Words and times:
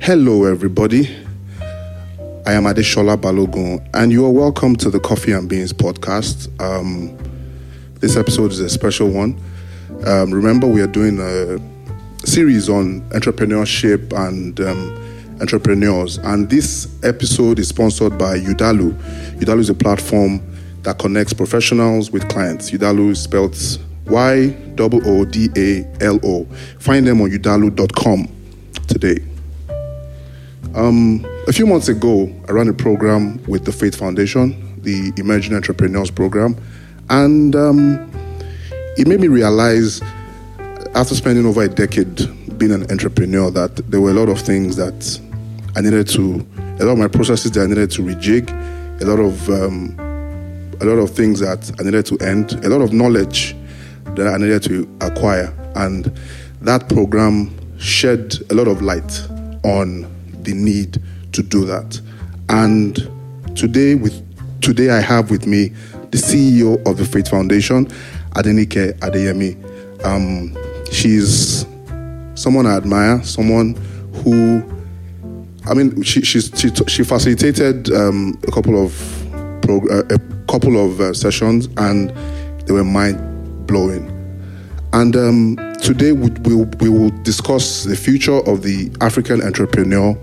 Hello, 0.00 0.44
everybody. 0.44 1.08
I 2.46 2.52
am 2.52 2.64
Adeshola 2.64 3.16
Balogun, 3.16 3.84
and 3.92 4.12
you 4.12 4.24
are 4.24 4.30
welcome 4.30 4.76
to 4.76 4.88
the 4.88 5.00
Coffee 5.00 5.32
and 5.32 5.48
Beans 5.48 5.72
podcast. 5.72 6.48
Um, 6.60 7.16
this 7.94 8.16
episode 8.16 8.52
is 8.52 8.60
a 8.60 8.68
special 8.68 9.08
one. 9.08 9.40
Um, 10.06 10.32
remember, 10.32 10.68
we 10.68 10.80
are 10.80 10.86
doing 10.86 11.18
a 11.18 11.58
series 12.24 12.68
on 12.68 13.00
entrepreneurship 13.10 14.12
and 14.12 14.60
um, 14.60 15.38
entrepreneurs, 15.40 16.18
and 16.18 16.48
this 16.48 17.02
episode 17.02 17.58
is 17.58 17.68
sponsored 17.68 18.16
by 18.16 18.38
Yoodalo. 18.38 18.92
Yoodalo 19.38 19.58
is 19.58 19.70
a 19.70 19.74
platform 19.74 20.40
that 20.82 20.98
connects 21.00 21.32
professionals 21.32 22.12
with 22.12 22.28
clients. 22.28 22.70
Yoodalo 22.70 23.10
is 23.10 23.20
spelled 23.20 23.56
Y 24.06 24.56
O 24.78 24.90
O 25.04 25.24
D 25.24 25.48
A 25.56 25.84
L 26.04 26.20
O. 26.22 26.44
Find 26.78 27.04
them 27.04 27.22
on 27.22 27.30
yoodalo.com 27.30 28.28
today. 28.86 29.18
Um, 30.76 31.24
a 31.48 31.54
few 31.54 31.66
months 31.66 31.88
ago, 31.88 32.30
I 32.50 32.52
ran 32.52 32.68
a 32.68 32.72
program 32.74 33.42
with 33.44 33.64
the 33.64 33.72
Fate 33.72 33.94
Foundation, 33.94 34.78
the 34.82 35.10
Emerging 35.16 35.54
Entrepreneurs 35.54 36.10
Program, 36.10 36.54
and 37.08 37.56
um, 37.56 38.10
it 38.98 39.08
made 39.08 39.20
me 39.20 39.28
realize, 39.28 40.02
after 40.94 41.14
spending 41.14 41.46
over 41.46 41.62
a 41.62 41.68
decade 41.68 42.58
being 42.58 42.72
an 42.72 42.90
entrepreneur, 42.90 43.50
that 43.52 43.76
there 43.90 44.02
were 44.02 44.10
a 44.10 44.12
lot 44.12 44.28
of 44.28 44.38
things 44.38 44.76
that 44.76 45.18
I 45.76 45.80
needed 45.80 46.08
to, 46.08 46.46
a 46.78 46.84
lot 46.84 46.92
of 46.92 46.98
my 46.98 47.08
processes 47.08 47.52
that 47.52 47.62
I 47.62 47.66
needed 47.68 47.90
to 47.92 48.02
rejig, 48.02 48.50
a 49.00 49.06
lot 49.06 49.18
of 49.18 49.48
um, 49.48 49.98
a 50.82 50.84
lot 50.84 50.98
of 50.98 51.10
things 51.10 51.40
that 51.40 51.72
I 51.80 51.84
needed 51.84 52.04
to 52.04 52.18
end, 52.18 52.52
a 52.66 52.68
lot 52.68 52.82
of 52.82 52.92
knowledge 52.92 53.56
that 54.14 54.26
I 54.26 54.36
needed 54.36 54.62
to 54.64 54.86
acquire, 55.00 55.54
and 55.74 56.14
that 56.60 56.86
program 56.90 57.50
shed 57.78 58.34
a 58.50 58.54
lot 58.54 58.68
of 58.68 58.82
light 58.82 59.26
on 59.64 60.15
the 60.46 60.54
need 60.54 61.02
to 61.32 61.42
do 61.42 61.64
that. 61.66 62.00
And 62.48 62.96
today, 63.56 63.94
with 63.94 64.22
today, 64.62 64.90
I 64.90 65.00
have 65.00 65.30
with 65.30 65.46
me 65.46 65.68
the 66.10 66.18
CEO 66.18 66.84
of 66.88 66.96
the 66.96 67.04
Fate 67.04 67.28
Foundation, 67.28 67.86
Adenike 68.34 68.98
Adeyemi. 69.00 69.54
Um, 70.04 70.56
she's 70.90 71.66
someone 72.34 72.66
I 72.66 72.76
admire, 72.76 73.22
someone 73.22 73.74
who, 74.22 74.62
I 75.68 75.74
mean, 75.74 76.02
she 76.02 76.22
she 76.22 76.40
she, 76.40 77.02
facilitated 77.02 77.92
um, 77.92 78.38
a 78.46 78.50
couple 78.52 78.82
of 78.82 78.92
prog- 79.62 79.90
uh, 79.90 80.04
a 80.14 80.18
couple 80.50 80.82
of 80.82 81.00
uh, 81.00 81.12
sessions, 81.12 81.68
and 81.76 82.10
they 82.66 82.72
were 82.72 82.84
mind 82.84 83.66
blowing. 83.66 84.12
And 84.92 85.14
um, 85.16 85.56
today 85.82 86.12
we, 86.12 86.30
we, 86.42 86.54
we 86.80 86.88
will 86.88 87.10
discuss 87.22 87.84
the 87.84 87.96
future 87.96 88.38
of 88.48 88.62
the 88.62 88.90
African 89.00 89.42
entrepreneur 89.42 90.16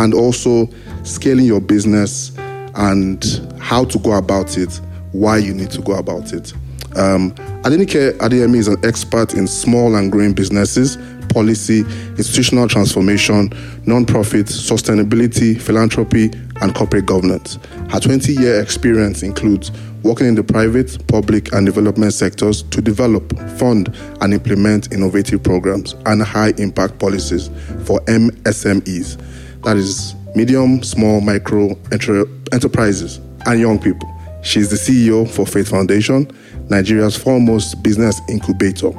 and 0.00 0.14
also 0.14 0.66
scaling 1.04 1.44
your 1.44 1.60
business 1.60 2.32
and 2.74 3.46
how 3.60 3.84
to 3.84 3.98
go 3.98 4.12
about 4.12 4.56
it, 4.56 4.80
why 5.12 5.36
you 5.36 5.52
need 5.52 5.70
to 5.70 5.82
go 5.82 5.92
about 5.92 6.32
it. 6.32 6.54
Um, 6.96 7.32
Adenike 7.62 8.16
Adeyemi 8.16 8.56
is 8.56 8.66
an 8.68 8.82
expert 8.82 9.34
in 9.34 9.46
small 9.46 9.96
and 9.96 10.10
growing 10.10 10.32
businesses, 10.32 10.96
policy, 11.28 11.80
institutional 12.16 12.66
transformation, 12.66 13.52
non-profit, 13.84 14.46
sustainability, 14.46 15.60
philanthropy, 15.60 16.30
and 16.62 16.74
corporate 16.74 17.04
governance. 17.04 17.58
Her 17.90 18.00
20 18.00 18.32
year 18.32 18.60
experience 18.60 19.22
includes 19.22 19.70
working 20.02 20.28
in 20.28 20.34
the 20.34 20.42
private, 20.42 21.06
public, 21.08 21.52
and 21.52 21.66
development 21.66 22.14
sectors 22.14 22.62
to 22.62 22.80
develop, 22.80 23.38
fund, 23.58 23.94
and 24.22 24.32
implement 24.32 24.94
innovative 24.94 25.42
programs 25.42 25.94
and 26.06 26.22
high 26.22 26.54
impact 26.56 26.98
policies 26.98 27.48
for 27.84 28.00
MSMEs 28.06 29.18
that 29.64 29.76
is, 29.76 30.14
medium, 30.34 30.82
small, 30.82 31.20
micro 31.20 31.76
enter- 31.92 32.24
enterprises 32.52 33.20
and 33.46 33.60
young 33.60 33.78
people. 33.78 34.08
She's 34.42 34.70
the 34.70 34.76
CEO 34.76 35.28
for 35.28 35.44
Fate 35.46 35.68
Foundation, 35.68 36.30
Nigeria's 36.70 37.16
foremost 37.16 37.82
business 37.82 38.20
incubator, 38.28 38.90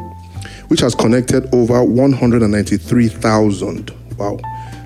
which 0.67 0.81
has 0.81 0.93
connected 0.93 1.51
over 1.53 1.83
193,000 1.83 3.91
wow, 4.17 4.37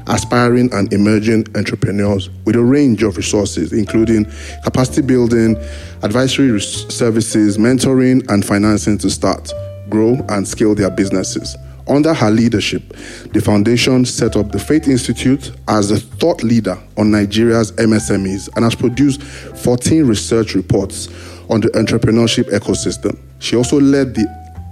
aspiring 0.07 0.71
and 0.73 0.93
emerging 0.93 1.45
entrepreneurs 1.55 2.29
with 2.45 2.55
a 2.55 2.63
range 2.63 3.03
of 3.03 3.17
resources, 3.17 3.73
including 3.73 4.25
capacity 4.63 5.01
building, 5.01 5.57
advisory 6.03 6.57
services, 6.61 7.57
mentoring, 7.57 8.25
and 8.29 8.45
financing 8.45 8.97
to 8.99 9.09
start, 9.09 9.51
grow, 9.89 10.13
and 10.29 10.47
scale 10.47 10.73
their 10.73 10.89
businesses. 10.89 11.57
Under 11.87 12.13
her 12.13 12.31
leadership, 12.31 12.95
the 13.33 13.41
foundation 13.41 14.05
set 14.05 14.35
up 14.35 14.51
the 14.51 14.59
Fate 14.59 14.87
Institute 14.87 15.51
as 15.67 15.91
a 15.91 15.97
thought 15.99 16.41
leader 16.41 16.77
on 16.97 17.11
Nigeria's 17.11 17.71
MSMEs 17.73 18.49
and 18.55 18.63
has 18.63 18.73
produced 18.73 19.21
14 19.21 20.05
research 20.05 20.55
reports 20.55 21.07
on 21.49 21.61
the 21.61 21.67
entrepreneurship 21.69 22.45
ecosystem. 22.49 23.19
She 23.39 23.55
also 23.55 23.79
led 23.79 24.15
the 24.15 24.25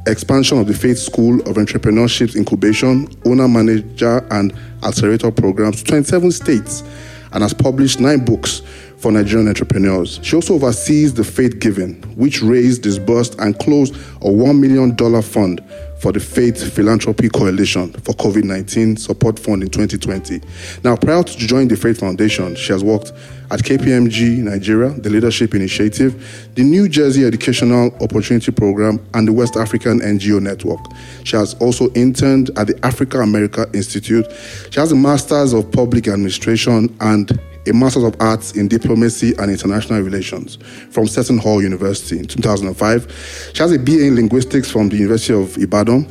expansion 0.07 0.57
of 0.59 0.67
the 0.67 0.73
Fate 0.73 0.97
School 0.97 1.39
of 1.41 1.57
Entrepreneurship's 1.57 2.35
incubation, 2.35 3.07
owner 3.25 3.47
manager, 3.47 4.25
and 4.31 4.53
accelerator 4.83 5.31
programs 5.31 5.83
to 5.83 5.89
27 5.89 6.31
states 6.31 6.83
and 7.31 7.43
has 7.43 7.53
published 7.53 7.99
nine 7.99 8.25
books 8.25 8.61
for 8.97 9.11
Nigerian 9.11 9.47
entrepreneurs. 9.47 10.19
She 10.23 10.35
also 10.35 10.53
oversees 10.55 11.13
the 11.13 11.23
Fate 11.23 11.59
Giving, 11.59 12.01
which 12.15 12.41
raised, 12.41 12.83
disbursed, 12.83 13.35
and 13.39 13.57
closed 13.59 13.95
a 13.95 14.29
$1 14.29 14.59
million 14.59 14.95
fund 15.21 15.61
for 16.03 16.11
the 16.11 16.19
Fate 16.19 16.57
Philanthropy 16.57 17.29
Coalition 17.29 17.93
for 17.93 18.13
COVID 18.15 18.43
19 18.43 18.97
Support 18.97 19.39
Fund 19.39 19.63
in 19.63 19.69
2020. 19.69 20.41
Now, 20.83 20.97
prior 20.97 21.23
to 21.23 21.37
joining 21.37 21.69
the 21.69 21.77
Fate 21.77 21.95
Foundation, 21.95 22.55
she 22.57 22.73
has 22.73 22.83
worked 22.83 23.13
at 23.49 23.61
KPMG 23.61 24.39
Nigeria, 24.39 24.89
the 24.89 25.09
Leadership 25.09 25.55
Initiative, 25.55 26.51
the 26.55 26.63
New 26.63 26.89
Jersey 26.89 27.23
Educational 27.23 27.95
Opportunity 28.03 28.51
Program, 28.51 28.99
and 29.13 29.25
the 29.25 29.31
West 29.31 29.55
African 29.55 30.01
NGO 30.01 30.41
Network. 30.41 30.81
She 31.23 31.37
has 31.37 31.53
also 31.61 31.89
interned 31.93 32.49
at 32.57 32.67
the 32.67 32.77
Africa 32.85 33.19
America 33.21 33.65
Institute. 33.73 34.25
She 34.71 34.81
has 34.81 34.91
a 34.91 34.95
Master's 34.97 35.53
of 35.53 35.71
Public 35.71 36.09
Administration 36.09 36.93
and 36.99 37.39
a 37.67 37.73
Master's 37.73 38.03
of 38.03 38.15
Arts 38.19 38.53
in 38.53 38.67
Diplomacy 38.67 39.33
and 39.37 39.49
International 39.49 40.01
Relations 40.01 40.57
from 40.91 41.07
Seton 41.07 41.37
Hall 41.37 41.61
University 41.61 42.19
in 42.19 42.25
2005. 42.25 43.51
She 43.53 43.61
has 43.61 43.71
a 43.71 43.79
BA 43.79 44.07
in 44.07 44.15
Linguistics 44.15 44.69
from 44.69 44.89
the 44.89 44.97
University 44.97 45.33
of 45.33 45.57
Ibadan. 45.57 46.07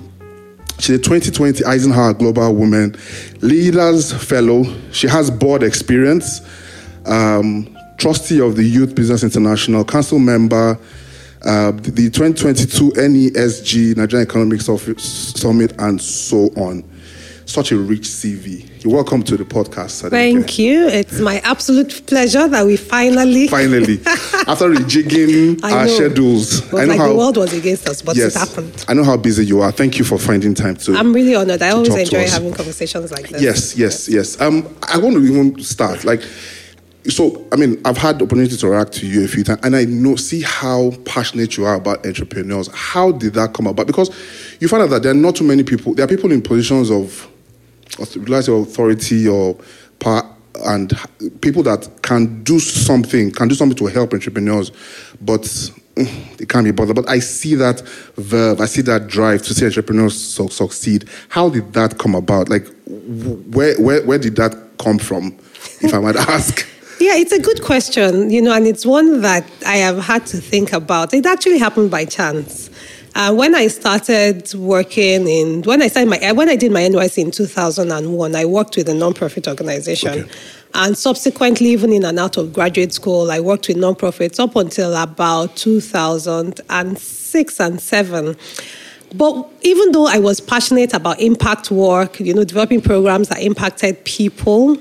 She's 0.79 0.97
a 0.97 0.99
2020 0.99 1.65
Eisenhower 1.65 2.15
Global 2.15 2.55
Women 2.55 2.97
Leaders 3.41 4.13
Fellow. 4.13 4.65
She 4.91 5.07
has 5.07 5.31
board 5.31 5.63
experience, 5.63 6.41
um, 7.07 7.77
trustee 7.99 8.41
of 8.41 8.57
the 8.57 8.65
Youth 8.65 8.95
Business 8.95 9.23
International, 9.23 9.85
council 9.85 10.19
member, 10.19 10.79
uh, 11.45 11.73
the 11.73 12.09
2022 12.11 12.91
NESG 12.93 13.97
Nigerian 13.97 14.27
Economic 14.29 14.61
Summit, 14.61 15.73
and 15.79 16.01
so 16.01 16.47
on 16.57 16.83
such 17.53 17.71
a 17.71 17.77
rich 17.77 18.03
CV. 18.03 18.83
You're 18.83 18.95
welcome 18.95 19.23
to 19.25 19.37
the 19.37 19.45
podcast. 19.45 20.09
Thank 20.09 20.59
you. 20.59 20.89
It's 20.89 21.21
my 21.21 21.39
absolute 21.41 22.07
pleasure 22.07 22.49
that 22.49 22.65
we 22.65 22.79
finally. 22.79 23.47
Finally. 23.53 24.01
After 24.47 24.71
rejigging 24.71 25.63
our 25.63 25.87
schedules. 25.87 26.73
I 26.73 26.85
know 26.85 26.87
like 26.87 26.99
how, 26.99 27.09
the 27.09 27.15
world 27.15 27.37
was 27.37 27.53
against 27.53 27.87
us, 27.89 28.01
but 28.01 28.17
yes, 28.17 28.35
it 28.35 28.39
happened. 28.39 28.85
I 28.89 28.95
know 28.95 29.05
how 29.05 29.19
busy 29.19 29.45
you 29.45 29.61
are. 29.61 29.71
Thank 29.71 29.99
you 29.99 30.05
for 30.05 30.19
finding 30.19 30.55
time 30.55 30.77
to. 30.77 30.97
I'm 30.97 31.13
really 31.13 31.35
honored. 31.35 31.61
I 31.61 31.71
always 31.71 31.95
enjoy 31.95 32.27
having 32.27 32.55
conversations 32.55 33.13
like 33.13 33.29
this. 33.29 33.43
Yes, 33.43 33.77
yes, 33.77 34.09
yes. 34.09 34.41
Um, 34.41 34.75
I 34.89 34.97
want 34.97 35.17
to 35.17 35.23
even 35.23 35.63
start. 35.63 36.05
Like, 36.05 36.23
so 37.09 37.47
I 37.53 37.57
mean, 37.57 37.81
I've 37.85 37.99
had 37.99 38.19
the 38.19 38.25
opportunity 38.25 38.57
to 38.57 38.67
interact 38.67 38.95
to 38.95 39.07
you 39.07 39.25
a 39.25 39.29
few 39.29 39.45
times, 39.45 39.61
and 39.63 39.77
I 39.77 39.85
know 39.85 40.17
see 40.17 40.41
how 40.41 40.93
passionate 41.05 41.59
you 41.59 41.67
are 41.67 41.75
about 41.75 42.07
entrepreneurs. 42.07 42.69
How 42.73 43.13
did 43.13 43.35
that 43.35 43.53
come 43.53 43.67
about? 43.67 43.87
Because 43.87 44.09
you 44.59 44.69
find 44.69 44.83
out 44.83 44.91
that 44.91 45.03
there 45.03 45.13
are 45.13 45.15
not 45.15 45.37
too 45.37 45.45
many 45.45 45.63
people. 45.63 45.95
There 45.95 46.05
are 46.05 46.09
people 46.09 46.33
in 46.33 46.41
positions 46.41 46.91
of 46.91 47.29
authority 47.99 49.29
or 49.29 49.57
power 49.99 50.29
and 50.65 50.93
people 51.41 51.63
that 51.63 51.89
can 52.03 52.43
do 52.43 52.61
something, 52.61 53.31
can 53.31 53.49
do 53.49 53.55
something 53.55 53.77
to 53.77 53.87
help 53.87 54.13
entrepreneurs, 54.13 54.71
but 55.21 55.43
mm, 55.43 56.37
they 56.37 56.47
can't 56.47 56.65
be 56.65 56.71
bothered. 56.71 56.97
But 56.97 57.09
I 57.09 57.19
see 57.19 57.55
that 57.57 57.81
verve, 58.17 58.61
I 58.61 58.67
see 58.67 58.83
that 58.83 59.09
drive 59.09 59.43
to 59.43 59.55
see 59.55 59.65
entrepreneurs 59.65 60.19
succeed. 60.19 61.09
How 61.29 61.49
did 61.49 61.73
that 61.73 61.99
come 61.99 62.15
about? 62.15 62.49
Like, 62.49 62.67
where, 62.87 63.81
where, 63.81 64.05
where 64.05 64.19
did 64.19 64.37
that 64.37 64.55
come 64.79 64.99
from, 64.99 65.37
if 65.81 65.95
I 65.95 65.99
might 65.99 66.17
ask? 66.17 66.67
Yeah, 67.01 67.17
it's 67.17 67.33
a 67.33 67.41
good 67.41 67.65
question, 67.65 68.31
you 68.31 68.41
know, 68.41 68.53
and 68.53 68.65
it's 68.65 68.87
one 68.87 69.23
that 69.23 69.45
I 69.67 69.79
have 69.79 69.99
had 69.99 70.25
to 70.27 70.37
think 70.37 70.73
about. 70.73 71.13
It 71.13 71.27
actually 71.27 71.59
happened 71.59 71.91
by 71.91 72.05
chance. 72.05 72.71
Uh, 73.15 73.35
when 73.35 73.55
I 73.55 73.67
started 73.67 74.55
working 74.55 75.29
in 75.29 75.61
when 75.65 75.83
I 75.83 75.89
started 75.89 76.09
my 76.09 76.33
when 76.33 76.49
I 76.49 76.57
did 76.57 76.73
my 76.73 76.81
NYSC 76.81 77.19
in 77.19 77.31
2001, 77.31 78.35
I 78.35 78.47
worked 78.47 78.77
with 78.77 78.89
a 78.89 78.93
nonprofit 78.93 79.47
organization. 79.47 80.21
Okay. 80.21 80.31
And 80.75 80.97
subsequently, 80.97 81.69
even 81.69 81.93
in 81.93 82.03
and 82.05 82.19
out 82.19 82.39
of 82.39 82.55
graduate 82.55 82.95
school, 82.95 83.31
I 83.31 83.41
worked 83.41 83.69
with 83.69 83.77
nonprofits 83.77 84.41
up 84.41 84.57
until 84.57 84.97
about 84.97 85.55
2006 85.57 87.61
and 87.61 87.81
7. 87.81 88.37
But 89.15 89.47
even 89.61 89.93
though 89.93 90.07
I 90.07 90.19
was 90.19 90.41
passionate 90.41 90.95
about 90.95 91.21
impact 91.21 91.71
work, 91.71 92.19
you 92.19 92.33
know, 92.33 92.45
developing 92.45 92.81
programs 92.81 93.29
that 93.29 93.43
impacted 93.43 94.03
people, 94.05 94.79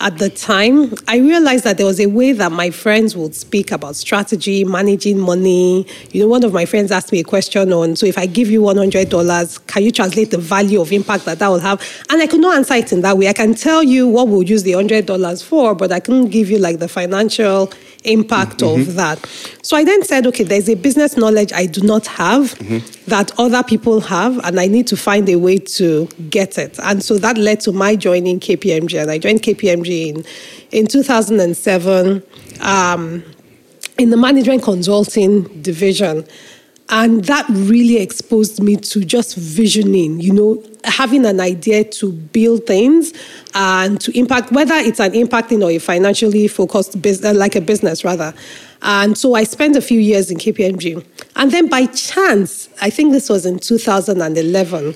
at 0.00 0.18
the 0.18 0.28
time, 0.28 0.92
I 1.08 1.18
realized 1.18 1.64
that 1.64 1.78
there 1.78 1.86
was 1.86 2.00
a 2.00 2.06
way 2.06 2.32
that 2.32 2.52
my 2.52 2.70
friends 2.70 3.16
would 3.16 3.34
speak 3.34 3.72
about 3.72 3.96
strategy, 3.96 4.62
managing 4.62 5.18
money. 5.18 5.86
You 6.10 6.22
know, 6.22 6.28
one 6.28 6.44
of 6.44 6.52
my 6.52 6.66
friends 6.66 6.92
asked 6.92 7.12
me 7.12 7.20
a 7.20 7.24
question 7.24 7.72
on, 7.72 7.96
so 7.96 8.04
if 8.04 8.18
I 8.18 8.26
give 8.26 8.50
you 8.50 8.60
$100, 8.60 9.66
can 9.66 9.82
you 9.82 9.90
translate 9.90 10.30
the 10.30 10.38
value 10.38 10.80
of 10.80 10.92
impact 10.92 11.24
that 11.24 11.38
that 11.38 11.48
will 11.48 11.60
have? 11.60 11.82
And 12.10 12.20
I 12.20 12.26
could 12.26 12.40
not 12.40 12.56
answer 12.56 12.74
it 12.74 12.92
in 12.92 13.00
that 13.02 13.16
way. 13.16 13.28
I 13.28 13.32
can 13.32 13.54
tell 13.54 13.82
you 13.82 14.06
what 14.06 14.28
we'll 14.28 14.42
use 14.42 14.64
the 14.64 14.72
$100 14.72 15.42
for, 15.42 15.74
but 15.74 15.90
I 15.90 16.00
couldn't 16.00 16.28
give 16.28 16.50
you 16.50 16.58
like 16.58 16.78
the 16.78 16.88
financial 16.88 17.72
impact 18.04 18.58
mm-hmm. 18.58 18.80
of 18.82 18.94
that. 18.94 19.24
So 19.62 19.76
I 19.76 19.84
then 19.84 20.02
said, 20.02 20.26
okay, 20.26 20.44
there's 20.44 20.68
a 20.68 20.74
business 20.74 21.16
knowledge 21.16 21.52
I 21.52 21.66
do 21.66 21.82
not 21.82 22.06
have 22.06 22.54
mm-hmm. 22.54 23.10
that 23.10 23.32
other 23.38 23.62
people 23.62 24.00
have, 24.00 24.38
and 24.44 24.60
I 24.60 24.66
need 24.66 24.86
to 24.88 24.96
find 24.96 25.28
a 25.28 25.36
way 25.36 25.58
to 25.58 26.06
get 26.30 26.58
it. 26.58 26.78
And 26.82 27.02
so 27.02 27.18
that 27.18 27.38
led 27.38 27.60
to 27.60 27.72
my 27.72 27.96
joining 27.96 28.40
KPMG. 28.40 29.00
And 29.02 29.10
I 29.10 29.18
joined 29.18 29.42
KPMG 29.42 30.08
in, 30.08 30.24
in 30.72 30.86
2007 30.86 32.22
um, 32.60 33.24
in 33.98 34.10
the 34.10 34.16
management 34.16 34.62
consulting 34.62 35.42
division. 35.62 36.24
And 36.88 37.24
that 37.24 37.46
really 37.48 37.98
exposed 37.98 38.62
me 38.62 38.76
to 38.76 39.04
just 39.04 39.36
visioning, 39.36 40.20
you 40.20 40.32
know, 40.32 40.62
having 40.86 41.26
an 41.26 41.40
idea 41.40 41.84
to 41.84 42.12
build 42.12 42.66
things 42.66 43.12
and 43.54 44.00
to 44.00 44.16
impact, 44.18 44.52
whether 44.52 44.74
it's 44.74 45.00
an 45.00 45.12
impacting 45.12 45.62
or 45.62 45.70
a 45.70 45.78
financially 45.78 46.48
focused 46.48 47.00
business, 47.02 47.32
uh, 47.32 47.38
like 47.38 47.56
a 47.56 47.60
business 47.60 48.04
rather. 48.04 48.32
And 48.82 49.18
so 49.18 49.34
I 49.34 49.44
spent 49.44 49.76
a 49.76 49.80
few 49.80 50.00
years 50.00 50.30
in 50.30 50.38
KPMG. 50.38 51.04
And 51.34 51.50
then 51.50 51.68
by 51.68 51.86
chance, 51.86 52.68
I 52.80 52.90
think 52.90 53.12
this 53.12 53.28
was 53.28 53.44
in 53.44 53.58
2011, 53.58 54.94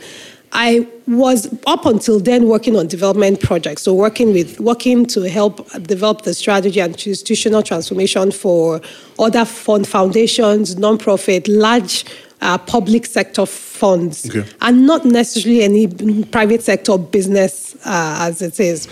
I 0.52 0.86
was 1.06 1.52
up 1.66 1.86
until 1.86 2.18
then 2.18 2.48
working 2.48 2.76
on 2.76 2.88
development 2.88 3.40
projects, 3.40 3.82
so 3.82 3.94
working 3.94 4.32
with 4.32 4.58
working 4.58 5.06
to 5.06 5.28
help 5.28 5.70
develop 5.82 6.22
the 6.22 6.34
strategy 6.34 6.80
and 6.80 6.94
institutional 6.94 7.62
transformation 7.62 8.32
for 8.32 8.80
other 9.18 9.44
fund 9.44 9.86
foundations, 9.86 10.74
nonprofit, 10.74 11.46
large 11.48 12.04
uh, 12.40 12.58
public 12.58 13.06
sector 13.06 13.46
funds, 13.46 14.28
okay. 14.28 14.48
and 14.60 14.86
not 14.86 15.04
necessarily 15.04 15.62
any 15.62 16.24
private 16.24 16.62
sector 16.62 16.98
business 16.98 17.76
uh, 17.84 18.18
as 18.20 18.42
it 18.42 18.60
is. 18.60 18.88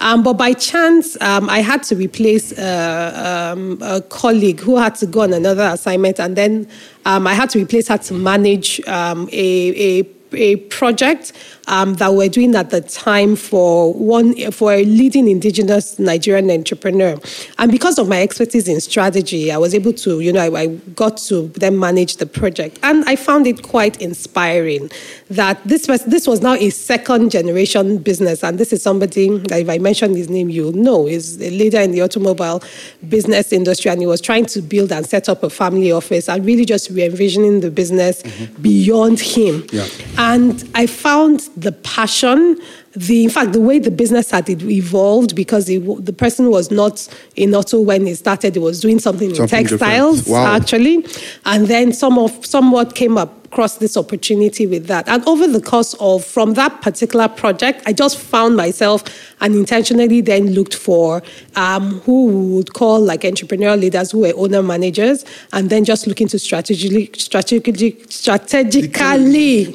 Um, 0.00 0.22
but 0.22 0.34
by 0.34 0.52
chance, 0.52 1.20
um, 1.20 1.48
I 1.48 1.60
had 1.60 1.82
to 1.84 1.96
replace 1.96 2.52
uh, 2.58 3.52
um, 3.54 3.78
a 3.82 4.00
colleague 4.00 4.60
who 4.60 4.76
had 4.76 4.94
to 4.96 5.06
go 5.06 5.20
on 5.22 5.32
another 5.32 5.64
assignment, 5.64 6.18
and 6.18 6.36
then 6.36 6.68
um, 7.06 7.26
I 7.26 7.34
had 7.34 7.50
to 7.50 7.58
replace 7.60 7.88
her 7.88 7.98
to 7.98 8.14
manage 8.14 8.80
um, 8.88 9.28
a, 9.32 10.00
a 10.00 10.08
a 10.34 10.56
project 10.56 11.32
um, 11.68 11.94
that 11.94 12.14
we're 12.14 12.28
doing 12.28 12.54
at 12.54 12.70
the 12.70 12.80
time 12.80 13.36
for 13.36 13.92
one 13.94 14.50
for 14.52 14.72
a 14.72 14.84
leading 14.84 15.28
indigenous 15.28 15.98
Nigerian 15.98 16.50
entrepreneur. 16.50 17.18
And 17.58 17.70
because 17.70 17.98
of 17.98 18.08
my 18.08 18.22
expertise 18.22 18.68
in 18.68 18.80
strategy, 18.80 19.52
I 19.52 19.58
was 19.58 19.74
able 19.74 19.92
to, 19.94 20.20
you 20.20 20.32
know, 20.32 20.40
I, 20.40 20.60
I 20.62 20.66
got 20.94 21.16
to 21.28 21.48
then 21.48 21.78
manage 21.78 22.16
the 22.16 22.26
project. 22.26 22.78
And 22.82 23.04
I 23.04 23.16
found 23.16 23.46
it 23.46 23.62
quite 23.62 24.00
inspiring 24.00 24.90
that 25.30 25.62
this 25.64 25.88
was 25.88 26.04
this 26.04 26.26
was 26.26 26.40
now 26.40 26.54
a 26.54 26.70
second 26.70 27.30
generation 27.30 27.98
business. 27.98 28.42
And 28.42 28.58
this 28.58 28.72
is 28.72 28.82
somebody 28.82 29.38
that 29.38 29.60
if 29.60 29.68
I 29.68 29.78
mention 29.78 30.14
his 30.14 30.28
name, 30.28 30.50
you'll 30.50 30.72
know 30.72 31.06
is 31.06 31.40
a 31.40 31.50
leader 31.50 31.80
in 31.80 31.92
the 31.92 32.02
automobile 32.02 32.62
business 33.08 33.52
industry. 33.52 33.90
And 33.90 34.00
he 34.00 34.06
was 34.06 34.20
trying 34.20 34.46
to 34.46 34.62
build 34.62 34.92
and 34.92 35.06
set 35.06 35.28
up 35.28 35.42
a 35.42 35.50
family 35.50 35.92
office 35.92 36.28
and 36.28 36.44
really 36.44 36.64
just 36.64 36.90
re-envisioning 36.90 37.60
the 37.60 37.70
business 37.70 38.22
mm-hmm. 38.22 38.62
beyond 38.62 39.20
him. 39.20 39.66
Yeah. 39.72 39.86
And 40.18 40.68
I 40.74 40.86
found 40.86 41.48
the 41.56 41.72
passion, 41.72 42.58
the 42.94 43.24
in 43.24 43.30
fact 43.30 43.52
the 43.52 43.60
way 43.60 43.78
the 43.78 43.90
business 43.90 44.30
had 44.30 44.48
evolved 44.48 45.34
because 45.34 45.68
it, 45.68 45.80
the 46.04 46.12
person 46.12 46.50
was 46.50 46.70
not 46.70 47.08
in 47.36 47.54
auto 47.54 47.80
when 47.80 48.06
it 48.06 48.16
started; 48.16 48.56
it 48.56 48.60
was 48.60 48.80
doing 48.80 48.98
something, 48.98 49.34
something 49.34 49.60
in 49.60 49.66
textiles 49.66 50.26
wow. 50.28 50.54
actually, 50.54 51.06
and 51.44 51.68
then 51.68 51.92
some 51.92 52.18
of 52.18 52.44
somewhat 52.44 52.94
came 52.94 53.18
up 53.18 53.41
across 53.52 53.76
this 53.76 53.98
opportunity 53.98 54.66
with 54.66 54.86
that. 54.86 55.06
And 55.08 55.22
over 55.28 55.46
the 55.46 55.60
course 55.60 55.94
of 56.00 56.24
from 56.24 56.54
that 56.54 56.80
particular 56.80 57.28
project, 57.28 57.82
I 57.84 57.92
just 57.92 58.18
found 58.18 58.56
myself 58.56 59.04
and 59.42 59.54
intentionally 59.54 60.22
then 60.22 60.52
looked 60.52 60.74
for 60.74 61.22
um, 61.54 62.00
who 62.00 62.54
would 62.54 62.72
call 62.72 62.98
like 63.00 63.20
entrepreneurial 63.22 63.78
leaders 63.78 64.12
who 64.12 64.20
were 64.20 64.32
owner 64.36 64.62
managers, 64.62 65.26
and 65.52 65.68
then 65.68 65.84
just 65.84 66.06
looking 66.06 66.28
to 66.28 66.38
strategically 66.38 67.10
strategically 67.14 68.02
strategically 68.08 69.66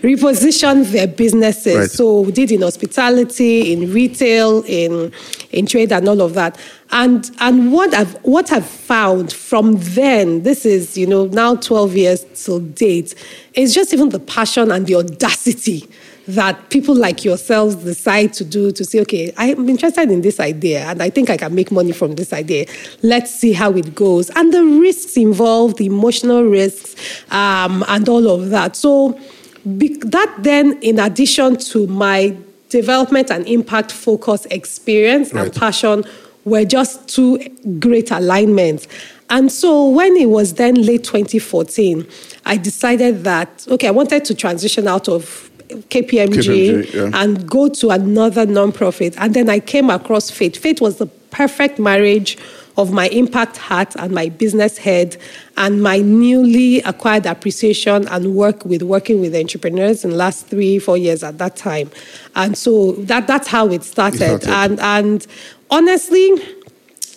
reposition 0.00 0.90
their 0.92 1.08
businesses. 1.08 1.76
Right. 1.76 1.90
So 1.90 2.20
we 2.20 2.32
did 2.32 2.50
in 2.50 2.62
hospitality, 2.62 3.74
in 3.74 3.92
retail, 3.92 4.62
in 4.66 5.12
in 5.50 5.66
trade, 5.66 5.92
and 5.92 6.08
all 6.08 6.22
of 6.22 6.32
that. 6.32 6.58
And 6.90 7.30
and 7.40 7.72
what 7.72 7.92
I've 7.94 8.14
what 8.24 8.52
I've 8.52 8.66
found 8.66 9.32
from 9.32 9.76
then, 9.78 10.42
this 10.42 10.64
is 10.64 10.96
you 10.96 11.06
know 11.06 11.26
now 11.26 11.56
twelve 11.56 11.96
years 11.96 12.24
till 12.34 12.60
date, 12.60 13.14
is 13.54 13.74
just 13.74 13.92
even 13.92 14.10
the 14.10 14.20
passion 14.20 14.70
and 14.70 14.86
the 14.86 14.94
audacity 14.96 15.88
that 16.28 16.70
people 16.70 16.94
like 16.94 17.24
yourselves 17.24 17.76
decide 17.76 18.32
to 18.34 18.44
do 18.44 18.72
to 18.72 18.84
say, 18.84 19.00
okay, 19.00 19.32
I'm 19.36 19.68
interested 19.68 20.10
in 20.10 20.22
this 20.22 20.40
idea 20.40 20.84
and 20.86 21.02
I 21.02 21.08
think 21.08 21.30
I 21.30 21.36
can 21.36 21.54
make 21.54 21.70
money 21.70 21.92
from 21.92 22.16
this 22.16 22.32
idea. 22.32 22.66
Let's 23.02 23.32
see 23.32 23.52
how 23.52 23.72
it 23.74 23.94
goes. 23.94 24.30
And 24.30 24.52
the 24.52 24.64
risks 24.64 25.16
involved, 25.16 25.78
the 25.78 25.86
emotional 25.86 26.42
risks, 26.42 26.96
um, 27.30 27.84
and 27.88 28.08
all 28.08 28.28
of 28.28 28.50
that. 28.50 28.74
So 28.74 29.18
that 29.64 30.34
then, 30.38 30.78
in 30.82 30.98
addition 30.98 31.56
to 31.56 31.86
my 31.86 32.36
development 32.68 33.30
and 33.30 33.46
impact 33.46 33.92
focus 33.92 34.46
experience 34.46 35.32
right. 35.32 35.46
and 35.46 35.54
passion 35.54 36.04
were 36.46 36.64
just 36.64 37.08
two 37.08 37.38
great 37.78 38.10
alignments. 38.10 38.88
And 39.28 39.50
so 39.52 39.88
when 39.90 40.16
it 40.16 40.30
was 40.30 40.54
then 40.54 40.76
late 40.76 41.04
2014, 41.04 42.06
I 42.46 42.56
decided 42.56 43.24
that, 43.24 43.66
okay, 43.68 43.88
I 43.88 43.90
wanted 43.90 44.24
to 44.26 44.34
transition 44.34 44.86
out 44.86 45.08
of 45.08 45.50
KPMG, 45.68 46.28
KPMG 46.28 46.94
yeah. 46.94 47.20
and 47.20 47.48
go 47.50 47.68
to 47.68 47.90
another 47.90 48.46
nonprofit. 48.46 49.16
And 49.18 49.34
then 49.34 49.50
I 49.50 49.58
came 49.58 49.90
across 49.90 50.30
Fate. 50.30 50.56
Fate 50.56 50.80
was 50.80 50.98
the 50.98 51.06
perfect 51.06 51.80
marriage 51.80 52.38
of 52.76 52.92
my 52.92 53.08
impact 53.08 53.56
hat 53.56 53.96
and 53.98 54.12
my 54.12 54.28
business 54.28 54.76
head 54.76 55.16
and 55.56 55.82
my 55.82 55.98
newly 55.98 56.80
acquired 56.82 57.24
appreciation 57.24 58.06
and 58.08 58.34
work 58.34 58.64
with 58.66 58.82
working 58.82 59.20
with 59.20 59.34
entrepreneurs 59.34 60.04
in 60.04 60.10
the 60.10 60.16
last 60.16 60.46
three, 60.46 60.78
four 60.78 60.98
years 60.98 61.22
at 61.22 61.38
that 61.38 61.56
time. 61.56 61.90
And 62.34 62.56
so 62.56 62.92
that, 62.92 63.26
that's 63.26 63.48
how 63.48 63.68
it 63.68 63.82
started. 63.82 64.20
it 64.20 64.42
started. 64.42 64.48
And, 64.48 64.80
and 64.80 65.26
honestly, 65.70 66.30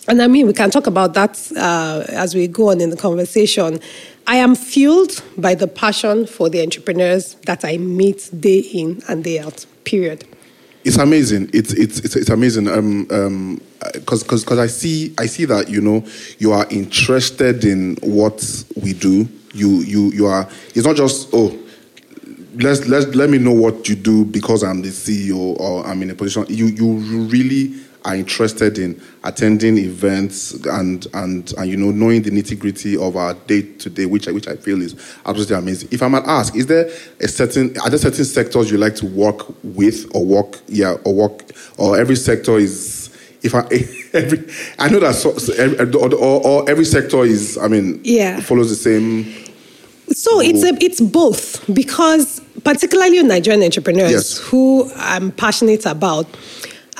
and 0.08 0.22
I 0.22 0.26
mean, 0.26 0.46
we 0.46 0.52
can 0.52 0.70
talk 0.70 0.86
about 0.86 1.14
that 1.14 1.38
uh, 1.56 2.04
as 2.08 2.34
we 2.34 2.48
go 2.48 2.70
on 2.70 2.80
in 2.80 2.90
the 2.90 2.96
conversation. 2.96 3.80
I 4.26 4.36
am 4.36 4.54
fueled 4.54 5.22
by 5.36 5.54
the 5.54 5.66
passion 5.66 6.26
for 6.26 6.48
the 6.48 6.62
entrepreneurs 6.62 7.34
that 7.46 7.64
I 7.64 7.78
meet 7.78 8.30
day 8.38 8.58
in 8.58 9.02
and 9.08 9.24
day 9.24 9.38
out. 9.38 9.66
Period. 9.84 10.24
It's 10.84 10.96
amazing. 10.96 11.50
It's 11.52 11.72
it's 11.74 12.00
it's, 12.00 12.16
it's 12.16 12.30
amazing. 12.30 12.68
Um 12.68 13.06
um 13.10 13.60
because 13.92 14.22
because 14.22 14.44
because 14.44 14.58
I 14.58 14.66
see 14.66 15.14
I 15.18 15.26
see 15.26 15.44
that 15.46 15.68
you 15.68 15.80
know 15.80 16.06
you 16.38 16.52
are 16.52 16.66
interested 16.70 17.64
in 17.64 17.96
what 18.02 18.64
we 18.82 18.92
do. 18.94 19.28
You 19.52 19.68
you 19.80 20.10
you 20.12 20.26
are. 20.26 20.48
It's 20.74 20.86
not 20.86 20.96
just 20.96 21.28
oh 21.32 21.56
let's 22.54 22.86
let's 22.86 23.06
let 23.14 23.30
me 23.30 23.38
know 23.38 23.52
what 23.52 23.88
you 23.88 23.94
do 23.94 24.24
because 24.24 24.62
I'm 24.62 24.80
the 24.80 24.88
CEO 24.88 25.58
or 25.60 25.86
I'm 25.86 26.02
in 26.02 26.10
a 26.10 26.14
position. 26.14 26.46
You 26.48 26.66
you 26.66 26.94
really 27.26 27.74
are 28.04 28.16
interested 28.16 28.78
in 28.78 29.00
attending 29.24 29.76
events 29.78 30.52
and 30.66 31.06
and 31.14 31.52
and 31.58 31.70
you 31.70 31.76
know 31.76 31.90
knowing 31.90 32.22
the 32.22 32.30
nitty 32.30 32.58
gritty 32.58 32.96
of 32.96 33.16
our 33.16 33.34
day 33.34 33.62
to 33.62 33.90
day, 33.90 34.06
which 34.06 34.28
I, 34.28 34.32
which 34.32 34.48
I 34.48 34.56
feel 34.56 34.80
is 34.80 34.94
absolutely 35.26 35.56
amazing. 35.56 35.88
If 35.92 36.02
I 36.02 36.08
might 36.08 36.24
ask, 36.24 36.54
is 36.56 36.66
there 36.66 36.90
a 37.20 37.28
certain 37.28 37.76
are 37.80 37.90
there 37.90 37.98
certain 37.98 38.24
sectors 38.24 38.70
you 38.70 38.78
like 38.78 38.94
to 38.96 39.06
work 39.06 39.46
with 39.62 40.10
or 40.14 40.24
work 40.24 40.60
yeah 40.66 40.96
or 41.04 41.14
work 41.14 41.42
or 41.76 41.98
every 41.98 42.16
sector 42.16 42.56
is 42.56 43.10
if 43.42 43.54
I 43.54 43.60
every 44.16 44.48
I 44.78 44.88
know 44.88 45.00
that 45.00 45.14
so, 45.14 45.30
or, 45.98 46.14
or, 46.14 46.46
or 46.46 46.70
every 46.70 46.84
sector 46.84 47.24
is 47.24 47.58
I 47.58 47.68
mean 47.68 48.00
yeah 48.04 48.40
follows 48.40 48.70
the 48.70 48.76
same. 48.76 49.46
So 50.12 50.40
it's 50.40 50.64
a, 50.64 50.74
it's 50.84 51.00
both 51.00 51.64
because 51.72 52.40
particularly 52.64 53.22
Nigerian 53.22 53.62
entrepreneurs 53.62 54.10
yes. 54.10 54.38
who 54.38 54.90
I'm 54.96 55.30
passionate 55.30 55.86
about 55.86 56.26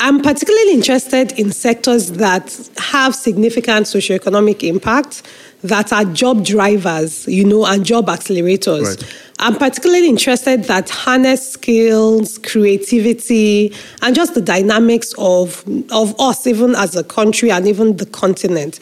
I'm 0.00 0.22
particularly 0.22 0.72
interested 0.72 1.38
in 1.38 1.52
sectors 1.52 2.12
that 2.12 2.70
have 2.78 3.14
significant 3.14 3.86
socioeconomic 3.86 4.66
impact, 4.66 5.22
that 5.62 5.92
are 5.92 6.06
job 6.06 6.42
drivers, 6.44 7.28
you 7.28 7.44
know, 7.44 7.66
and 7.66 7.84
job 7.84 8.06
accelerators. 8.06 8.82
Right. 8.82 9.16
I'm 9.40 9.56
particularly 9.56 10.06
interested 10.06 10.64
that 10.64 10.90
harness 10.90 11.52
skills, 11.52 12.36
creativity, 12.36 13.74
and 14.02 14.14
just 14.14 14.34
the 14.34 14.42
dynamics 14.42 15.14
of, 15.16 15.64
of 15.90 16.14
us, 16.20 16.46
even 16.46 16.74
as 16.74 16.94
a 16.94 17.02
country 17.02 17.50
and 17.50 17.66
even 17.66 17.96
the 17.96 18.04
continent. 18.04 18.78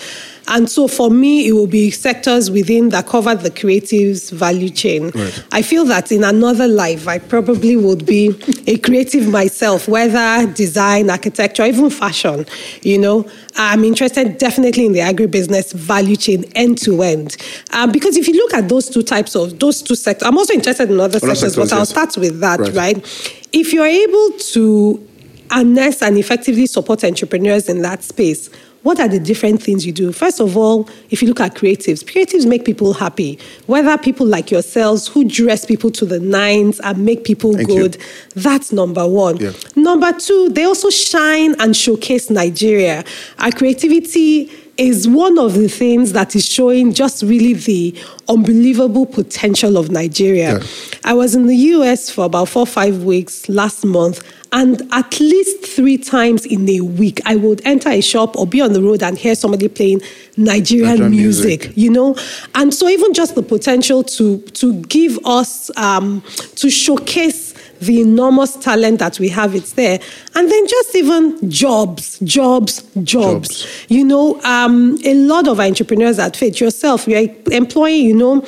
And 0.48 0.68
so 0.68 0.88
for 0.88 1.10
me, 1.10 1.46
it 1.46 1.52
will 1.52 1.66
be 1.66 1.90
sectors 1.90 2.50
within 2.50 2.88
that 2.88 3.06
cover 3.06 3.34
the 3.34 3.50
creatives 3.50 4.32
value 4.32 4.70
chain. 4.70 5.10
Right. 5.10 5.44
I 5.52 5.62
feel 5.62 5.84
that 5.84 6.10
in 6.10 6.24
another 6.24 6.66
life, 6.66 7.06
I 7.06 7.18
probably 7.18 7.76
would 7.76 8.06
be 8.06 8.34
a 8.66 8.78
creative 8.78 9.28
myself, 9.28 9.86
whether 9.88 10.50
design, 10.52 11.10
architecture, 11.10 11.66
even 11.66 11.90
fashion. 11.90 12.46
You 12.82 12.98
know, 12.98 13.30
I'm 13.56 13.84
interested 13.84 14.38
definitely 14.38 14.86
in 14.86 14.92
the 14.92 15.00
agribusiness 15.00 15.74
value 15.74 16.16
chain 16.16 16.44
end 16.54 16.78
to 16.78 17.02
end. 17.02 17.36
Um, 17.72 17.92
because 17.92 18.16
if 18.16 18.26
you 18.26 18.34
look 18.34 18.54
at 18.54 18.68
those 18.70 18.88
two 18.88 19.02
types 19.02 19.36
of, 19.36 19.58
those 19.58 19.82
two 19.82 19.96
sectors, 19.96 20.26
I'm 20.26 20.38
also 20.38 20.47
interested 20.50 20.90
in 20.90 20.98
other 21.00 21.16
Other 21.16 21.34
sectors, 21.34 21.40
sectors, 21.54 21.56
but 21.56 21.72
I'll 21.72 21.80
yes. 21.80 21.88
start 21.90 22.16
with 22.16 22.40
that, 22.40 22.60
Right. 22.60 22.74
right? 22.74 23.36
If 23.52 23.72
you're 23.72 23.86
able 23.86 24.30
to 24.52 25.06
harness 25.50 26.02
and 26.02 26.18
effectively 26.18 26.66
support 26.66 27.04
entrepreneurs 27.04 27.68
in 27.68 27.82
that 27.82 28.02
space, 28.04 28.50
what 28.82 29.00
are 29.00 29.08
the 29.08 29.18
different 29.18 29.60
things 29.62 29.84
you 29.84 29.92
do? 29.92 30.12
First 30.12 30.40
of 30.40 30.56
all, 30.56 30.88
if 31.10 31.20
you 31.20 31.28
look 31.28 31.40
at 31.40 31.54
creatives, 31.56 32.04
creatives 32.04 32.46
make 32.46 32.64
people 32.64 32.92
happy. 32.92 33.38
Whether 33.66 33.96
people 33.98 34.24
like 34.26 34.50
yourselves 34.50 35.08
who 35.08 35.24
dress 35.24 35.64
people 35.66 35.90
to 35.92 36.04
the 36.06 36.20
nines 36.20 36.78
and 36.80 37.04
make 37.04 37.24
people 37.24 37.54
Thank 37.54 37.68
you. 37.68 37.76
good, 37.76 37.98
that's 38.36 38.70
number 38.72 39.06
one. 39.06 39.38
Yeah. 39.38 39.52
Number 39.74 40.12
two, 40.12 40.50
they 40.50 40.64
also 40.64 40.90
shine 40.90 41.56
and 41.58 41.76
showcase 41.76 42.30
Nigeria. 42.30 43.04
Our 43.40 43.50
creativity 43.50 44.50
is 44.78 45.08
one 45.08 45.38
of 45.38 45.54
the 45.54 45.68
things 45.68 46.12
that 46.12 46.36
is 46.36 46.46
showing 46.46 46.94
just 46.94 47.22
really 47.24 47.52
the 47.52 47.94
unbelievable 48.28 49.06
potential 49.06 49.76
of 49.76 49.90
Nigeria. 49.90 50.58
Yeah. 50.58 50.64
I 51.04 51.14
was 51.14 51.34
in 51.34 51.46
the 51.48 51.56
US 51.56 52.10
for 52.10 52.24
about 52.24 52.48
four 52.48 52.62
or 52.62 52.66
five 52.66 53.02
weeks 53.02 53.48
last 53.48 53.84
month, 53.84 54.22
and 54.52 54.80
at 54.92 55.20
least 55.20 55.66
three 55.66 55.98
times 55.98 56.46
in 56.46 56.68
a 56.70 56.80
week, 56.80 57.20
I 57.26 57.36
would 57.36 57.60
enter 57.66 57.90
a 57.90 58.00
shop 58.00 58.36
or 58.36 58.46
be 58.46 58.60
on 58.60 58.72
the 58.72 58.82
road 58.82 59.02
and 59.02 59.18
hear 59.18 59.34
somebody 59.34 59.68
playing 59.68 60.00
Nigerian, 60.36 60.90
Nigerian 60.90 61.10
music, 61.10 61.60
music. 61.60 61.76
you 61.76 61.90
know? 61.90 62.16
And 62.54 62.72
so, 62.72 62.88
even 62.88 63.12
just 63.12 63.34
the 63.34 63.42
potential 63.42 64.02
to, 64.04 64.38
to 64.38 64.80
give 64.84 65.18
us, 65.24 65.76
um, 65.76 66.22
to 66.56 66.70
showcase 66.70 67.47
the 67.80 68.00
enormous 68.00 68.56
talent 68.56 68.98
that 68.98 69.18
we 69.18 69.28
have, 69.28 69.54
it's 69.54 69.72
there. 69.72 70.00
And 70.34 70.50
then 70.50 70.66
just 70.66 70.94
even 70.94 71.50
jobs, 71.50 72.18
jobs, 72.20 72.82
jobs. 73.02 73.62
Jobs. 73.62 73.84
You 73.88 74.04
know, 74.04 74.40
um, 74.42 74.98
a 75.04 75.14
lot 75.14 75.48
of 75.48 75.60
entrepreneurs 75.60 76.18
at 76.18 76.36
Fate, 76.36 76.60
yourself, 76.60 77.06
you're 77.06 77.28
employing, 77.50 78.06
you 78.06 78.14
know, 78.14 78.40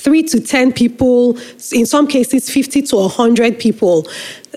three 0.00 0.22
to 0.24 0.40
10 0.40 0.72
people, 0.72 1.38
in 1.72 1.86
some 1.86 2.06
cases, 2.06 2.50
50 2.50 2.82
to 2.82 2.96
100 2.96 3.58
people. 3.58 4.02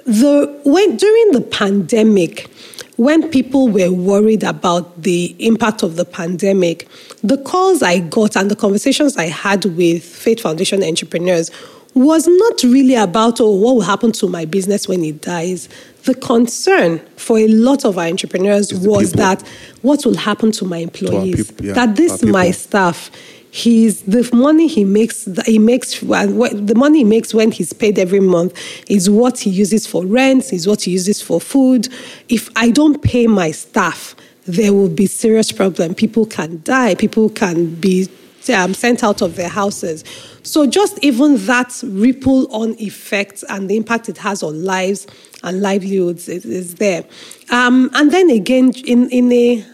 The, 0.05 0.59
when, 0.65 0.97
during 0.97 1.31
the 1.31 1.41
pandemic, 1.41 2.49
when 2.97 3.29
people 3.29 3.67
were 3.69 3.91
worried 3.91 4.43
about 4.43 5.01
the 5.01 5.35
impact 5.39 5.83
of 5.83 5.95
the 5.95 6.05
pandemic, 6.05 6.87
the 7.23 7.37
calls 7.37 7.81
I 7.81 7.99
got 7.99 8.35
and 8.35 8.51
the 8.51 8.55
conversations 8.55 9.17
I 9.17 9.25
had 9.25 9.65
with 9.65 10.03
Fate 10.03 10.39
Foundation 10.39 10.83
entrepreneurs 10.83 11.49
was 11.93 12.27
not 12.27 12.63
really 12.63 12.95
about, 12.95 13.39
oh, 13.39 13.51
what 13.51 13.75
will 13.75 13.81
happen 13.81 14.11
to 14.13 14.27
my 14.27 14.45
business 14.45 14.87
when 14.87 15.03
it 15.03 15.21
dies. 15.21 15.69
The 16.03 16.15
concern 16.15 16.99
for 17.17 17.37
a 17.37 17.47
lot 17.47 17.85
of 17.85 17.97
our 17.97 18.05
entrepreneurs 18.05 18.73
was 18.73 19.11
people. 19.11 19.25
that 19.25 19.47
what 19.81 20.05
will 20.05 20.17
happen 20.17 20.51
to 20.53 20.65
my 20.65 20.77
employees? 20.77 21.51
people, 21.51 21.65
yeah, 21.65 21.73
that 21.73 21.95
this 21.95 22.23
my 22.23 22.51
staff 22.51 23.09
he's 23.53 24.01
the 24.01 24.27
money 24.33 24.65
he 24.65 24.83
makes 24.83 25.25
he 25.45 25.59
makes 25.59 25.99
the 25.99 26.73
money 26.75 26.99
he 26.99 27.03
makes 27.03 27.35
when 27.35 27.51
he's 27.51 27.71
paid 27.71 27.99
every 27.99 28.19
month 28.19 28.59
is 28.89 29.11
what 29.11 29.37
he 29.37 29.51
uses 29.51 29.85
for 29.85 30.03
rent 30.07 30.51
is 30.51 30.67
what 30.67 30.81
he 30.81 30.89
uses 30.89 31.21
for 31.21 31.39
food 31.39 31.87
if 32.29 32.49
i 32.55 32.71
don't 32.71 33.03
pay 33.03 33.27
my 33.27 33.51
staff 33.51 34.15
there 34.47 34.73
will 34.73 34.89
be 34.89 35.05
serious 35.05 35.51
problem 35.51 35.93
people 35.93 36.25
can 36.25 36.59
die 36.63 36.95
people 36.95 37.29
can 37.29 37.75
be 37.75 38.09
um, 38.49 38.73
sent 38.73 39.03
out 39.03 39.21
of 39.21 39.35
their 39.35 39.49
houses. 39.49 40.03
So 40.43 40.65
just 40.65 40.99
even 41.03 41.37
that 41.45 41.81
ripple 41.85 42.53
on 42.53 42.75
effect 42.79 43.43
and 43.49 43.69
the 43.69 43.77
impact 43.77 44.09
it 44.09 44.17
has 44.17 44.43
on 44.43 44.63
lives 44.63 45.07
and 45.43 45.61
livelihoods 45.61 46.29
is, 46.29 46.45
is 46.45 46.75
there. 46.75 47.05
Um, 47.49 47.89
and 47.93 48.11
then 48.11 48.29
again 48.29 48.73
in, 48.85 49.09
in 49.09 49.31
a 49.31 49.65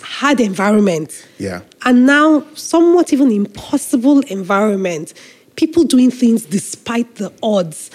hard 0.00 0.40
environment. 0.40 1.26
Yeah. 1.38 1.62
and 1.84 2.06
now 2.06 2.44
somewhat 2.54 3.12
even 3.12 3.30
impossible 3.30 4.20
environment. 4.20 5.14
People 5.56 5.84
doing 5.84 6.10
things 6.10 6.44
despite 6.44 7.16
the 7.16 7.32
odds. 7.42 7.90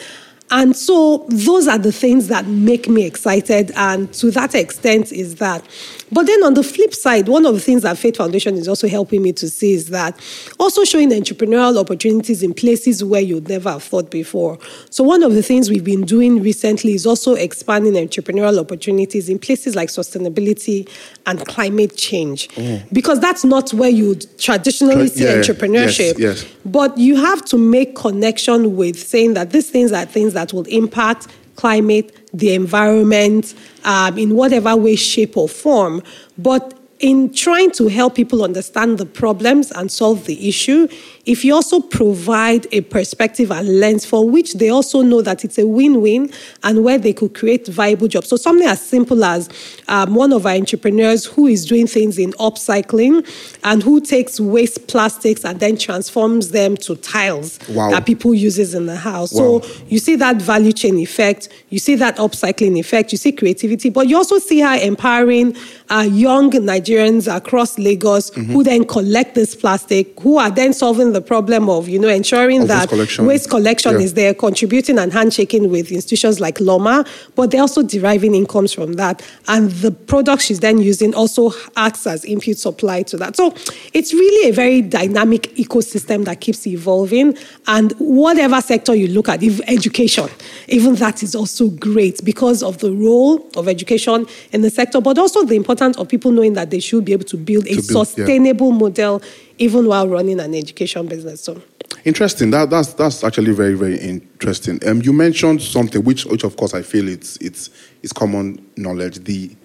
And 0.50 0.76
so 0.76 1.26
those 1.30 1.68
are 1.68 1.78
the 1.78 1.92
things 1.92 2.30
that 2.30 2.48
make 2.48 2.88
me 2.88 3.06
excited. 3.06 3.72
And 3.76 4.14
to 4.14 4.32
that 4.32 4.56
extent 4.56 5.12
is 5.12 5.36
that 5.36 5.64
but 6.12 6.26
then 6.26 6.44
on 6.44 6.54
the 6.54 6.64
flip 6.64 6.94
side 6.94 7.28
one 7.28 7.46
of 7.46 7.54
the 7.54 7.60
things 7.60 7.84
that 7.84 7.98
fate 7.98 8.18
foundation 8.18 8.56
is 8.56 8.68
also 8.68 8.88
helping 8.88 9.22
me 9.22 9.32
to 9.32 9.50
see 9.50 9.74
is 9.74 9.90
that 9.90 10.20
also 10.60 10.84
showing 10.84 11.10
entrepreneurial 11.10 11.80
opportunities 11.80 12.44
in 12.44 12.54
places 12.54 13.04
where 13.04 13.22
you'd 13.22 13.48
never 13.50 13.72
have 13.72 13.84
thought 13.84 14.10
before 14.10 14.58
so 14.90 15.04
one 15.04 15.24
of 15.24 15.34
the 15.34 15.44
things 15.44 15.70
we've 15.70 15.84
been 15.84 16.06
doing 16.06 16.42
recently 16.42 16.94
is 16.94 17.06
also 17.06 17.34
expanding 17.34 17.94
entrepreneurial 17.94 18.60
opportunities 18.60 19.30
in 19.30 19.40
places 19.40 19.76
like 19.76 19.90
sustainability 19.90 20.90
and 21.26 21.46
climate 21.48 21.96
change 21.98 22.48
mm. 22.50 22.94
because 22.94 23.20
that's 23.20 23.44
not 23.44 23.74
where 23.74 23.90
you 23.90 24.16
traditionally 24.38 25.08
see 25.08 25.24
yeah. 25.24 25.36
entrepreneurship 25.36 26.18
Yes, 26.18 26.44
yes. 26.44 26.46
but 26.66 26.98
you 26.98 27.16
have 27.16 27.44
to 27.46 27.58
make 27.58 27.96
connection 27.96 28.76
with 28.76 28.98
saying 29.00 29.34
that 29.34 29.52
these 29.52 29.70
things 29.70 29.92
are 29.92 30.06
things 30.06 30.34
that 30.34 30.54
will 30.54 30.66
impact 30.66 31.28
climate, 31.58 32.16
the 32.34 32.54
environment, 32.54 33.54
um, 33.84 34.18
in 34.18 34.36
whatever 34.36 34.76
way, 34.76 34.96
shape, 34.96 35.36
or 35.36 35.50
form. 35.50 36.02
But 36.38 36.77
in 37.00 37.32
trying 37.32 37.70
to 37.72 37.88
help 37.88 38.16
people 38.16 38.44
understand 38.44 38.98
the 38.98 39.06
problems 39.06 39.72
and 39.72 39.92
solve 39.92 40.26
the 40.26 40.50
issue, 40.50 40.88
if 41.26 41.46
you 41.46 41.54
also 41.54 41.80
provide 41.80 42.66
a 42.72 42.82
perspective 42.82 43.52
and 43.52 43.80
lens 43.80 44.04
for 44.06 44.28
which 44.28 44.54
they 44.56 44.70
also 44.70 45.02
know 45.02 45.22
that 45.22 45.44
it's 45.46 45.60
a 45.60 45.68
win-win 45.68 46.32
and 46.64 46.84
where 46.84 46.98
they 46.98 47.14
could 47.14 47.36
create 47.36 47.68
viable 47.68 48.08
jobs. 48.08 48.30
So 48.30 48.36
something 48.36 48.68
as 48.68 48.82
simple 48.82 49.24
as 49.24 49.48
um, 49.88 50.16
one 50.16 50.34
of 50.34 50.46
our 50.46 50.54
entrepreneurs 50.54 51.26
who 51.26 51.46
is 51.46 51.66
doing 51.66 51.86
things 51.86 52.18
in 52.18 52.32
upcycling 52.34 53.28
and 53.64 53.84
who 53.84 54.02
takes 54.02 54.40
waste 54.40 54.88
plastics 54.88 55.46
and 55.46 55.60
then 55.60 55.78
transforms 55.78 56.50
them 56.50 56.76
to 56.78 56.96
tiles 56.96 57.60
Wow. 57.70 57.92
that 57.92 58.06
people 58.06 58.34
uses 58.34 58.74
in 58.74 58.86
the 58.88 58.96
house. 58.96 59.34
Wow. 59.34 59.60
So 59.62 59.68
you 59.88 60.00
see 60.00 60.16
that 60.16 60.42
value 60.42 60.72
chain 60.72 60.98
effect, 60.98 61.50
you 61.70 61.78
see 61.80 61.96
that 61.96 62.18
upcycling 62.18 62.80
effect, 62.80 63.12
you 63.12 63.18
see 63.18 63.32
creativity, 63.34 63.90
but 63.90 64.08
you 64.08 64.16
also 64.18 64.40
see 64.40 64.60
how 64.62 64.78
empowering 64.78 65.56
uh, 65.90 66.08
young 66.10 66.50
Nigerians 66.52 66.87
across 66.90 67.78
Lagos 67.78 68.32
Mm-hmm. 68.32 68.54
who 68.54 68.64
then 68.64 68.86
collect 68.86 69.36
this 69.36 69.56
plastic, 69.56 70.20
who 70.20 70.38
are 70.38 70.50
then 70.52 70.74
solving 70.74 71.14
the 71.14 71.22
problem 71.22 71.70
of 71.70 71.88
you 71.88 72.00
know 72.00 72.08
ensuring 72.10 72.62
Of 72.64 72.70
waste 72.70 72.80
that 72.82 72.90
collection. 72.90 73.26
waste 73.26 73.50
collection 73.50 73.92
Yeah. 73.94 74.00
is 74.06 74.14
there, 74.14 74.34
contributing 74.34 74.98
and 75.00 75.12
handshaking 75.14 75.70
with 75.70 75.92
institutions 75.92 76.40
like 76.40 76.60
LAWMA, 76.60 77.06
but 77.36 77.52
they're 77.52 77.62
also 77.62 77.84
deriving 77.84 78.36
incomes 78.36 78.74
from 78.74 78.94
that, 78.94 79.22
and 79.48 79.72
the 79.72 79.92
product 79.92 80.42
she's 80.44 80.60
then 80.60 80.80
using 80.82 81.14
also 81.14 81.52
acts 81.76 82.06
as 82.08 82.24
input 82.26 82.58
supply 82.58 83.04
to 83.04 83.18
that. 83.18 83.36
So 83.36 83.54
it's 83.94 84.14
really 84.14 84.50
a 84.50 84.54
very 84.54 84.82
dynamic 84.82 85.44
ecosystem 85.56 86.26
that 86.26 86.42
keeps 86.42 86.66
evolving, 86.68 87.38
and 87.68 87.94
whatever 88.00 88.62
sector 88.62 88.96
you 88.96 89.08
look 89.08 89.30
at, 89.30 89.42
if 89.44 89.60
education, 89.68 90.28
even 90.68 90.96
that 90.96 91.24
is 91.24 91.36
also 91.36 91.70
great 91.70 92.24
because 92.24 92.62
of 92.64 92.78
the 92.80 92.92
role 92.92 93.48
of 93.56 93.68
education 93.68 94.26
in 94.52 94.62
the 94.62 94.70
sector, 94.70 95.02
but 95.02 95.18
also 95.18 95.44
the 95.44 95.56
importance 95.56 95.98
of 95.98 96.08
people 96.08 96.32
knowing 96.32 96.54
that 96.54 96.70
they 96.70 96.77
should 96.80 97.06
be 97.06 97.14
able 97.14 97.26
to 97.26 97.38
build 97.38 97.66
a 97.66 97.70
To 97.70 97.76
build, 97.76 97.88
yeah. 97.88 98.04
sustainable 98.04 98.72
model 98.72 99.22
even 99.58 99.88
while 99.88 100.08
running 100.08 100.40
an 100.40 100.54
education 100.54 101.08
business. 101.08 101.42
So. 101.42 101.62
Interesting. 102.06 102.52
That, 102.52 102.70
that's 102.70 102.94
that's 102.94 103.24
actually 103.24 103.54
very 103.54 103.74
very 103.74 103.98
interesting. 103.98 104.80
Um, 104.88 105.02
you 105.02 105.14
mentioned 105.14 105.62
something 105.62 106.04
which 106.04 106.26
which 106.26 106.44
of 106.44 106.56
course 106.56 106.74
I 106.74 106.82
feel 106.82 107.08
it's 107.08 107.38
it's 107.38 107.70
it's 108.04 108.14
common 108.14 108.66
knowledge. 108.78 109.24
The 109.24 109.56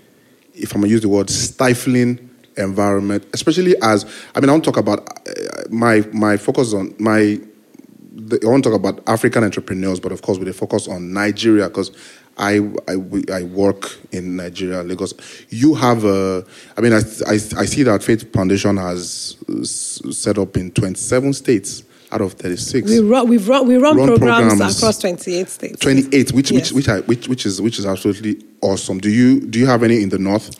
if 0.55 0.75
I'm 0.75 0.81
gonna 0.81 0.91
use 0.91 1.03
the 1.03 1.09
word 1.09 1.31
stifling 1.31 2.31
environment, 2.57 3.27
especially 3.33 3.75
as 3.83 4.05
I 4.35 4.41
mean 4.41 4.49
I 4.49 4.53
want 4.53 4.65
to 4.65 4.71
talk 4.71 4.79
about 4.81 5.09
uh, 5.29 5.33
my 5.71 6.05
my 6.13 6.37
focus 6.37 6.75
on 6.75 6.95
my 6.99 7.41
the, 8.15 8.41
I 8.45 8.49
want 8.49 8.65
to 8.65 8.71
talk 8.71 8.79
about 8.79 9.03
African 9.07 9.45
entrepreneurs, 9.45 10.01
but 10.01 10.13
of 10.13 10.23
course 10.23 10.39
with 10.39 10.49
a 10.49 10.53
focus 10.53 10.89
on 10.89 11.13
Nigeria 11.13 11.69
because 11.69 11.91
I, 12.39 12.59
I 12.89 12.97
I 13.33 13.43
work 13.43 13.99
in 14.11 14.37
Nigeria, 14.37 14.83
Lagos. 14.83 15.13
You 15.51 15.75
have 15.75 16.05
a, 16.05 16.45
I 16.77 16.81
mean, 16.81 16.93
I, 16.93 16.99
I, 17.27 17.33
I 17.35 17.67
see 17.67 17.83
that 17.83 18.03
Fate 18.03 18.23
Foundation 18.33 18.77
has 18.79 19.37
set 20.11 20.39
up 20.39 20.57
in 20.57 20.71
27 20.71 21.33
states 21.35 21.83
out 22.11 22.21
of 22.21 22.33
36. 22.35 22.89
We 22.91 23.01
run, 23.01 23.29
we've 23.29 23.49
run, 23.49 23.67
we 23.67 23.77
run, 23.77 23.97
Run 23.97 24.07
programs, 24.09 24.49
programs. 24.53 24.77
across 24.79 24.99
28 24.99 25.49
states. 25.49 25.79
28, 25.81 26.33
which 26.33 26.51
Yes. 26.51 26.73
which 26.73 26.87
which, 26.87 26.89
I, 26.89 27.01
which 27.01 27.29
which 27.29 27.47
is 27.47 27.61
which 27.61 27.79
is 27.79 27.87
absolutely 27.87 28.43
awesome. 28.61 28.99
Do 28.99 29.11
you 29.11 29.41
do 29.41 29.59
you 29.59 29.67
have 29.67 29.83
any 29.83 30.03
in 30.03 30.09
the 30.09 30.19
north? 30.19 30.51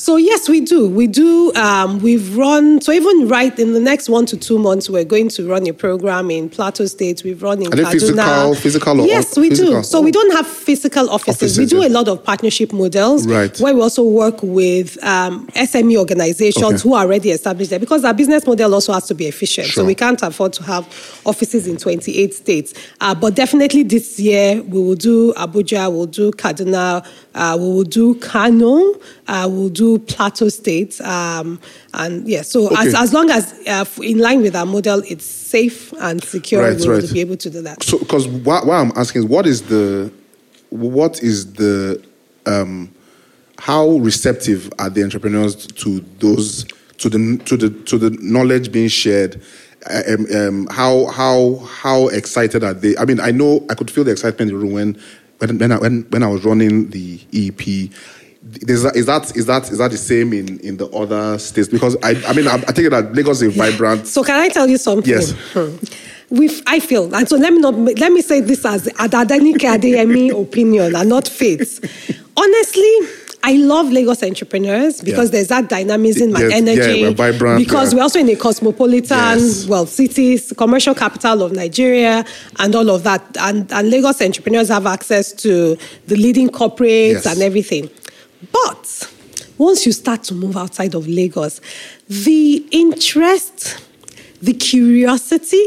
So 0.00 0.16
yes, 0.16 0.48
we 0.48 0.62
do. 0.62 0.88
We 0.88 1.06
do. 1.06 1.52
Um, 1.54 1.98
we've 1.98 2.34
run. 2.34 2.80
So 2.80 2.90
even 2.90 3.28
right 3.28 3.56
in 3.58 3.74
the 3.74 3.80
next 3.80 4.08
one 4.08 4.24
to 4.26 4.36
two 4.38 4.58
months, 4.58 4.88
we're 4.88 5.04
going 5.04 5.28
to 5.28 5.46
run 5.46 5.66
a 5.68 5.74
program 5.74 6.30
in 6.30 6.48
Plateau 6.48 6.86
State. 6.86 7.22
We've 7.22 7.42
run 7.42 7.60
in 7.60 7.70
Kaduna. 7.70 7.90
physical- 7.92 8.54
physical 8.54 9.00
or- 9.02 9.06
yes, 9.06 9.36
we 9.36 9.50
physical? 9.50 9.74
do. 9.74 9.82
So 9.82 10.00
we 10.00 10.10
don't 10.10 10.32
have 10.32 10.46
physical 10.46 11.10
offices. 11.10 11.42
Offices, 11.42 11.58
we 11.58 11.66
do 11.66 11.82
yeah. 11.82 11.88
a 11.88 11.90
lot 11.90 12.08
of 12.08 12.24
partnership 12.24 12.72
models, 12.72 13.26
Right. 13.26 13.54
Where 13.60 13.74
we 13.74 13.82
also 13.82 14.02
work 14.02 14.42
with 14.42 14.96
um, 15.04 15.46
SME 15.54 15.98
organizations 15.98 16.64
Okay. 16.64 16.76
who 16.78 16.94
are 16.94 17.04
already 17.04 17.30
established 17.30 17.68
there, 17.68 17.78
because 17.78 18.02
our 18.02 18.14
business 18.14 18.46
model 18.46 18.72
also 18.72 18.94
has 18.94 19.06
to 19.08 19.14
be 19.14 19.26
efficient. 19.26 19.66
Sure. 19.66 19.82
So 19.82 19.86
we 19.86 19.94
can't 19.94 20.22
afford 20.22 20.54
to 20.54 20.62
have 20.62 20.86
offices 21.26 21.66
in 21.66 21.76
28 21.76 22.32
states. 22.32 22.72
Uh, 23.02 23.14
but 23.14 23.34
definitely 23.34 23.82
this 23.82 24.18
year 24.18 24.62
we 24.62 24.80
will 24.80 24.94
do 24.94 25.34
Abuja, 25.34 25.92
we'll 25.92 26.06
do 26.06 26.30
Kaduna, 26.32 27.06
uh, 27.34 27.56
we 27.58 27.64
will 27.66 27.84
do 27.84 28.14
Kano, 28.16 28.94
uh, 29.28 29.48
we'll 29.50 29.68
do 29.68 29.98
Plateau 29.98 30.48
State. 30.48 31.00
Um, 31.00 31.60
and 31.94 32.26
yeah, 32.28 32.42
so 32.42 32.68
as, 32.76 32.88
Okay. 32.88 33.02
as 33.02 33.12
long 33.12 33.30
as 33.30 33.52
uh, 33.66 33.84
in 34.02 34.18
line 34.18 34.42
with 34.42 34.54
our 34.56 34.66
model, 34.66 35.02
it's 35.08 35.24
safe 35.24 35.92
and 36.00 36.22
secure, 36.22 36.62
Right, 36.62 36.78
we 36.78 36.88
will 36.88 37.00
right. 37.00 37.12
be 37.12 37.20
able 37.20 37.36
to 37.36 37.50
do 37.50 37.62
that. 37.62 37.82
So, 37.82 37.98
because 37.98 38.26
what, 38.28 38.66
what 38.66 38.74
I'm 38.74 38.92
asking 38.96 39.22
is, 39.22 39.26
what 39.28 39.46
is 39.46 39.62
the, 39.62 40.12
what 40.70 41.22
is 41.22 41.52
the, 41.54 42.02
um, 42.46 42.92
how 43.58 43.90
receptive 43.98 44.72
are 44.78 44.88
the 44.90 45.02
entrepreneurs 45.04 45.66
to 45.66 46.00
those, 46.18 46.64
to 46.98 47.08
the 47.10 47.38
to 47.44 47.56
the 47.56 47.70
to 47.84 47.98
the 47.98 48.10
knowledge 48.20 48.72
being 48.72 48.88
shared? 48.88 49.40
Uh, 49.86 50.02
Um, 50.08 50.26
um, 50.34 50.66
how 50.70 51.06
how 51.06 51.56
how 51.82 52.08
excited 52.08 52.62
are 52.64 52.74
they? 52.74 52.96
I 52.98 53.04
mean, 53.04 53.20
I 53.20 53.30
know 53.30 53.64
I 53.70 53.74
could 53.74 53.90
feel 53.90 54.04
the 54.04 54.10
excitement 54.12 54.50
in 54.50 54.56
the 54.58 54.62
room 54.62 54.72
when 54.72 55.00
when 55.40 55.58
when 55.58 55.72
I, 55.72 55.78
when, 55.78 56.02
when 56.10 56.22
I 56.22 56.28
was 56.28 56.44
running 56.44 56.90
the 56.90 57.20
EP. 57.32 57.90
Is 58.62 58.82
that, 58.84 58.96
is 58.96 59.06
that 59.06 59.36
is 59.36 59.46
that 59.46 59.70
is 59.70 59.78
that 59.78 59.90
the 59.90 59.98
same 59.98 60.32
in, 60.32 60.58
in 60.60 60.76
the 60.78 60.86
other 60.88 61.38
states? 61.38 61.68
Because 61.68 61.96
I 62.02 62.20
I 62.26 62.32
mean 62.32 62.48
I, 62.48 62.54
I 62.54 62.72
think 62.72 62.90
that 62.90 63.14
Lagos 63.14 63.42
is 63.42 63.54
vibrant. 63.54 64.06
So 64.06 64.24
can 64.24 64.40
I 64.40 64.48
tell 64.48 64.66
you 64.66 64.78
something? 64.78 65.12
Yes. 65.12 65.32
Hmm. 65.52 65.76
We've, 66.30 66.62
I 66.64 66.78
feel, 66.78 67.12
and 67.12 67.28
so 67.28 67.36
let 67.36 67.52
me 67.52 67.58
not 67.58 67.74
let 67.74 68.12
me 68.12 68.22
say 68.22 68.40
this 68.40 68.64
as 68.64 68.86
Adadanike 68.86 69.58
Adeyemi 69.58 70.30
opinion 70.40 70.94
and 70.94 71.08
not 71.08 71.26
fate. 71.26 71.58
Honestly, 72.36 72.98
I 73.42 73.54
love 73.54 73.90
Lagos 73.90 74.22
entrepreneurs 74.22 75.00
because 75.00 75.28
Yeah. 75.28 75.32
there's 75.32 75.48
that 75.48 75.68
dynamism 75.68 76.30
Yes, 76.30 76.52
and 76.54 76.66
yeah, 76.66 76.72
energy. 76.74 77.02
we're 77.02 77.12
vibrant, 77.12 77.58
Because 77.58 77.92
yeah. 77.92 77.96
we're 77.96 78.02
also 78.02 78.18
in 78.18 78.28
a 78.28 78.36
cosmopolitan, 78.36 79.38
Yes. 79.38 79.66
well, 79.66 79.86
cities, 79.86 80.52
commercial 80.56 80.94
capital 80.94 81.42
of 81.42 81.52
Nigeria, 81.52 82.24
and 82.58 82.74
all 82.74 82.90
of 82.90 83.02
that. 83.04 83.22
And, 83.40 83.70
and 83.72 83.90
Lagos 83.90 84.20
entrepreneurs 84.20 84.68
have 84.68 84.86
access 84.86 85.32
to 85.32 85.76
the 86.06 86.16
leading 86.16 86.48
corporates 86.50 87.24
Yes. 87.24 87.26
and 87.26 87.42
everything. 87.42 87.88
But 88.52 89.08
once 89.56 89.86
you 89.86 89.92
start 89.92 90.22
to 90.24 90.34
move 90.34 90.56
outside 90.56 90.94
of 90.94 91.08
Lagos, 91.08 91.60
the 92.08 92.62
interest, 92.70 93.76
the 94.42 94.52
curiosity, 94.52 95.64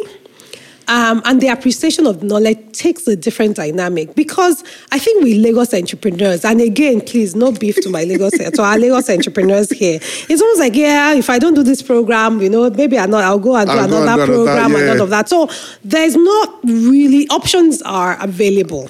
um, 0.88 1.22
and 1.26 1.42
the 1.42 1.48
appreciation 1.48 2.06
of 2.08 2.24
knowledge 2.24 2.60
takes 2.74 3.08
a 3.08 3.16
different 3.16 3.56
dynamic 3.56 4.16
because 4.16 4.64
I 4.92 5.00
think 5.00 5.24
we 5.24 5.36
Lagos 5.36 5.74
entrepreneurs, 5.74 6.44
and 6.44 6.62
again, 6.62 7.02
please, 7.02 7.36
no 7.36 7.52
beef 7.52 7.76
to 7.82 7.90
my 7.90 8.04
Lagos, 8.04 8.32
to 8.34 8.62
our 8.62 8.78
Lagos 8.78 9.10
entrepreneurs 9.10 9.70
here. 9.70 10.00
It's 10.02 10.42
almost 10.42 10.60
like, 10.60 10.76
yeah, 10.76 11.14
if 11.14 11.30
I 11.30 11.40
don't 11.40 11.54
do 11.54 11.64
this 11.64 11.82
program, 11.82 12.42
you 12.42 12.50
know, 12.50 12.70
maybe 12.70 12.98
I 12.98 13.06
not, 13.06 13.24
I'll 13.24 13.40
go 13.40 13.56
and 13.56 13.70
do 13.70 13.74
I'll 13.74 13.84
and 13.86 13.94
another 13.94 14.24
another, 14.24 14.26
program 14.26 14.76
and 14.76 14.86
yeah. 14.86 14.92
all 14.92 15.02
of 15.02 15.10
that. 15.10 15.30
So 15.30 15.50
there's 15.84 16.16
not 16.16 16.60
really 16.64 17.28
options 17.30 17.82
are 17.84 18.22
available. 18.22 18.90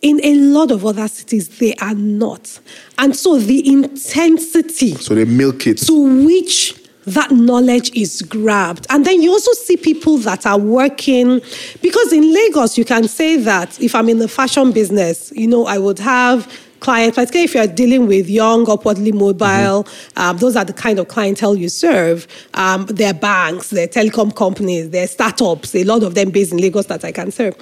In 0.00 0.20
a 0.22 0.34
lot 0.34 0.70
of 0.70 0.86
other 0.86 1.08
cities, 1.08 1.58
they 1.58 1.74
are 1.74 1.94
not. 1.94 2.60
And 2.98 3.16
so 3.16 3.36
the 3.38 3.68
intensity 3.68 4.94
So 4.94 5.14
they 5.14 5.24
milk 5.24 5.66
it. 5.66 5.78
to 5.78 6.24
which 6.24 6.74
that 7.14 7.30
knowledge 7.30 7.90
is 7.94 8.22
grabbed. 8.22 8.86
And 8.90 9.04
then 9.04 9.22
you 9.22 9.30
also 9.30 9.52
see 9.52 9.76
people 9.76 10.18
that 10.18 10.46
are 10.46 10.58
working, 10.58 11.40
because 11.82 12.12
in 12.12 12.32
Lagos, 12.32 12.78
you 12.78 12.84
can 12.84 13.08
say 13.08 13.36
that 13.36 13.80
if 13.80 13.94
I'm 13.94 14.08
in 14.08 14.18
the 14.18 14.28
fashion 14.28 14.72
business, 14.72 15.32
you 15.34 15.46
know, 15.46 15.66
I 15.66 15.78
would 15.78 15.98
have 15.98 16.52
clients, 16.80 17.16
particularly 17.16 17.44
if 17.44 17.54
you're 17.54 17.66
dealing 17.66 18.06
with 18.06 18.28
young, 18.28 18.68
upwardly 18.70 19.12
mobile, 19.12 19.86
um, 20.16 20.36
those 20.38 20.56
are 20.56 20.64
the 20.64 20.72
kind 20.72 20.98
of 20.98 21.08
clientele 21.08 21.54
you 21.54 21.68
serve. 21.68 22.26
Um, 22.54 22.86
they're 22.86 23.14
banks, 23.14 23.70
they're 23.70 23.88
telecom 23.88 24.34
companies, 24.34 24.90
they're 24.90 25.06
startups, 25.06 25.74
a 25.74 25.84
lot 25.84 26.02
of 26.02 26.14
them 26.14 26.30
based 26.30 26.52
in 26.52 26.58
Lagos 26.58 26.86
that 26.86 27.04
I 27.04 27.12
can 27.12 27.30
serve. 27.30 27.54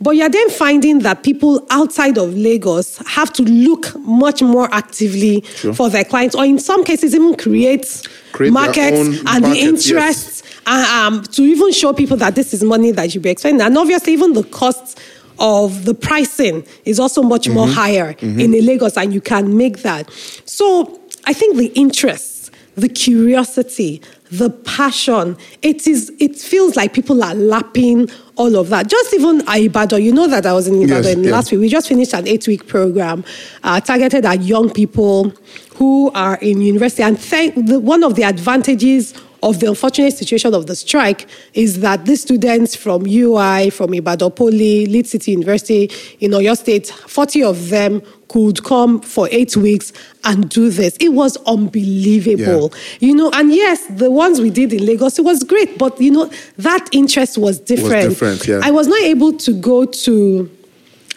But 0.00 0.12
you're 0.12 0.28
then 0.28 0.50
finding 0.50 1.00
that 1.00 1.22
people 1.22 1.66
outside 1.70 2.18
of 2.18 2.34
Lagos 2.36 2.98
have 3.06 3.32
to 3.34 3.42
look 3.42 3.94
much 4.00 4.42
more 4.42 4.68
actively 4.72 5.42
Sure. 5.56 5.72
for 5.74 5.88
their 5.90 6.04
clients, 6.04 6.34
or 6.34 6.44
in 6.44 6.58
some 6.58 6.84
cases, 6.84 7.14
even 7.14 7.34
create, 7.36 8.02
Create 8.32 8.52
markets 8.52 8.98
and 8.98 9.16
the 9.16 9.22
markets, 9.22 9.56
yes. 9.56 9.62
interests 9.62 10.42
uh, 10.66 11.04
um, 11.06 11.22
to 11.22 11.42
even 11.42 11.72
show 11.72 11.92
people 11.92 12.16
that 12.18 12.34
this 12.34 12.52
is 12.52 12.62
money 12.62 12.90
that 12.90 13.14
you 13.14 13.20
be 13.20 13.30
expending. 13.30 13.62
And 13.64 13.78
obviously, 13.78 14.12
even 14.12 14.32
the 14.32 14.42
costs 14.44 14.96
of 15.38 15.84
the 15.84 15.94
pricing 15.94 16.64
is 16.84 16.98
also 16.98 17.22
much 17.22 17.48
more 17.48 17.66
higher 17.68 18.14
in 18.20 18.54
a 18.54 18.60
Lagos, 18.60 18.96
and 18.96 19.12
you 19.12 19.20
can 19.20 19.56
make 19.56 19.78
that. 19.82 20.10
So 20.44 21.00
I 21.26 21.32
think 21.32 21.56
the 21.56 21.66
interest, 21.74 22.50
the 22.76 22.88
curiosity, 22.88 24.02
the 24.30 24.50
passion, 24.50 25.36
it 25.62 25.86
is. 25.86 26.12
It 26.18 26.36
feels 26.36 26.74
like 26.76 26.92
people 26.92 27.22
are 27.22 27.34
lapping 27.34 28.10
all 28.36 28.56
of 28.56 28.68
that. 28.70 28.88
Just 28.88 29.14
even 29.14 29.42
Ibadan, 29.48 30.02
you 30.02 30.12
know 30.12 30.26
that 30.26 30.44
I 30.46 30.52
was 30.52 30.66
in 30.66 30.80
Yes, 30.80 30.90
Ibadan 30.90 31.24
yeah. 31.24 31.30
last 31.30 31.52
week. 31.52 31.60
We 31.60 31.68
just 31.68 31.88
finished 31.88 32.12
an 32.12 32.26
eight-week 32.26 32.66
program 32.66 33.24
uh, 33.62 33.80
targeted 33.80 34.24
at 34.26 34.42
young 34.42 34.70
people 34.70 35.32
who 35.78 36.10
are 36.14 36.36
in 36.36 36.60
university. 36.60 37.02
And 37.02 37.18
thank 37.18 37.54
the, 37.66 37.78
one 37.78 38.02
of 38.02 38.14
the 38.14 38.22
advantages 38.22 39.14
of 39.42 39.60
the 39.60 39.66
unfortunate 39.68 40.12
situation 40.12 40.54
of 40.54 40.66
the 40.66 40.74
strike 40.74 41.28
is 41.54 41.80
that 41.80 42.04
these 42.06 42.22
students 42.22 42.74
from 42.74 43.06
UI, 43.06 43.70
from 43.70 43.94
Ibadan 43.94 44.30
Poly, 44.32 44.86
Lead 44.86 45.06
City 45.06 45.32
University 45.32 45.90
in 46.20 46.32
Oyo 46.32 46.56
State, 46.56 46.88
40 46.88 47.44
of 47.44 47.68
them 47.68 48.02
could 48.28 48.64
come 48.64 49.00
for 49.00 49.28
eight 49.30 49.56
weeks 49.56 49.92
and 50.24 50.48
do 50.48 50.70
this. 50.70 50.96
It 50.98 51.10
was 51.10 51.36
unbelievable. 51.46 52.72
You 53.00 53.14
know, 53.14 53.30
and 53.34 53.52
yes, 53.52 53.86
the 53.86 54.10
ones 54.10 54.40
we 54.40 54.50
did 54.50 54.72
in 54.72 54.84
Lagos, 54.84 55.18
it 55.18 55.24
was 55.24 55.44
great, 55.44 55.78
but 55.78 56.00
you 56.00 56.10
know, 56.10 56.30
that 56.56 56.88
interest 56.92 57.38
was 57.38 57.60
different. 57.60 58.08
Was 58.08 58.18
different, 58.18 58.46
yeah. 58.48 58.60
I 58.64 58.70
was 58.70 58.88
not 58.88 59.00
able 59.02 59.32
to 59.34 59.52
go 59.52 59.84
to 59.84 60.50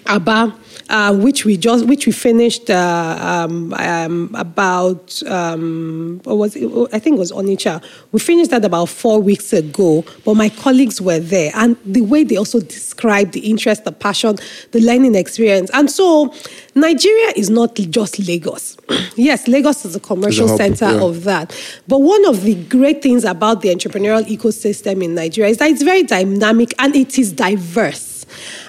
Aba, 0.10 0.56
uh, 0.89 1.15
which 1.15 1.45
we 1.45 1.56
just 1.56 1.86
which 1.86 2.08
we 2.08 2.12
finished 2.12 2.69
uh, 2.69 3.17
um, 3.22 3.74
um, 3.76 4.36
about 4.36 5.22
um, 5.28 6.19
what 6.24 6.38
was 6.38 6.56
it? 6.56 6.67
I 6.91 6.98
think 6.98 7.17
it 7.17 7.19
was 7.19 7.32
Onitsha. 7.32 7.84
We 8.12 8.19
finished 8.19 8.50
that 8.50 8.65
about 8.65 8.88
four 8.89 9.22
weeks 9.22 9.54
ago. 9.54 10.04
But 10.26 10.34
my 10.34 10.50
colleagues 10.50 11.00
were 11.00 11.19
there, 11.19 11.52
and 11.54 11.78
the 11.86 12.02
way 12.02 12.24
they 12.24 12.38
also 12.38 12.60
described 12.60 13.34
the 13.34 13.41
interest, 13.41 13.86
the 13.86 13.91
passion, 13.91 14.38
the 14.72 14.82
learning 14.82 15.13
experience, 15.13 15.69
and 15.76 15.91
so 15.91 16.34
Nigeria 16.74 17.34
is 17.36 17.52
not 17.52 17.76
just 17.76 18.17
Lagos. 18.28 18.78
yes, 19.15 19.48
Lagos 19.48 19.86
is 19.86 19.95
a 19.95 20.00
commercial 20.00 20.48
hub, 20.48 20.58
center 20.58 20.86
yeah. 20.86 21.04
of 21.04 21.24
that. 21.26 21.56
But 21.88 22.00
one 22.00 22.26
of 22.26 22.43
the 22.43 22.56
great 22.65 23.04
things 23.04 23.26
about 23.26 23.62
the 23.62 23.69
entrepreneurial 23.69 24.24
ecosystem 24.26 25.04
in 25.04 25.13
Nigeria 25.13 25.52
is 25.52 25.58
that 25.58 25.69
it's 25.69 25.84
very 25.84 26.04
dynamic 26.04 26.74
and 26.80 26.95
it 26.95 27.19
is 27.19 27.32
diverse. 27.32 28.09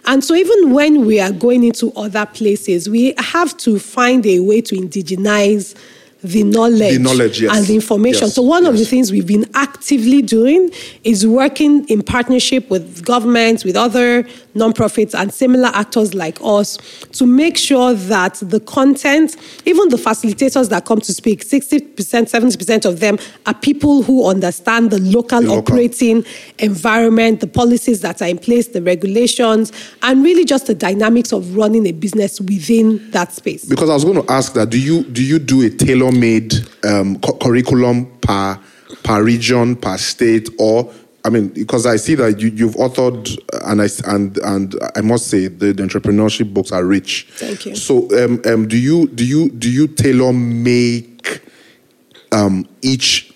And 0.07 0.25
so, 0.25 0.35
even 0.35 0.73
when 0.73 1.05
we 1.07 1.21
are 1.21 1.33
going 1.33 1.65
into 1.65 1.93
other 1.93 2.27
places, 2.27 2.89
we 2.89 3.15
have 3.19 3.57
to 3.59 3.79
find 3.79 4.25
a 4.27 4.41
way 4.41 4.61
to 4.63 4.77
indigenize 4.77 5.77
the 6.23 6.43
knowledge, 6.43 6.93
The 6.93 6.99
knowledge, 6.99 7.41
yes. 7.41 7.57
and 7.57 7.67
the 7.67 7.75
information. 7.75 8.25
Yes, 8.25 8.35
So, 8.35 8.43
one 8.43 8.67
of 8.67 8.77
the 8.77 8.85
things 8.85 9.11
we've 9.11 9.27
been 9.27 9.47
actively 9.55 10.23
doing 10.23 10.71
is 11.05 11.27
working 11.27 11.87
in 11.89 12.03
partnership 12.03 12.69
with 12.71 13.05
governments, 13.05 13.65
with 13.65 13.77
other 13.77 14.25
nonprofits, 14.55 15.15
and 15.15 15.33
similar 15.33 15.69
actors 15.75 16.15
like 16.15 16.39
us 16.43 16.77
to 17.13 17.27
make 17.27 17.57
sure 17.57 17.95
that 17.95 18.35
the 18.43 18.61
content, 18.61 19.37
even 19.65 19.89
the 19.89 19.97
facilitators 19.97 20.69
that 20.69 20.85
come 20.85 21.01
to 21.01 21.13
speak, 21.15 21.45
60%, 21.45 21.95
70% 21.97 22.85
of 22.85 23.01
them 23.01 23.19
are 23.47 23.55
people 23.55 24.03
who 24.03 24.27
understand 24.27 24.91
the 24.91 24.99
local, 24.99 25.41
The 25.41 25.49
local. 25.49 25.59
operating 25.75 26.25
environment, 26.59 27.41
the 27.41 27.47
policies 27.47 28.01
that 28.03 28.21
are 28.23 28.29
in 28.29 28.39
place, 28.39 28.69
the 28.69 28.83
regulations, 28.83 29.73
and 30.03 30.23
really 30.23 30.45
just 30.45 30.67
the 30.67 30.75
dynamics 30.75 31.33
of 31.33 31.57
running 31.57 31.87
a 31.87 31.93
business 31.93 32.41
within 32.41 33.11
that 33.13 33.33
space. 33.33 33.65
Because 33.65 33.89
I 33.91 33.95
was 33.95 34.05
going 34.05 34.23
to 34.23 34.31
ask 34.33 34.53
that, 34.55 34.71
do 34.71 34.79
you 34.79 35.03
do 35.05 35.23
you 35.23 35.39
do 35.39 35.63
a 35.63 35.71
tailor-made 36.11 36.55
um, 36.85 37.19
cu- 37.21 37.39
curriculum 37.39 38.07
per 38.21 38.59
per 39.03 39.23
region, 39.23 39.77
per 39.77 39.97
state, 39.97 40.49
or 40.59 40.93
I 41.25 41.31
mean, 41.31 41.49
because 41.49 41.87
I 41.87 41.97
see 41.97 42.15
that 42.17 42.41
you, 42.41 42.49
you've 42.49 42.75
authored, 42.75 43.37
and 43.65 43.83
I 43.83 43.89
and 44.07 44.37
and 44.39 44.75
I 44.97 45.01
must 45.01 45.29
say 45.29 45.49
the, 45.49 45.73
the 45.73 45.83
entrepreneurship 45.83 46.53
books 46.53 46.73
are 46.73 46.85
rich. 46.85 47.29
Thank 47.33 47.67
you. 47.67 47.75
So, 47.77 48.09
um, 48.23 48.41
um, 48.47 48.69
do 48.69 48.77
you 48.77 49.09
do 49.09 49.25
you 49.25 49.51
do 49.51 49.71
you 49.71 49.87
tailor 49.87 50.33
make 50.33 51.43
um, 52.33 52.67
each 52.83 53.33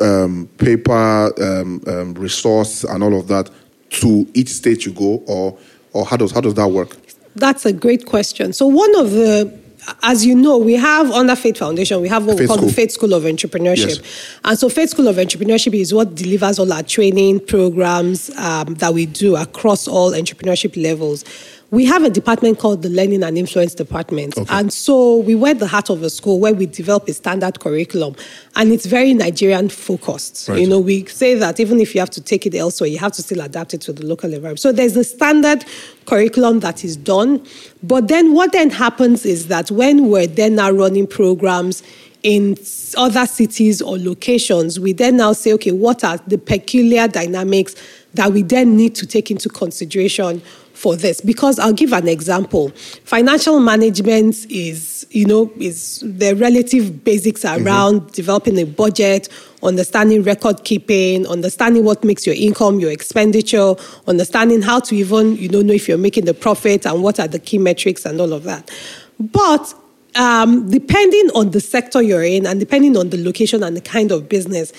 um, 0.00 0.48
paper 0.58 1.32
um, 1.42 1.82
um, 1.86 2.14
resource 2.14 2.84
and 2.84 3.02
all 3.02 3.18
of 3.18 3.28
that 3.28 3.50
to 3.90 4.26
each 4.34 4.48
state 4.48 4.84
you 4.84 4.92
go, 4.92 5.22
or 5.26 5.56
or 5.92 6.04
how 6.04 6.16
does 6.16 6.32
how 6.32 6.40
does 6.40 6.54
that 6.54 6.68
work? 6.68 6.96
That's 7.36 7.64
a 7.64 7.72
great 7.72 8.04
question. 8.04 8.52
So 8.52 8.66
one 8.66 8.96
of 8.98 9.12
the 9.12 9.56
as 10.02 10.24
you 10.24 10.34
know, 10.34 10.58
we 10.58 10.74
have 10.74 11.10
under 11.10 11.36
Fate 11.36 11.58
Foundation, 11.58 12.00
we 12.00 12.08
have 12.08 12.26
what 12.26 12.36
Fate 12.36 12.42
we 12.42 12.46
call 12.46 12.56
School. 12.56 12.68
the 12.68 12.74
Fate 12.74 12.92
School 12.92 13.14
of 13.14 13.22
Entrepreneurship. 13.24 13.98
Yes. 13.98 14.38
And 14.44 14.58
so, 14.58 14.68
Fate 14.68 14.90
School 14.90 15.08
of 15.08 15.16
Entrepreneurship 15.16 15.74
is 15.78 15.92
what 15.94 16.14
delivers 16.14 16.58
all 16.58 16.72
our 16.72 16.82
training 16.82 17.40
programs 17.40 18.30
um, 18.36 18.74
that 18.74 18.92
we 18.94 19.06
do 19.06 19.36
across 19.36 19.88
all 19.88 20.12
entrepreneurship 20.12 20.80
levels 20.80 21.24
we 21.70 21.84
have 21.84 22.02
a 22.02 22.08
department 22.08 22.58
called 22.58 22.82
the 22.82 22.88
Learning 22.88 23.22
and 23.22 23.36
Influence 23.36 23.74
Department. 23.74 24.38
Okay. 24.38 24.54
And 24.54 24.72
so 24.72 25.18
we 25.18 25.34
wear 25.34 25.52
the 25.52 25.66
heart 25.66 25.90
of 25.90 26.02
a 26.02 26.08
school 26.08 26.40
where 26.40 26.54
we 26.54 26.64
develop 26.64 27.06
a 27.08 27.12
standard 27.12 27.60
curriculum 27.60 28.16
and 28.56 28.72
it's 28.72 28.86
very 28.86 29.12
Nigerian 29.12 29.68
focused. 29.68 30.48
Right. 30.48 30.60
You 30.60 30.66
know, 30.66 30.78
we 30.78 31.04
say 31.06 31.34
that 31.34 31.60
even 31.60 31.78
if 31.80 31.94
you 31.94 32.00
have 32.00 32.10
to 32.10 32.22
take 32.22 32.46
it 32.46 32.54
elsewhere, 32.54 32.88
you 32.88 32.98
have 32.98 33.12
to 33.12 33.22
still 33.22 33.42
adapt 33.42 33.74
it 33.74 33.82
to 33.82 33.92
the 33.92 34.06
local 34.06 34.32
environment. 34.32 34.60
So 34.60 34.72
there's 34.72 34.96
a 34.96 35.04
standard 35.04 35.64
curriculum 36.06 36.60
that 36.60 36.84
is 36.84 36.96
done. 36.96 37.44
But 37.82 38.08
then 38.08 38.32
what 38.32 38.52
then 38.52 38.70
happens 38.70 39.26
is 39.26 39.48
that 39.48 39.70
when 39.70 40.08
we're 40.08 40.26
then 40.26 40.54
now 40.54 40.70
running 40.70 41.06
programs 41.06 41.82
in 42.22 42.56
other 42.96 43.26
cities 43.26 43.82
or 43.82 43.98
locations, 43.98 44.80
we 44.80 44.92
then 44.92 45.18
now 45.18 45.34
say, 45.34 45.52
okay, 45.52 45.72
what 45.72 46.02
are 46.02 46.16
the 46.26 46.38
peculiar 46.38 47.08
dynamics 47.08 47.76
that 48.14 48.32
we 48.32 48.42
then 48.42 48.74
need 48.74 48.94
to 48.96 49.06
take 49.06 49.30
into 49.30 49.50
consideration 49.50 50.42
for 50.78 50.94
this 50.94 51.20
because 51.20 51.58
I'll 51.58 51.72
give 51.72 51.92
an 51.92 52.08
example. 52.08 52.70
Financial 53.04 53.58
management 53.58 54.46
is, 54.48 55.06
you 55.10 55.26
know, 55.26 55.52
is 55.58 56.00
the 56.06 56.34
relative 56.34 57.02
basics 57.04 57.42
mm-hmm. 57.42 57.66
around 57.66 58.00
mm-hmm. 58.00 58.12
developing 58.12 58.58
a 58.58 58.64
budget, 58.64 59.28
understanding 59.62 60.22
record 60.22 60.62
keeping, 60.64 61.26
understanding 61.26 61.84
what 61.84 62.04
makes 62.04 62.26
your 62.26 62.36
income, 62.36 62.78
your 62.78 62.92
expenditure, 62.92 63.74
understanding 64.06 64.62
how 64.62 64.78
to 64.78 64.94
even, 64.94 65.36
you 65.36 65.48
know, 65.48 65.62
know 65.62 65.74
if 65.74 65.88
you're 65.88 65.98
making 65.98 66.24
the 66.24 66.34
profit 66.34 66.86
and 66.86 67.02
what 67.02 67.18
are 67.18 67.28
the 67.28 67.40
key 67.40 67.58
metrics 67.58 68.06
and 68.06 68.20
all 68.20 68.32
of 68.32 68.44
that. 68.44 68.70
But 69.18 69.74
um, 70.14 70.70
depending 70.70 71.30
on 71.34 71.50
the 71.50 71.60
sector 71.60 72.00
you're 72.02 72.24
in 72.24 72.46
and 72.46 72.58
depending 72.58 72.96
on 72.96 73.10
the 73.10 73.22
location 73.22 73.62
and 73.62 73.76
the 73.76 73.80
kind 73.80 74.10
of 74.10 74.28
business, 74.28 74.72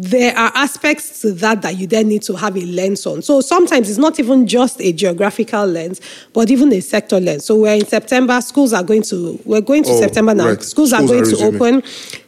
there 0.00 0.36
are 0.38 0.50
aspects 0.54 1.20
to 1.20 1.32
that 1.32 1.60
that 1.60 1.76
you 1.76 1.86
then 1.86 2.08
need 2.08 2.22
to 2.22 2.34
have 2.34 2.56
a 2.56 2.64
lens 2.64 3.04
on. 3.04 3.20
So 3.20 3.42
sometimes 3.42 3.90
it's 3.90 3.98
not 3.98 4.18
even 4.18 4.46
just 4.46 4.80
a 4.80 4.90
geographical 4.90 5.66
lens, 5.66 6.00
but 6.32 6.50
even 6.50 6.72
a 6.72 6.80
sector 6.80 7.20
lens. 7.20 7.44
So 7.44 7.56
we're 7.56 7.74
in 7.74 7.84
September, 7.84 8.40
schools 8.40 8.72
are 8.72 8.82
going 8.82 9.02
to, 9.02 9.38
we're 9.44 9.60
going 9.60 9.82
to 9.84 9.90
oh, 9.90 10.00
September 10.00 10.34
now, 10.34 10.46
right. 10.46 10.62
schools, 10.62 10.90
schools, 10.90 10.92
are 10.92 11.06
going 11.06 11.22
are 11.22 11.36
to 11.36 11.44
open 11.44 11.82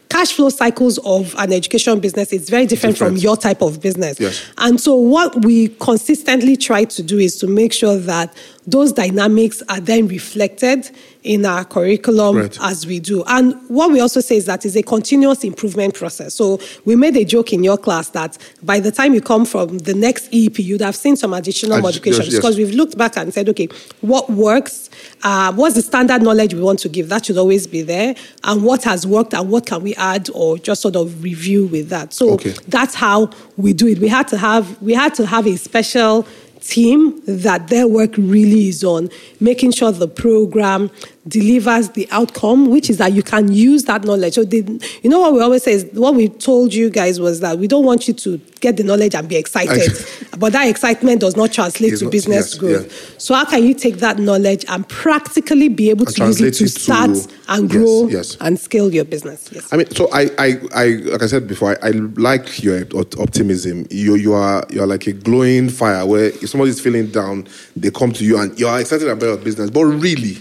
cash 0.09 0.33
flow 0.33 0.49
cycles 0.49 0.97
of 0.99 1.35
an 1.37 1.51
education 1.51 1.99
business 1.99 2.31
is 2.31 2.49
very 2.49 2.65
different, 2.65 2.95
different, 2.95 3.15
from 3.15 3.21
your 3.21 3.35
type 3.35 3.61
of 3.61 3.81
business. 3.81 4.19
Yes. 4.19 4.45
And 4.57 4.79
so 4.79 4.95
what 4.95 5.43
we 5.43 5.69
consistently 5.69 6.55
try 6.55 6.85
to 6.85 7.03
do 7.03 7.17
is 7.17 7.37
to 7.39 7.47
make 7.47 7.73
sure 7.73 7.97
that 7.97 8.33
those 8.67 8.93
dynamics 8.93 9.61
are 9.67 9.79
then 9.79 10.07
reflected 10.07 10.89
in 11.25 11.45
our 11.45 11.65
curriculum 11.65 12.37
right. 12.37 12.57
as 12.61 12.85
we 12.85 12.99
do. 12.99 13.23
And 13.27 13.55
what 13.67 13.91
we 13.91 13.99
also 13.99 14.21
say 14.21 14.37
is 14.37 14.45
that 14.45 14.63
it's 14.65 14.75
a 14.75 14.83
continuous 14.83 15.43
improvement 15.43 15.95
process. 15.95 16.35
So 16.35 16.59
we 16.85 16.95
made 16.95 17.17
a 17.17 17.25
joke 17.25 17.51
in 17.51 17.63
your 17.63 17.77
class 17.77 18.09
that 18.09 18.37
by 18.61 18.79
the 18.79 18.91
time 18.91 19.13
you 19.13 19.21
come 19.21 19.43
from 19.43 19.79
the 19.79 19.95
next 19.95 20.29
EP, 20.31 20.57
you'd 20.59 20.81
have 20.81 20.95
seen 20.95 21.17
some 21.17 21.33
additional 21.33 21.81
modifications 21.81 22.27
yes, 22.27 22.35
because 22.35 22.57
we've 22.57 22.73
looked 22.73 22.97
back 22.97 23.17
and 23.17 23.33
said, 23.33 23.49
okay, 23.49 23.67
what 24.01 24.29
works? 24.29 24.89
Uh, 25.23 25.51
what's 25.53 25.75
the 25.75 25.81
standard 25.81 26.21
knowledge 26.21 26.53
we 26.53 26.61
want 26.61 26.79
to 26.79 26.89
give? 26.89 27.09
That 27.09 27.25
should 27.25 27.37
always 27.37 27.65
be 27.65 27.81
there. 27.81 28.15
And 28.43 28.63
what 28.63 28.83
has 28.83 29.07
worked 29.07 29.33
and 29.33 29.49
what 29.49 29.65
can 29.65 29.81
we 29.81 29.95
add 29.95 30.29
or 30.33 30.59
just 30.59 30.81
sort 30.81 30.95
of 30.95 31.23
review 31.23 31.65
with 31.65 31.89
that? 31.89 32.13
So 32.13 32.31
okay. 32.33 32.53
that's 32.67 32.93
how 32.93 33.31
we 33.57 33.73
do 33.73 33.87
it. 33.87 33.97
We 33.97 34.07
had 34.07 34.27
to 34.29 34.37
have 34.37 34.79
we 34.81 34.93
had 34.93 35.15
to 35.15 35.25
have 35.25 35.47
a 35.47 35.57
special 35.57 36.27
team 36.65 37.21
that 37.25 37.67
their 37.67 37.87
work 37.87 38.15
really 38.17 38.67
is 38.69 38.83
on 38.83 39.09
making 39.39 39.71
sure 39.71 39.91
the 39.91 40.07
program 40.07 40.89
delivers 41.27 41.89
the 41.89 42.07
outcome, 42.11 42.69
which 42.69 42.89
is 42.89 42.97
that 42.97 43.13
you 43.13 43.23
can 43.23 43.51
use 43.51 43.83
that 43.85 44.03
knowledge. 44.03 44.35
So, 44.35 44.43
the, 44.43 44.57
you 45.01 45.09
know 45.09 45.19
what 45.19 45.33
we 45.33 45.41
always 45.41 45.63
say 45.63 45.73
is 45.73 45.85
what 45.93 46.13
we 46.13 46.29
told 46.29 46.73
you 46.73 46.89
guys 46.89 47.19
was 47.19 47.39
that 47.39 47.57
we 47.57 47.67
don't 47.67 47.85
want 47.85 48.07
you 48.07 48.13
to 48.13 48.37
get 48.59 48.77
the 48.77 48.83
knowledge 48.83 49.15
and 49.15 49.27
be 49.27 49.35
excited, 49.35 49.91
but 50.37 50.53
that 50.53 50.67
excitement 50.67 51.21
does 51.21 51.35
not 51.35 51.51
translate 51.51 51.93
it's 51.93 51.99
to 51.99 52.05
not, 52.05 52.11
business 52.11 52.51
yes, 52.51 52.59
growth. 52.59 52.85
Yeah. 52.85 53.17
So, 53.17 53.33
how 53.33 53.45
can 53.45 53.63
you 53.63 53.73
take 53.73 53.97
that 53.97 54.19
knowledge 54.19 54.65
and 54.67 54.87
practically 54.87 55.67
be 55.67 55.89
able 55.89 56.05
to 56.05 56.25
use 56.25 56.41
it 56.41 56.53
to 56.55 56.69
start 56.69 57.15
to, 57.15 57.33
and 57.49 57.69
grow 57.69 58.03
yes, 58.07 58.11
yes. 58.11 58.37
and 58.41 58.59
scale 58.59 58.93
your 58.93 59.05
business? 59.05 59.49
Yes. 59.51 59.71
I 59.73 59.77
mean, 59.77 59.89
so 59.91 60.07
I, 60.11 60.29
I, 60.37 60.61
I, 60.73 60.85
like 61.05 61.23
I 61.23 61.27
said 61.27 61.47
before, 61.47 61.77
I, 61.83 61.87
I 61.87 61.91
like 61.91 62.61
your 62.61 62.83
optimism. 63.19 63.87
You, 63.89 64.15
you 64.15 64.33
are, 64.33 64.63
you 64.69 64.83
are 64.83 64.87
like 64.87 65.07
a 65.07 65.13
glowing 65.13 65.69
fire 65.69 66.05
where 66.05 66.25
if 66.25 66.49
somebody's 66.49 66.79
feeling 66.79 67.07
down, 67.07 67.47
they 67.75 67.89
come 67.89 68.13
to 68.13 68.23
you 68.23 68.39
and 68.39 68.57
you 68.59 68.67
are 68.67 68.79
excited 68.79 69.07
about 69.07 69.25
your 69.25 69.37
business, 69.37 69.71
but 69.71 69.85
really 69.85 70.35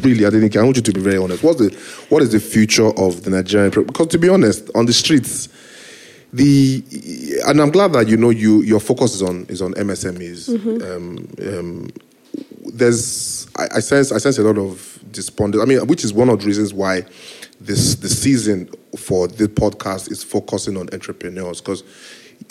really, 0.00 0.26
I 0.26 0.30
didn't. 0.30 0.56
I 0.56 0.62
want 0.62 0.76
you 0.76 0.82
to 0.82 0.92
be 0.92 1.00
very 1.00 1.18
honest. 1.18 1.42
What's 1.42 1.58
the 1.58 1.70
what 2.08 2.22
is 2.22 2.32
the 2.32 2.40
future 2.40 2.88
of 2.98 3.24
the 3.24 3.30
Nigerian? 3.30 3.70
Because 3.70 4.08
to 4.08 4.18
be 4.18 4.28
honest, 4.28 4.70
on 4.74 4.86
the 4.86 4.92
streets, 4.92 5.48
the 6.32 6.82
and 7.46 7.60
I'm 7.60 7.70
glad 7.70 7.92
that 7.92 8.08
you 8.08 8.16
know 8.16 8.30
you 8.30 8.62
your 8.62 8.80
focus 8.80 9.14
is 9.14 9.22
on 9.22 9.46
is 9.48 9.62
on 9.62 9.74
MSMEs. 9.74 10.50
Mm-hmm. 10.50 10.82
Um, 10.82 11.58
um, 11.58 11.90
there's 12.72 13.48
I, 13.56 13.68
I, 13.76 13.80
sense 13.80 14.12
I 14.12 14.18
sense 14.18 14.38
a 14.38 14.42
lot 14.42 14.58
of 14.58 15.00
despondence. 15.10 15.62
I 15.62 15.66
mean, 15.66 15.86
which 15.86 16.04
is 16.04 16.12
one 16.12 16.28
of 16.28 16.40
the 16.40 16.46
reasons 16.46 16.74
why 16.74 17.04
this 17.60 17.94
the 17.96 18.08
season 18.08 18.68
for 18.96 19.26
the 19.26 19.48
podcast 19.48 20.10
is 20.10 20.22
focusing 20.22 20.76
on 20.76 20.88
entrepreneurs 20.92 21.60
because 21.60 21.82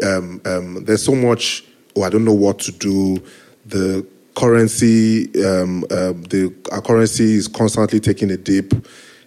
um, 0.03 0.41
um, 0.45 0.83
there's 0.86 1.03
so 1.03 1.15
much. 1.15 1.63
Oh, 1.95 2.03
I 2.03 2.10
don't 2.10 2.25
know 2.25 2.33
what 2.33 2.60
to 2.60 2.71
do. 2.71 3.23
The 3.65 4.05
currency, 4.38 5.26
um, 5.43 5.84
um, 5.89 6.21
the 6.30 6.54
our 6.71 6.82
currency 6.82 7.34
is 7.36 7.47
constantly 7.47 8.00
taking 8.00 8.30
a 8.32 8.38
dip. 8.38 8.71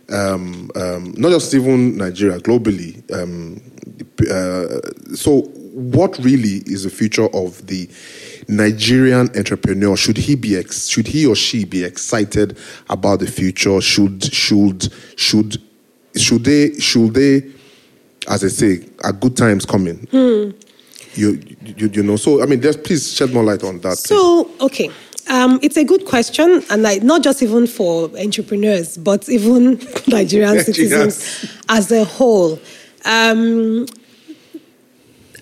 Um, 0.09 0.71
um 0.75 1.15
not 1.17 1.31
just 1.31 1.53
even 1.55 1.97
Nigeria, 1.97 2.39
globally. 2.39 3.03
Um, 3.13 3.61
uh, 4.31 5.15
so, 5.15 5.43
what 5.73 6.17
really 6.19 6.63
is 6.67 6.85
the 6.85 6.91
future 6.91 7.27
of 7.35 7.67
the 7.67 7.89
Nigerian 8.49 9.29
entrepreneur? 9.37 9.97
Should 9.97 10.17
he 10.17 10.37
be 10.37 10.57
ex- 10.57 10.87
should 10.87 11.09
he 11.09 11.27
or 11.27 11.35
she 11.35 11.65
be 11.65 11.85
excited 11.85 12.57
about 12.89 13.19
the 13.19 13.27
future? 13.27 13.81
Should 13.81 14.33
should 14.33 14.93
should 15.17 15.61
should 16.17 16.45
they 16.45 16.75
should 16.79 17.15
they, 17.15 17.51
as 18.29 18.45
I 18.45 18.49
say, 18.49 18.87
are 19.03 19.13
good 19.13 19.37
times 19.37 19.67
coming? 19.67 20.07
Hmm 20.13 20.51
you, 21.15 21.43
you, 21.77 21.89
you 21.89 22.03
know. 22.03 22.17
So 22.17 22.43
I 22.43 22.47
mean, 22.47 22.61
just 22.61 22.83
please 22.85 23.13
shed 23.13 23.33
more 23.33 23.45
light 23.45 23.65
on 23.65 23.81
that. 23.81 23.99
So 23.99 24.45
please. 24.45 24.61
okay. 24.63 24.91
Um, 25.29 25.61
it's 25.63 25.77
a 25.77 25.85
good 25.85 26.07
question, 26.07 26.65
and 26.71 26.83
like, 26.83 27.05
not 27.05 27.23
just 27.23 27.41
even 27.41 27.69
for 27.69 28.11
entrepreneurs, 28.19 28.99
but 28.99 29.29
even 29.29 29.81
Nigerian 30.09 30.59
citizens 30.59 31.55
as 31.69 31.93
a 31.93 32.05
whole. 32.05 32.59
Um, 33.05 33.87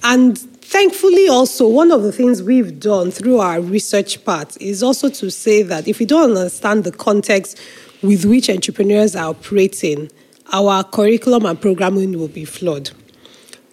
and 0.02 0.38
thankfully, 0.38 1.28
also, 1.28 1.66
one 1.66 1.90
of 1.90 2.02
the 2.02 2.12
things 2.12 2.42
we've 2.42 2.78
done 2.78 3.10
through 3.10 3.38
our 3.38 3.62
research 3.62 4.22
part 4.26 4.60
is 4.60 4.82
also 4.82 5.08
to 5.08 5.30
say 5.30 5.62
that 5.62 5.88
if 5.88 6.00
we 6.00 6.04
don't 6.04 6.36
understand 6.36 6.84
the 6.84 6.92
context 6.92 7.58
with 8.02 8.26
which 8.26 8.50
entrepreneurs 8.50 9.16
are 9.16 9.30
operating, 9.30 10.10
our 10.52 10.84
curriculum 10.84 11.46
and 11.46 11.58
programming 11.58 12.18
will 12.18 12.28
be 12.28 12.44
flawed 12.44 12.90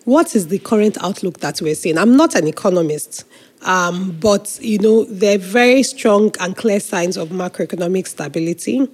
what 0.06 0.36
is 0.36 0.48
the 0.48 0.60
current 0.60 0.98
outlook 1.04 1.40
that 1.40 1.62
we're 1.62 1.76
seeing? 1.76 1.98
I'm 1.98 2.16
not 2.16 2.36
an 2.36 2.48
economist, 2.48 3.26
um, 3.64 4.18
but 4.20 4.58
you 4.62 4.80
know 4.80 5.04
there 5.06 5.36
are 5.36 5.40
very 5.40 5.84
strong 5.84 6.32
and 6.40 6.56
clear 6.56 6.80
signs 6.80 7.18
of 7.18 7.30
macroeconomic 7.30 8.08
stability, 8.08 8.88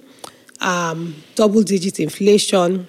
um, 0.60 1.14
double-digit 1.34 2.00
inflation. 2.00 2.86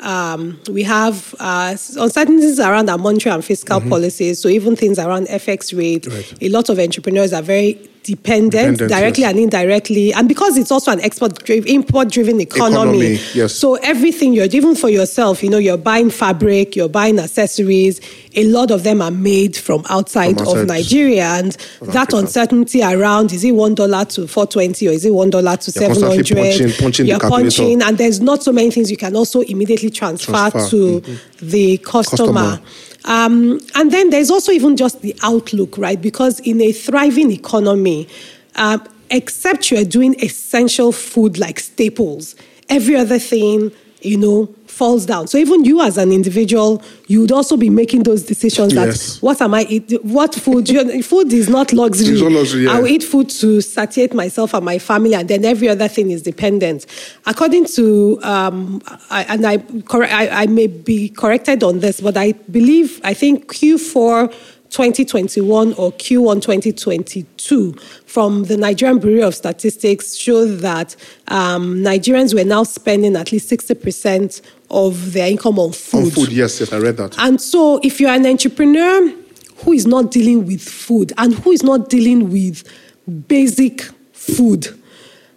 Um, 0.00 0.58
we 0.70 0.82
have 0.84 1.34
uh, 1.38 1.76
uncertainties 1.96 2.58
around 2.58 2.88
our 2.88 2.98
monetary 2.98 3.34
and 3.34 3.44
fiscal 3.44 3.80
mm-hmm. 3.80 3.90
policies. 3.90 4.40
So 4.40 4.48
even 4.48 4.76
things 4.76 4.98
around 4.98 5.26
FX 5.26 5.76
rate, 5.76 6.06
right. 6.06 6.42
a 6.42 6.48
lot 6.48 6.68
of 6.68 6.78
entrepreneurs 6.78 7.32
are 7.32 7.42
very 7.42 7.90
dependent, 8.02 8.78
dependent 8.78 8.90
directly 8.90 9.22
yes. 9.22 9.30
and 9.30 9.38
indirectly. 9.38 10.12
And 10.12 10.28
because 10.28 10.56
it's 10.56 10.70
also 10.70 10.92
an 10.92 11.00
export 11.00 11.48
import 11.50 12.10
driven 12.10 12.40
economy, 12.40 13.14
economy 13.14 13.20
yes. 13.34 13.54
so 13.54 13.74
everything 13.76 14.32
you're 14.32 14.46
even 14.46 14.74
for 14.74 14.88
yourself, 14.88 15.42
you 15.42 15.50
know, 15.50 15.58
you're 15.58 15.76
buying 15.76 16.10
fabric, 16.10 16.76
you're 16.76 16.88
buying 16.88 17.18
accessories, 17.18 18.00
a 18.34 18.44
lot 18.44 18.70
of 18.70 18.84
them 18.84 19.02
are 19.02 19.10
made 19.10 19.56
from 19.56 19.84
outside, 19.90 20.38
from 20.38 20.48
outside 20.48 20.60
of 20.60 20.66
Nigeria. 20.68 21.24
And 21.24 21.52
that 21.82 21.96
Africa. 21.96 22.16
uncertainty 22.16 22.82
around 22.82 23.32
is 23.32 23.44
it 23.44 23.52
one 23.52 23.74
dollar 23.74 24.04
to 24.06 24.26
four 24.26 24.46
twenty 24.46 24.88
or 24.88 24.92
is 24.92 25.04
it 25.04 25.12
one 25.12 25.30
dollar 25.30 25.56
to 25.56 25.70
seven 25.70 26.02
hundred? 26.02 26.36
Punching, 26.36 26.72
punching 26.72 27.06
you're 27.06 27.20
punching, 27.20 27.82
and 27.82 27.98
there's 27.98 28.20
not 28.20 28.42
so 28.42 28.52
many 28.52 28.70
things 28.70 28.90
you 28.90 28.96
can 28.96 29.14
also 29.16 29.40
immediately 29.40 29.89
transfer, 29.90 30.32
transfer. 30.32 30.70
to 30.70 31.00
mm-hmm. 31.00 31.48
the 31.48 31.78
customer. 31.78 32.58
customer. 32.58 32.60
Um, 33.04 33.60
and 33.74 33.90
then 33.90 34.10
there's 34.10 34.30
also 34.30 34.52
even 34.52 34.76
just 34.76 35.00
the 35.00 35.16
outlook, 35.22 35.78
right? 35.78 36.00
Because 36.00 36.40
in 36.40 36.60
a 36.60 36.72
thriving 36.72 37.30
economy, 37.30 38.08
uh, 38.56 38.78
except 39.10 39.70
you're 39.70 39.84
doing 39.84 40.14
essential 40.22 40.92
food 40.92 41.38
like 41.38 41.60
staples, 41.60 42.36
every 42.68 42.96
other 42.96 43.18
thing 43.18 43.72
you 44.02 44.16
know, 44.16 44.46
falls 44.66 45.04
down. 45.04 45.26
So 45.26 45.36
even 45.36 45.64
you 45.64 45.80
as 45.82 45.98
an 45.98 46.12
individual, 46.12 46.82
you 47.06 47.20
would 47.22 47.32
also 47.32 47.56
be 47.56 47.68
making 47.68 48.04
those 48.04 48.22
decisions 48.22 48.72
Yes. 48.72 49.16
that 49.16 49.22
what 49.22 49.42
am 49.42 49.52
I 49.54 49.62
eat? 49.68 49.92
What 50.02 50.34
food? 50.34 50.68
You 50.68 51.02
food 51.02 51.32
is 51.32 51.48
not 51.48 51.72
luxury. 51.72 52.12
It's 52.14 52.22
not 52.22 52.32
luxury, 52.32 52.64
yeah. 52.64 52.72
I 52.72 52.80
will 52.80 52.86
eat 52.88 53.02
food 53.02 53.28
to 53.30 53.60
satiate 53.60 54.14
myself 54.14 54.54
and 54.54 54.64
my 54.64 54.78
family, 54.78 55.14
and 55.14 55.28
then 55.28 55.44
every 55.44 55.68
other 55.68 55.88
thing 55.88 56.10
is 56.12 56.22
dependent. 56.22 56.86
According 57.26 57.66
to, 57.76 58.18
um, 58.22 58.80
I, 59.10 59.24
and 59.24 59.46
I, 59.46 59.62
I, 59.90 60.28
I 60.42 60.46
may 60.46 60.66
be 60.68 61.08
corrected 61.08 61.62
on 61.62 61.80
this, 61.80 62.00
but 62.00 62.16
I 62.16 62.32
believe 62.32 63.00
I 63.04 63.12
think 63.14 63.52
Q4 63.52 64.32
2021 64.70 65.74
or 65.74 65.92
Q1 65.92 66.42
2022 66.42 67.72
from 68.06 68.44
the 68.44 68.56
Nigerian 68.56 68.98
Bureau 68.98 69.28
of 69.28 69.34
Statistics 69.34 70.16
show 70.16 70.46
that 70.46 70.96
um, 71.28 71.76
Nigerians 71.76 72.34
were 72.34 72.44
now 72.44 72.62
spending 72.62 73.16
at 73.16 73.32
least 73.32 73.50
60% 73.50 74.40
of 74.70 75.12
their 75.12 75.28
income 75.28 75.58
on 75.58 75.72
food. 75.72 76.04
On 76.04 76.10
food, 76.10 76.32
yes, 76.32 76.60
yes, 76.60 76.72
I 76.72 76.78
read 76.78 76.96
that. 76.98 77.18
And 77.18 77.40
so, 77.40 77.80
if 77.82 78.00
you're 78.00 78.10
an 78.10 78.26
entrepreneur 78.26 79.12
who 79.56 79.72
is 79.72 79.86
not 79.86 80.10
dealing 80.10 80.46
with 80.46 80.62
food 80.62 81.12
and 81.18 81.34
who 81.34 81.50
is 81.50 81.62
not 81.62 81.88
dealing 81.88 82.30
with 82.30 82.64
basic 83.28 83.82
food, 84.12 84.68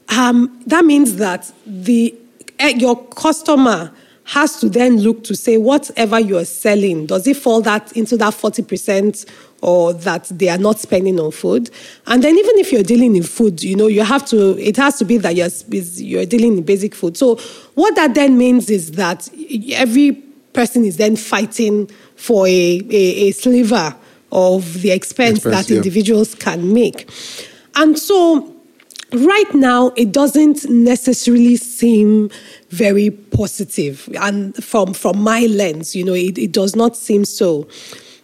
um, 0.09 0.61
that 0.67 0.85
means 0.85 1.15
that 1.15 1.51
the 1.65 2.15
eh, 2.59 2.73
your 2.77 3.03
customer 3.07 3.91
has 4.25 4.59
to 4.59 4.69
then 4.69 4.99
look 4.99 5.23
to 5.25 5.35
say 5.35 5.57
whatever 5.57 6.19
you're 6.19 6.45
selling 6.45 7.05
does 7.05 7.27
it 7.27 7.35
fall 7.35 7.61
that 7.61 7.91
into 7.97 8.15
that 8.17 8.33
40% 8.33 9.29
or 9.61 9.93
that 9.93 10.25
they 10.25 10.49
are 10.49 10.57
not 10.57 10.79
spending 10.79 11.19
on 11.19 11.31
food? 11.31 11.69
And 12.07 12.23
then 12.23 12.37
even 12.37 12.57
if 12.59 12.71
you're 12.71 12.83
dealing 12.83 13.15
in 13.15 13.23
food 13.23 13.63
you 13.63 13.75
know 13.75 13.87
you 13.87 14.03
have 14.03 14.25
to 14.27 14.57
it 14.59 14.77
has 14.77 14.97
to 14.99 15.05
be 15.05 15.17
that 15.17 15.35
you're, 15.35 15.49
you're 15.95 16.25
dealing 16.25 16.57
in 16.57 16.63
basic 16.63 16.95
food. 16.95 17.17
So 17.17 17.35
what 17.75 17.95
that 17.95 18.13
then 18.13 18.37
means 18.37 18.69
is 18.69 18.91
that 18.91 19.29
every 19.73 20.13
person 20.53 20.85
is 20.85 20.97
then 20.97 21.15
fighting 21.15 21.87
for 22.15 22.47
a, 22.47 22.81
a, 22.89 23.27
a 23.27 23.31
sliver 23.31 23.95
of 24.31 24.81
the 24.81 24.91
expense, 24.91 25.37
Expense, 25.37 25.67
that 25.67 25.69
yeah. 25.69 25.77
individuals 25.77 26.35
can 26.35 26.73
make. 26.73 27.09
And 27.75 27.97
so 27.97 28.52
right 29.13 29.53
now 29.53 29.91
it 29.95 30.11
doesn't 30.11 30.69
necessarily 30.69 31.55
seem 31.55 32.29
very 32.69 33.09
positive. 33.11 34.09
And 34.19 34.55
from 34.63 34.93
from 34.93 35.19
my 35.21 35.41
lens 35.41 35.95
you 35.95 36.03
know 36.03 36.13
it, 36.13 36.37
it 36.37 36.51
does 36.51 36.75
not 36.75 36.95
seem 36.95 37.25
so. 37.25 37.67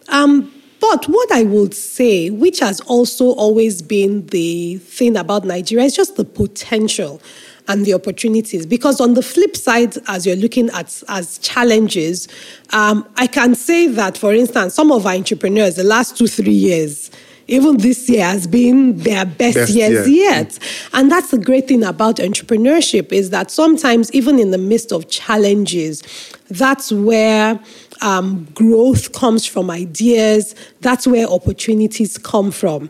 Um, 0.08 0.52
but 0.80 1.04
what 1.08 1.30
i 1.30 1.42
would 1.42 1.74
say 1.74 2.30
which 2.30 2.58
has 2.58 2.80
also 2.80 3.32
always 3.32 3.82
been 3.82 4.26
the 4.28 4.78
thing 4.78 5.14
about 5.16 5.44
nigeria 5.44 5.84
is 5.84 5.94
just 5.94 6.16
the 6.16 6.24
potential 6.24 7.20
and 7.68 7.86
the 7.86 7.94
opportunities. 7.94 8.66
Because 8.66 9.00
on 9.00 9.14
the 9.14 9.22
flip 9.22 9.56
side 9.56 9.94
as 10.08 10.26
you're 10.26 10.34
looking 10.34 10.70
at 10.70 11.02
as 11.08 11.38
challenges 11.38 12.26
um, 12.70 13.08
i 13.16 13.26
can 13.26 13.54
say 13.54 13.86
that 13.86 14.18
for 14.18 14.34
instance 14.34 14.74
some 14.74 14.90
of 14.90 15.06
our 15.06 15.14
entrepreneurs 15.14 15.76
the 15.76 15.84
last 15.84 16.16
two 16.16 16.26
three 16.26 16.52
years 16.52 17.10
even 17.50 17.78
this 17.78 18.08
year 18.08 18.24
has 18.24 18.46
been 18.46 18.96
their 18.98 19.24
best, 19.24 19.56
Best 19.56 19.72
years 19.72 20.08
year. 20.08 20.30
yet. 20.30 20.58
And 20.92 21.10
that's 21.10 21.30
the 21.30 21.38
great 21.38 21.66
thing 21.68 21.82
about 21.82 22.16
entrepreneurship 22.16 23.12
is 23.12 23.30
that 23.30 23.50
sometimes, 23.50 24.12
even 24.12 24.38
in 24.38 24.52
the 24.52 24.58
midst 24.58 24.92
of 24.92 25.10
challenges, 25.10 26.02
that's 26.48 26.92
where 26.92 27.60
um, 28.02 28.44
growth 28.54 29.12
comes 29.12 29.44
from 29.44 29.70
ideas. 29.70 30.54
That's 30.80 31.06
where 31.06 31.26
opportunities 31.26 32.16
come 32.18 32.50
from. 32.50 32.88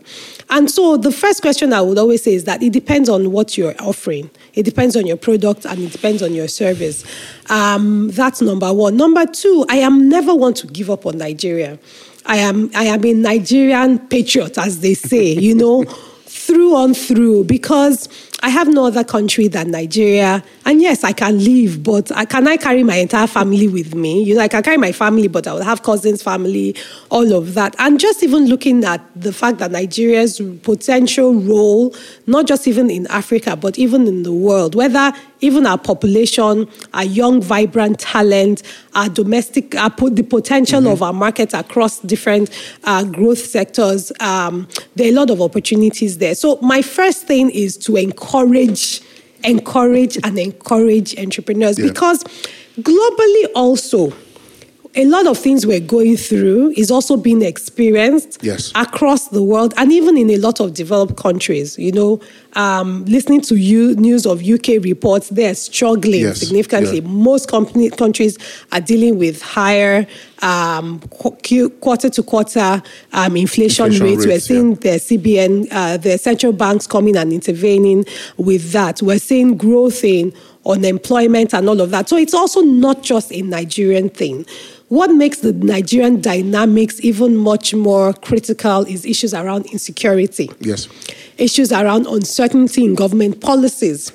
And 0.49 0.69
so, 0.69 0.95
the 0.95 1.11
first 1.11 1.41
question 1.41 1.73
I 1.73 1.81
would 1.81 1.97
always 1.97 2.23
say 2.23 2.33
is 2.33 2.45
that 2.45 2.61
it 2.63 2.71
depends 2.71 3.09
on 3.09 3.31
what 3.31 3.57
you're 3.57 3.75
offering. 3.79 4.29
It 4.53 4.63
depends 4.63 4.95
on 4.95 5.05
your 5.07 5.17
product 5.17 5.65
and 5.65 5.79
it 5.79 5.91
depends 5.91 6.21
on 6.21 6.33
your 6.33 6.47
service. 6.47 7.03
Um, 7.49 8.09
that's 8.09 8.41
number 8.41 8.71
one. 8.71 8.95
Number 8.95 9.25
two, 9.25 9.65
I 9.69 9.77
am 9.77 10.07
never 10.07 10.33
one 10.35 10.53
to 10.55 10.67
give 10.67 10.89
up 10.89 11.05
on 11.05 11.17
Nigeria. 11.17 11.79
I 12.25 12.37
am 12.37 12.71
I 12.75 12.85
am 12.85 13.03
a 13.05 13.13
Nigerian 13.13 13.99
patriot, 13.99 14.57
as 14.57 14.81
they 14.81 14.93
say, 14.93 15.33
you 15.33 15.55
know, 15.55 15.83
through 16.25 16.75
on 16.75 16.93
through, 16.93 17.45
because 17.45 18.07
I 18.43 18.49
have 18.49 18.67
no 18.67 18.85
other 18.85 19.03
country 19.03 19.47
than 19.47 19.71
Nigeria. 19.71 20.43
And 20.65 20.81
yes, 20.81 21.03
I 21.03 21.11
can 21.11 21.37
leave, 21.37 21.83
but 21.83 22.11
I, 22.15 22.25
can 22.25 22.47
I 22.47 22.57
carry 22.57 22.83
my 22.83 22.95
entire 22.95 23.27
family 23.27 23.67
with 23.67 23.93
me? 23.93 24.23
You 24.23 24.35
know, 24.35 24.41
I 24.41 24.47
can 24.47 24.63
carry 24.63 24.77
my 24.77 24.91
family, 24.91 25.27
but 25.27 25.45
I 25.45 25.53
will 25.53 25.63
have 25.63 25.83
cousins, 25.83 26.23
family, 26.23 26.75
all 27.09 27.33
of 27.33 27.53
that. 27.53 27.75
And 27.77 27.99
just 27.99 28.23
even 28.23 28.47
looking 28.47 28.83
at 28.83 29.01
the 29.15 29.31
fact 29.31 29.59
that 29.59 29.71
Nigeria's 29.71 30.41
potential 30.63 31.35
role, 31.35 31.95
not 32.25 32.47
just 32.47 32.67
even 32.67 32.89
in 32.89 33.05
Africa, 33.07 33.55
but 33.55 33.77
even 33.77 34.07
in 34.07 34.23
the 34.23 34.33
world, 34.33 34.73
whether 34.73 35.13
even 35.41 35.65
our 35.65 35.77
population, 35.77 36.67
our 36.93 37.03
young, 37.03 37.41
vibrant 37.41 37.99
talent, 37.99 38.63
our 38.93 39.09
domestic, 39.09 39.75
our, 39.75 39.89
the 39.89 40.23
potential 40.23 40.87
of 40.87 41.01
our 41.01 41.13
market 41.13 41.53
across 41.53 41.99
different 41.99 42.49
uh, 42.83 43.03
growth 43.03 43.39
sectors, 43.39 44.11
um, 44.19 44.67
there 44.95 45.07
are 45.07 45.11
a 45.11 45.15
lot 45.15 45.29
of 45.29 45.41
opportunities 45.41 46.19
there. 46.19 46.35
So 46.35 46.57
my 46.61 46.81
first 46.81 47.25
thing 47.27 47.49
is 47.49 47.77
to 47.77 47.97
encourage, 47.97 48.30
encourage 48.33 49.01
encourage, 49.43 50.17
and 50.23 50.37
encourage 50.37 51.17
entrepreneurs 51.17 51.79
Yeah. 51.79 51.87
because 51.87 52.23
globally 52.79 53.45
also, 53.55 54.13
a 54.95 55.05
lot 55.05 55.25
of 55.25 55.37
things 55.37 55.65
we're 55.65 55.79
going 55.79 56.17
through 56.17 56.73
is 56.75 56.91
also 56.91 57.15
being 57.15 57.41
experienced 57.41 58.39
Yes. 58.41 58.73
across 58.75 59.29
the 59.29 59.41
world 59.41 59.73
and 59.77 59.89
even 59.91 60.17
in 60.17 60.29
a 60.29 60.37
lot 60.37 60.59
of 60.59 60.73
developed 60.73 61.15
countries. 61.15 61.77
You 61.79 61.93
know, 61.93 62.19
um, 62.53 63.05
listening 63.05 63.39
to 63.43 63.55
you, 63.55 63.95
news 63.95 64.25
of 64.25 64.43
UK 64.43 64.79
reports, 64.83 65.29
they're 65.29 65.55
struggling 65.55 66.21
Yes, 66.21 66.39
significantly. 66.39 66.99
yeah. 66.99 67.07
Most 67.07 67.47
company, 67.47 67.89
countries 67.89 68.37
are 68.73 68.81
dealing 68.81 69.17
with 69.17 69.41
higher 69.41 70.05
um, 70.41 70.99
qu- 71.43 71.69
quarter 71.69 72.09
to 72.09 72.23
quarter 72.23 72.81
um, 73.13 73.37
inflation, 73.37 73.85
Inflation 73.85 74.05
rates. 74.05 74.25
We're 74.25 74.31
rates, 74.33 74.49
yeah. 74.49 74.55
seeing 74.55 74.75
the 74.75 74.99
CBN, 74.99 75.67
uh, 75.71 75.97
the 75.97 76.17
central 76.17 76.51
banks 76.51 76.85
coming 76.87 77.15
and 77.15 77.31
intervening 77.31 78.05
with 78.37 78.71
that. 78.73 79.01
We're 79.01 79.19
seeing 79.19 79.55
growth 79.55 80.03
in 80.03 80.33
unemployment 80.65 81.53
and 81.53 81.69
all 81.69 81.79
of 81.79 81.91
that. 81.91 82.09
So 82.09 82.17
it's 82.17 82.33
also 82.33 82.61
not 82.61 83.03
just 83.03 83.31
a 83.31 83.41
Nigerian 83.41 84.09
thing. 84.09 84.45
What 84.91 85.09
makes 85.13 85.37
the 85.39 85.53
Nigerian 85.53 86.19
dynamics 86.19 86.99
even 87.01 87.37
much 87.37 87.73
more 87.73 88.11
critical 88.11 88.81
is 88.81 89.05
issues 89.05 89.33
around 89.33 89.65
insecurity 89.67 90.51
Yes. 90.59 90.89
issues 91.37 91.71
around 91.71 92.07
uncertainty 92.07 92.83
in 92.83 92.95
government 92.95 93.39
policies, 93.39 94.11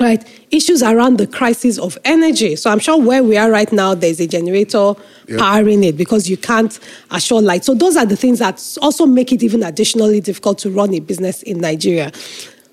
right? 0.00 0.22
Issues 0.52 0.84
around 0.84 1.18
the 1.18 1.26
crisis 1.26 1.78
of 1.78 1.98
energy. 2.04 2.54
So 2.54 2.70
I'm 2.70 2.78
sure 2.78 2.96
where 2.96 3.24
we 3.24 3.36
are 3.36 3.50
right 3.50 3.72
now, 3.72 3.96
there's 3.96 4.20
a 4.20 4.28
generator 4.28 4.94
Yeah. 5.26 5.36
powering 5.38 5.82
it 5.82 5.96
because 5.96 6.30
you 6.30 6.36
can't 6.36 6.78
assure 7.10 7.42
light. 7.42 7.64
So 7.64 7.74
those 7.74 7.96
are 7.96 8.06
the 8.06 8.14
things 8.14 8.38
that 8.38 8.62
also 8.80 9.04
make 9.04 9.32
it 9.32 9.42
even 9.42 9.64
additionally 9.64 10.20
difficult 10.20 10.58
to 10.58 10.70
run 10.70 10.94
a 10.94 11.00
business 11.00 11.42
in 11.42 11.58
Nigeria. 11.58 12.12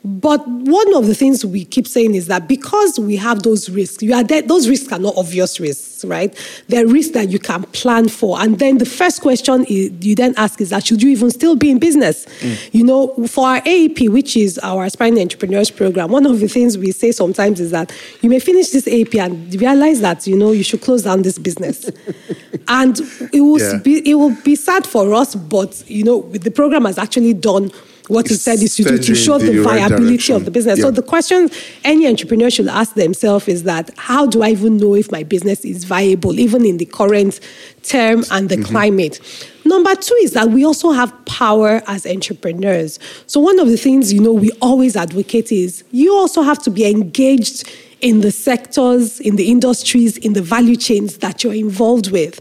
But 0.06 0.48
one 0.48 0.94
of 0.94 1.08
the 1.08 1.16
things 1.16 1.44
we 1.44 1.66
keep 1.66 1.88
saying 1.88 2.14
is 2.14 2.28
that 2.28 2.48
because 2.48 3.00
we 3.00 3.16
have 3.16 3.42
those 3.42 3.72
risks, 3.72 4.04
you 4.04 4.14
are 4.14 4.24
there, 4.24 4.44
those 4.44 4.70
risks 4.70 4.92
are 4.94 5.00
not 5.00 5.16
obvious 5.18 5.60
risks, 5.60 6.06
right? 6.06 6.32
They're 6.68 6.86
risks 6.86 7.14
that 7.16 7.30
you 7.30 7.40
can 7.40 7.64
plan 7.64 8.08
for. 8.10 8.40
And 8.40 8.60
then 8.60 8.78
the 8.78 8.86
first 8.86 9.22
question 9.24 9.66
is, 9.68 9.92
you 10.06 10.14
then 10.14 10.36
ask 10.38 10.62
is 10.62 10.70
that 10.70 10.86
should 10.86 11.02
you 11.02 11.10
even 11.10 11.32
still 11.32 11.56
be 11.56 11.72
in 11.72 11.80
business? 11.80 12.28
You 12.72 12.84
know, 12.84 13.08
for 13.28 13.48
our 13.48 13.62
AEP, 13.62 14.10
which 14.10 14.38
is 14.38 14.60
our 14.60 14.86
Aspiring 14.86 15.20
Entrepreneurs 15.20 15.72
Program, 15.72 16.12
one 16.12 16.28
of 16.28 16.40
the 16.40 16.48
things 16.48 16.78
we 16.78 16.92
say 16.92 17.12
sometimes 17.12 17.60
is 17.60 17.72
that 17.72 17.92
you 18.22 18.30
may 18.30 18.40
finish 18.40 18.70
this 18.70 18.86
AEP 18.86 19.20
and 19.20 19.56
realize 19.60 20.02
that, 20.02 20.28
you 20.28 20.38
know, 20.38 20.52
you 20.52 20.62
should 20.64 20.82
close 20.82 21.02
down 21.02 21.24
this 21.24 21.40
business. 21.40 21.90
and 22.68 23.00
it 23.34 23.42
will, 23.42 23.60
Yeah. 23.60 23.80
be, 23.80 24.08
it 24.08 24.14
will 24.14 24.38
be 24.44 24.56
sad 24.56 24.86
for 24.86 25.16
us, 25.16 25.34
but, 25.34 25.84
you 25.90 26.04
know, 26.04 26.22
the 26.30 26.52
program 26.52 26.86
has 26.86 27.00
actually 27.00 27.34
done 27.34 27.72
what 28.08 28.30
it 28.30 28.38
said 28.38 28.62
is 28.62 28.76
to 28.76 28.84
do 28.84 28.98
to 28.98 29.16
show 29.16 29.38
the 29.38 29.52
the 29.52 29.62
viability 29.64 30.06
direction. 30.18 30.36
of 30.36 30.46
the 30.46 30.52
business. 30.52 30.80
So 30.82 30.92
the 30.92 31.02
question 31.02 31.50
any 31.84 32.08
entrepreneur 32.08 32.50
should 32.50 32.68
ask 32.68 32.94
themselves 32.96 33.48
is 33.48 33.64
that 33.64 33.90
how 33.98 34.26
do 34.28 34.44
I 34.44 34.50
even 34.50 34.78
know 34.78 34.96
if 34.96 35.12
my 35.12 35.24
business 35.24 35.66
is 35.66 35.84
viable, 35.84 36.40
even 36.40 36.66
in 36.66 36.78
the 36.78 36.86
current 36.86 37.40
term 37.84 38.24
and 38.32 38.46
Mm-hmm. 38.50 38.62
the 38.62 38.68
climate? 38.68 39.20
Number 39.66 39.96
two 39.96 40.14
is 40.22 40.34
that 40.34 40.50
we 40.50 40.64
also 40.64 40.92
have 40.92 41.12
power 41.26 41.82
as 41.88 42.06
entrepreneurs. 42.06 43.00
So 43.26 43.40
one 43.40 43.58
of 43.60 43.68
the 43.68 43.78
things 43.78 44.14
you 44.14 44.22
know 44.22 44.34
we 44.34 44.52
always 44.62 44.96
advocate 44.96 45.52
is 45.52 45.84
you 45.92 46.14
also 46.14 46.44
have 46.44 46.62
to 46.64 46.70
be 46.70 46.86
engaged 46.86 47.68
in 48.02 48.22
the 48.22 48.32
sectors, 48.32 49.20
in 49.20 49.36
the 49.38 49.50
industries, 49.50 50.18
in 50.18 50.34
the 50.34 50.42
value 50.42 50.76
chains 50.76 51.18
that 51.20 51.44
you're 51.44 51.56
involved 51.56 52.12
with. 52.12 52.40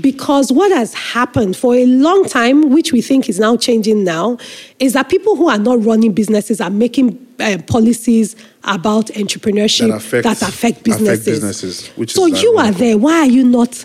Because 0.00 0.52
what 0.52 0.70
has 0.72 0.92
happened 0.94 1.56
for 1.56 1.74
a 1.74 1.86
long 1.86 2.24
time, 2.26 2.70
which 2.70 2.92
we 2.92 3.00
think 3.00 3.28
is 3.28 3.38
now 3.38 3.56
changing 3.56 4.04
now, 4.04 4.36
is 4.78 4.92
that 4.92 5.08
people 5.08 5.36
who 5.36 5.48
are 5.48 5.58
not 5.58 5.82
running 5.84 6.12
businesses 6.12 6.60
are 6.60 6.70
making 6.70 7.18
uh, 7.40 7.58
policies 7.66 8.36
about 8.64 9.06
entrepreneurship 9.06 9.88
That 9.88 9.96
affect- 9.96 10.24
that 10.24 10.42
affect 10.42 10.48
affect 10.48 10.84
businesses. 10.84 11.24
businesses, 11.26 11.88
which 11.96 12.12
so 12.12 12.26
you 12.26 12.56
are 12.58 12.72
there. 12.72 12.98
Why 12.98 13.20
are 13.20 13.26
you 13.26 13.44
not 13.44 13.84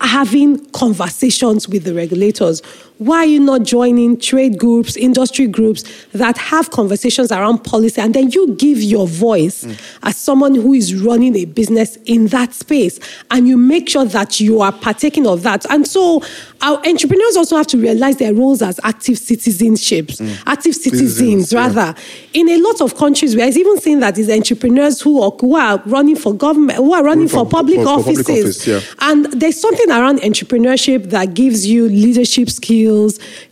having 0.00 0.64
conversations 0.70 1.68
with 1.68 1.84
the 1.84 1.94
regulators? 1.94 2.62
Why 2.98 3.18
are 3.18 3.26
you 3.26 3.40
not 3.40 3.64
joining 3.64 4.18
trade 4.18 4.58
groups, 4.58 4.96
industry 4.96 5.48
groups 5.48 6.06
that 6.12 6.38
have 6.38 6.70
conversations 6.70 7.32
around 7.32 7.64
policy? 7.64 8.00
And 8.00 8.14
then 8.14 8.30
you 8.30 8.54
give 8.54 8.80
your 8.80 9.08
voice 9.08 9.64
mm. 9.64 9.80
as 10.04 10.16
someone 10.16 10.54
who 10.54 10.72
is 10.74 10.94
running 10.94 11.34
a 11.34 11.44
business 11.44 11.96
in 12.04 12.28
that 12.28 12.54
space 12.54 13.00
and 13.32 13.48
you 13.48 13.56
make 13.56 13.88
sure 13.88 14.04
that 14.04 14.38
you 14.38 14.60
are 14.60 14.70
partaking 14.70 15.26
of 15.26 15.42
that. 15.42 15.68
And 15.70 15.86
so 15.86 16.22
our 16.62 16.78
entrepreneurs 16.86 17.36
also 17.36 17.56
have 17.56 17.66
to 17.68 17.78
realize 17.78 18.18
their 18.18 18.32
roles 18.32 18.62
as 18.62 18.78
active 18.84 19.16
citizenships, 19.16 20.20
mm. 20.20 20.42
active 20.46 20.74
citizens, 20.74 21.16
citizens 21.16 21.54
rather. 21.54 21.98
Yeah. 22.32 22.40
In 22.40 22.48
a 22.48 22.58
lot 22.58 22.80
of 22.80 22.96
countries, 22.96 23.34
we're 23.34 23.48
even 23.48 23.80
seeing 23.80 24.00
that 24.00 24.14
these 24.14 24.30
entrepreneurs 24.30 25.00
who 25.00 25.20
are, 25.20 25.32
who 25.32 25.56
are 25.56 25.82
running 25.84 26.16
for 26.16 26.32
government, 26.32 26.78
who 26.78 26.92
are 26.94 27.02
running 27.02 27.28
for, 27.28 27.44
for, 27.44 27.50
public 27.50 27.80
for, 27.80 27.88
offices. 27.88 28.24
Public 28.24 28.44
office, 28.44 28.66
yeah. 28.66 28.80
And 29.00 29.26
there's 29.26 29.60
something 29.60 29.90
around 29.90 30.20
entrepreneurship 30.20 31.10
that 31.10 31.34
gives 31.34 31.66
you 31.66 31.88
leadership 31.88 32.50
skills, 32.50 32.83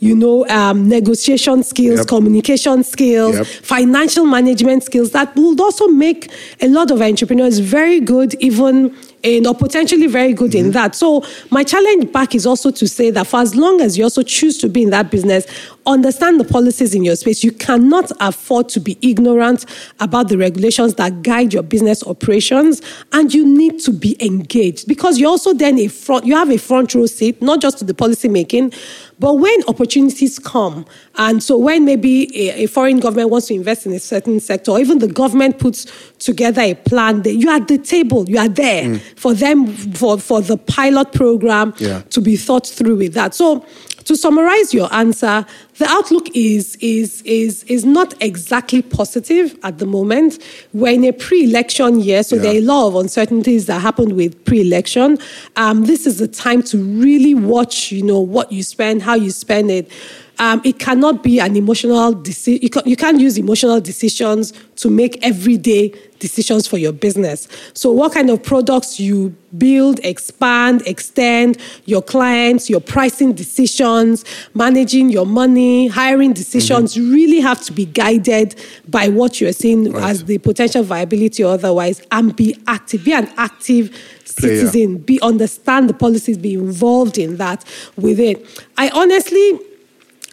you 0.01 0.15
know, 0.15 0.47
um, 0.49 0.89
negotiation 0.89 1.63
skills, 1.63 2.01
yep. 2.01 2.09
communication 2.09 2.83
skills, 2.85 3.37
yep. 3.37 3.47
financial 3.47 4.25
management 4.25 4.83
skills 4.85 5.11
that 5.13 5.35
will 5.37 5.61
also 5.61 5.89
make 5.89 6.31
a 6.61 6.69
lot 6.69 6.91
of 6.91 7.01
entrepreneurs 7.01 7.59
very 7.59 8.01
good, 8.01 8.35
even 8.41 8.95
in 9.23 9.47
or 9.47 9.55
potentially 9.55 10.07
very 10.07 10.33
good 10.33 10.53
mm-hmm. 10.53 10.67
in 10.67 10.73
that. 10.73 10.95
So 10.95 11.25
my 11.51 11.63
challenge 11.63 12.13
back 12.13 12.35
is 12.35 12.47
also 12.47 12.71
to 12.71 12.89
say 12.89 13.11
that 13.11 13.27
for 13.27 13.41
as 13.41 13.55
long 13.55 13.81
as 13.81 13.97
you 13.97 14.05
also 14.05 14.23
choose 14.23 14.59
to 14.59 14.69
be 14.69 14.83
in 14.83 14.91
that 14.91 15.11
business, 15.11 15.47
understand 15.87 16.39
the 16.41 16.45
policies 16.45 16.95
in 16.95 17.05
your 17.05 17.17
space. 17.17 17.43
You 17.43 17.53
cannot 17.53 18.11
afford 18.21 18.69
to 18.71 18.81
be 18.81 18.99
ignorant 19.03 19.65
about 20.01 20.29
the 20.29 20.39
regulations 20.39 20.95
that 20.95 21.23
guide 21.23 21.53
your 21.53 21.63
business 21.63 22.05
operations, 22.07 22.83
and 23.13 23.33
you 23.33 23.47
need 23.47 23.81
to 23.81 23.93
be 23.93 24.17
engaged 24.25 24.87
because 24.87 25.19
you're 25.19 25.31
also 25.31 25.55
then 25.55 25.79
a 25.79 25.89
front. 25.89 26.27
You 26.27 26.37
have 26.37 26.51
a 26.51 26.59
front 26.59 26.95
row 26.95 27.07
seat, 27.07 27.41
not 27.43 27.61
just 27.61 27.79
to 27.79 27.85
the 27.85 27.95
policy 27.95 28.29
making, 28.29 28.73
but 29.23 29.35
when 29.35 29.57
opportunities 29.69 30.41
come, 30.41 30.85
and 31.15 31.41
so 31.41 31.57
when 31.57 31.85
maybe 31.85 32.29
a, 32.37 32.65
a, 32.65 32.67
foreign 32.67 32.99
government 32.99 33.31
wants 33.31 33.47
to 33.47 33.55
invest 33.55 33.87
in 33.87 33.93
a 33.93 34.01
certain 34.01 34.41
sector, 34.41 34.73
or 34.73 34.81
even 34.81 34.99
the 34.99 35.07
government 35.07 35.61
puts 35.61 35.87
together 36.19 36.61
a 36.61 36.75
plan, 36.75 37.23
that 37.23 37.37
you 37.37 37.49
are 37.49 37.59
at 37.59 37.69
the 37.69 37.79
table, 37.79 38.29
you 38.29 38.37
are 38.37 38.49
there 38.49 38.83
mm. 38.83 39.01
for 39.15 39.33
them 39.33 39.69
for, 39.69 40.19
for 40.19 40.41
the 40.41 40.57
pilot 40.57 41.13
program 41.13 41.73
yeah. 41.79 42.03
to 42.11 42.21
be 42.21 42.35
thought 42.35 42.67
through 42.67 42.97
with 42.97 43.15
that. 43.15 43.33
So 43.33 43.65
to 44.05 44.17
summarize 44.17 44.75
your 44.75 44.93
answer, 44.93 45.47
the 45.79 45.87
outlook 45.87 46.29
is, 46.35 46.77
is, 46.77 47.23
is, 47.23 47.65
is 47.65 47.85
not 47.85 48.15
exactly 48.23 48.83
positive 48.83 49.59
at 49.63 49.79
the 49.79 49.87
moment. 49.87 50.39
We're 50.73 50.95
in 50.95 51.05
a 51.05 51.13
pre 51.13 51.45
election 51.45 52.01
year, 52.01 52.23
so 52.23 52.37
yeah. 52.37 52.43
there 52.43 52.55
are 52.55 52.59
a 52.59 52.63
lot 52.63 52.89
of 52.89 52.97
uncertainties 52.97 53.67
that 53.67 53.81
happened 53.81 54.15
with 54.15 54.45
pre 54.45 54.61
election. 54.61 55.19
Um, 55.57 55.85
this 55.85 56.07
is 56.07 56.19
the 56.19 56.29
time 56.29 56.63
to 56.65 56.79
really 56.79 57.35
watch 57.35 57.93
you 57.93 58.03
know, 58.03 58.21
what 58.21 58.53
you 58.53 58.63
spend, 58.63 59.03
how 59.03 59.15
you 59.15 59.31
spend 59.31 59.71
it. 59.71 59.91
Um, 60.39 60.61
it 60.65 60.79
cannot 60.79 61.23
be 61.23 61.39
an 61.41 61.57
emotional 61.57 62.13
decision. 62.13 62.63
You, 62.63 62.83
you 62.85 62.97
can't 62.97 63.21
use 63.21 63.39
emotional 63.39 63.81
decisions 63.81 64.53
to 64.77 64.91
make 64.91 65.25
everyday 65.25 65.95
decisions 66.23 66.69
for 66.69 66.79
your 66.79 66.93
business. 66.93 67.49
So, 67.75 67.91
what 67.91 68.15
kind 68.15 68.31
of 68.31 68.43
products 68.43 69.01
you 69.01 69.35
build, 69.59 69.99
expand, 70.05 70.87
extend, 70.87 71.59
your 71.85 72.01
clients, 72.01 72.71
your 72.71 72.81
pricing 72.81 73.33
decisions, 73.33 74.25
managing 74.55 75.11
your 75.11 75.27
money, 75.27 75.89
hiring 75.89 76.33
decisions 76.33 76.95
mm-hmm. 76.95 77.13
really 77.13 77.41
have 77.41 77.61
to 77.63 77.73
be 77.73 77.85
guided 77.85 78.55
by 78.89 79.09
what 79.09 79.41
you're 79.41 79.53
seeing 79.53 79.93
right. 79.93 80.11
as 80.11 80.25
the 80.25 80.39
potential 80.39 80.85
viability 80.85 81.43
or 81.43 81.55
otherwise, 81.55 82.01
and 82.13 82.35
be 82.37 82.57
active, 82.69 83.05
be 83.05 83.13
an 83.13 83.29
active 83.37 83.95
citizen, 84.25 84.99
be 84.99 85.21
understand 85.21 85.91
the 85.91 85.95
policies, 85.95 86.39
be 86.39 86.55
involved 86.55 87.19
in 87.19 87.37
that 87.37 87.65
with 87.97 88.21
it. 88.21 88.65
I 88.79 88.89
honestly 88.91 89.59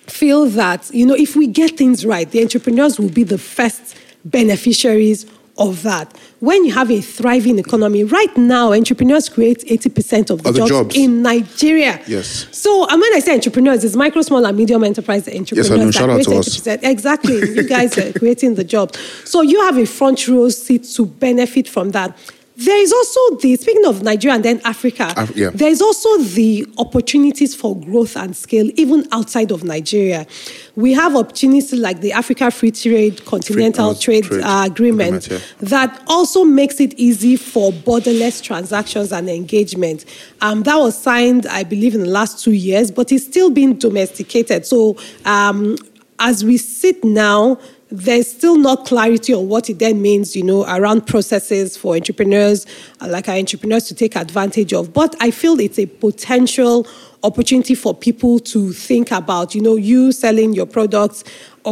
feel 0.06 0.46
that, 0.46 0.90
you 0.94 1.06
know, 1.06 1.16
if 1.16 1.36
we 1.36 1.48
get 1.48 1.78
things 1.78 2.06
right, 2.06 2.30
the 2.30 2.42
entrepreneurs 2.42 3.00
will 3.00 3.10
be 3.10 3.24
the 3.24 3.40
first 3.40 3.98
beneficiaries 4.24 5.26
of 5.60 5.84
that. 5.84 6.18
When 6.40 6.64
you 6.64 6.74
have 6.74 6.90
a 6.90 7.02
thriving 7.02 7.60
economy, 7.60 8.06
right 8.06 8.36
now, 8.38 8.72
entrepreneurs 8.74 9.28
create 9.28 9.60
80% 9.60 10.30
of 10.30 10.42
the, 10.42 10.54
jobs, 10.54 10.70
jobs, 10.70 10.96
in 10.96 11.22
Nigeria. 11.22 12.02
Yes. 12.08 12.48
So, 12.52 12.88
and 12.88 13.00
when 13.00 13.14
I 13.14 13.20
say 13.20 13.34
entrepreneurs, 13.34 13.84
it's 13.84 13.96
micro, 13.96 14.22
small, 14.22 14.46
and 14.46 14.58
medium 14.58 14.84
enterprise 14.84 15.28
entrepreneurs. 15.28 15.70
Yes, 15.70 15.72
I 15.72 15.84
know. 15.84 15.92
Shout 15.92 16.10
out 16.10 16.24
to 16.24 16.30
80%. 16.30 16.78
us. 16.78 16.84
Exactly. 16.84 17.36
you 17.36 17.68
guys 17.68 17.98
are 17.98 18.14
creating 18.14 18.56
the 18.56 18.64
jobs. 18.64 18.98
So, 19.26 19.42
you 19.42 19.62
have 19.64 19.78
a 19.78 19.86
front 19.86 20.28
row 20.28 20.50
seat 20.50 20.86
to 20.96 21.06
benefit 21.06 21.68
from 21.68 21.92
that. 21.92 22.18
There 22.60 22.82
is 22.82 22.92
also 22.92 23.38
the, 23.38 23.56
speaking 23.56 23.86
of 23.86 24.04
Nigeria 24.04 24.36
and 24.36 24.44
then 24.44 24.60
Africa, 24.66 25.14
Af- 25.16 25.36
yeah. 25.36 25.50
there 25.54 25.70
is 25.70 25.82
also 25.82 26.18
the 26.18 26.68
opportunities 26.78 27.56
for 27.56 27.80
growth 27.80 28.18
and 28.18 28.36
scale 28.36 28.70
even 28.76 29.08
outside 29.14 29.52
of 29.52 29.64
Nigeria. 29.64 30.28
We 30.76 30.92
have 30.92 31.16
opportunities 31.16 31.72
like 31.74 32.02
the 32.02 32.12
Africa 32.12 32.52
Free 32.52 32.72
Trade 32.72 33.24
Continental 33.24 33.94
Free, 33.94 34.18
uh, 34.18 34.22
Trade, 34.22 34.24
Trade 34.26 34.44
uh, 34.44 34.64
Agreement, 34.66 35.26
agreement 35.26 35.28
yeah. 35.30 35.68
that 35.70 36.04
also 36.08 36.44
makes 36.44 36.82
it 36.82 36.94
easy 36.96 37.38
for 37.38 37.72
borderless 37.72 38.44
transactions 38.44 39.14
and 39.14 39.30
engagement. 39.30 40.04
Um, 40.42 40.64
that 40.64 40.76
was 40.76 41.02
signed, 41.02 41.46
I 41.48 41.64
believe, 41.64 41.96
in 41.96 42.02
the 42.02 42.10
last 42.10 42.44
two 42.44 42.52
years, 42.52 42.92
but 42.92 43.12
it's 43.14 43.26
still 43.26 43.50
being 43.50 43.76
domesticated. 43.76 44.66
So 44.66 44.98
um, 45.24 45.78
as 46.20 46.44
we 46.44 46.58
sit 46.58 47.04
now, 47.06 47.58
there's 47.92 48.30
still 48.30 48.58
not 48.58 48.86
clarity 48.86 49.34
on 49.34 49.48
what 49.50 49.70
it 49.70 49.80
then 49.80 50.02
means, 50.02 50.36
you 50.36 50.44
know, 50.44 50.64
around 50.66 51.08
processes 51.08 51.76
for 51.76 51.96
entrepreneurs, 51.96 52.66
uh, 53.02 53.08
like 53.08 53.28
our 53.28 53.36
entrepreneurs 53.36 53.86
to 53.88 53.96
take 53.96 54.16
advantage 54.16 54.74
of. 54.74 54.94
But 54.94 55.16
I 55.20 55.32
feel 55.32 55.60
it's 55.60 55.80
a 55.80 55.88
potential 55.88 56.88
opportunity 57.24 57.76
for 57.76 57.94
people 57.94 58.40
to 58.40 58.72
think 58.72 59.12
about, 59.12 59.56
you 59.56 59.62
know, 59.62 59.76
you 59.76 60.12
selling 60.12 60.54
your 60.54 60.66
products 60.66 61.24